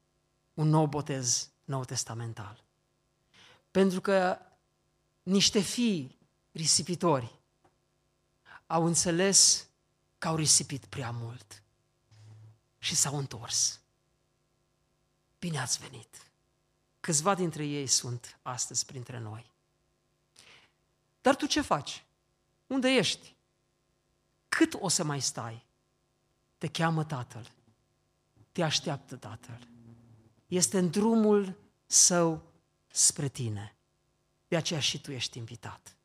un 0.55 0.69
nou 0.69 0.87
botez 0.87 1.51
nou 1.65 1.85
testamental. 1.85 2.65
Pentru 3.71 4.01
că 4.01 4.39
niște 5.23 5.61
fii 5.61 6.19
risipitori 6.53 7.39
au 8.67 8.85
înțeles 8.85 9.69
că 10.19 10.29
au 10.29 10.37
risipit 10.37 10.85
prea 10.87 11.11
mult 11.11 11.63
și 12.79 12.95
s-au 12.95 13.19
întors. 13.19 13.81
Bine 15.39 15.59
ați 15.59 15.79
venit! 15.79 16.27
Câțiva 17.01 17.35
dintre 17.35 17.65
ei 17.65 17.87
sunt 17.87 18.39
astăzi 18.43 18.85
printre 18.85 19.19
noi. 19.19 19.53
Dar 21.21 21.37
tu 21.37 21.47
ce 21.47 21.61
faci? 21.61 22.05
Unde 22.67 22.89
ești? 22.89 23.35
Cât 24.49 24.75
o 24.79 24.89
să 24.89 25.05
mai 25.05 25.21
stai? 25.21 25.65
Te 26.59 26.69
cheamă 26.69 27.05
Tatăl. 27.05 27.53
Te 28.55 28.63
așteaptă 28.63 29.17
Tatăl. 29.17 29.69
Este 30.47 30.79
în 30.79 30.91
drumul 30.91 31.55
său 31.87 32.43
spre 32.87 33.29
tine. 33.29 33.77
De 34.49 34.57
aceea 34.57 34.81
și 34.81 35.01
tu 35.01 35.13
ești 35.13 35.39
invitat. 35.39 35.97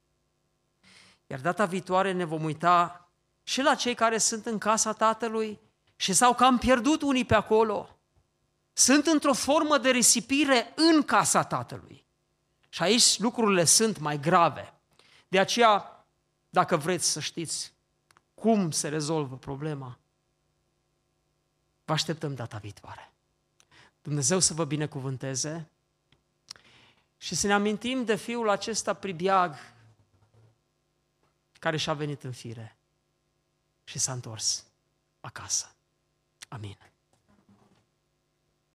Iar 1.27 1.39
data 1.39 1.65
viitoare 1.65 2.11
ne 2.11 2.23
vom 2.23 2.43
uita 2.43 3.09
și 3.43 3.61
la 3.61 3.75
cei 3.75 3.93
care 3.95 4.17
sunt 4.17 4.45
în 4.45 4.57
casa 4.57 4.93
Tatălui 4.93 5.59
și 5.95 6.13
s-au 6.13 6.33
cam 6.33 6.57
pierdut 6.57 7.01
unii 7.01 7.25
pe 7.25 7.35
acolo. 7.35 7.99
Sunt 8.73 9.05
într-o 9.05 9.33
formă 9.33 9.77
de 9.77 9.89
risipire 9.89 10.73
în 10.75 11.03
casa 11.03 11.43
Tatălui. 11.43 12.05
Și 12.69 12.83
aici 12.83 13.19
lucrurile 13.19 13.63
sunt 13.63 13.99
mai 13.99 14.19
grave. 14.19 14.73
De 15.27 15.39
aceea, 15.39 16.05
dacă 16.49 16.77
vreți 16.77 17.09
să 17.09 17.19
știți 17.19 17.73
cum 18.33 18.71
se 18.71 18.87
rezolvă 18.87 19.37
problema, 19.37 19.99
vă 21.89 21.95
așteptăm 21.95 22.35
data 22.35 22.57
viitoare. 22.57 23.11
Dumnezeu 24.01 24.39
să 24.39 24.53
vă 24.53 24.65
binecuvânteze 24.65 25.69
și 27.17 27.35
să 27.35 27.47
ne 27.47 27.53
amintim 27.53 28.05
de 28.05 28.15
fiul 28.15 28.49
acesta 28.49 28.93
pribiag 28.93 29.55
care 31.59 31.77
și-a 31.77 31.93
venit 31.93 32.23
în 32.23 32.31
fire 32.31 32.77
și 33.83 33.99
s-a 33.99 34.11
întors 34.11 34.65
acasă. 35.19 35.75
Amin. 36.47 36.77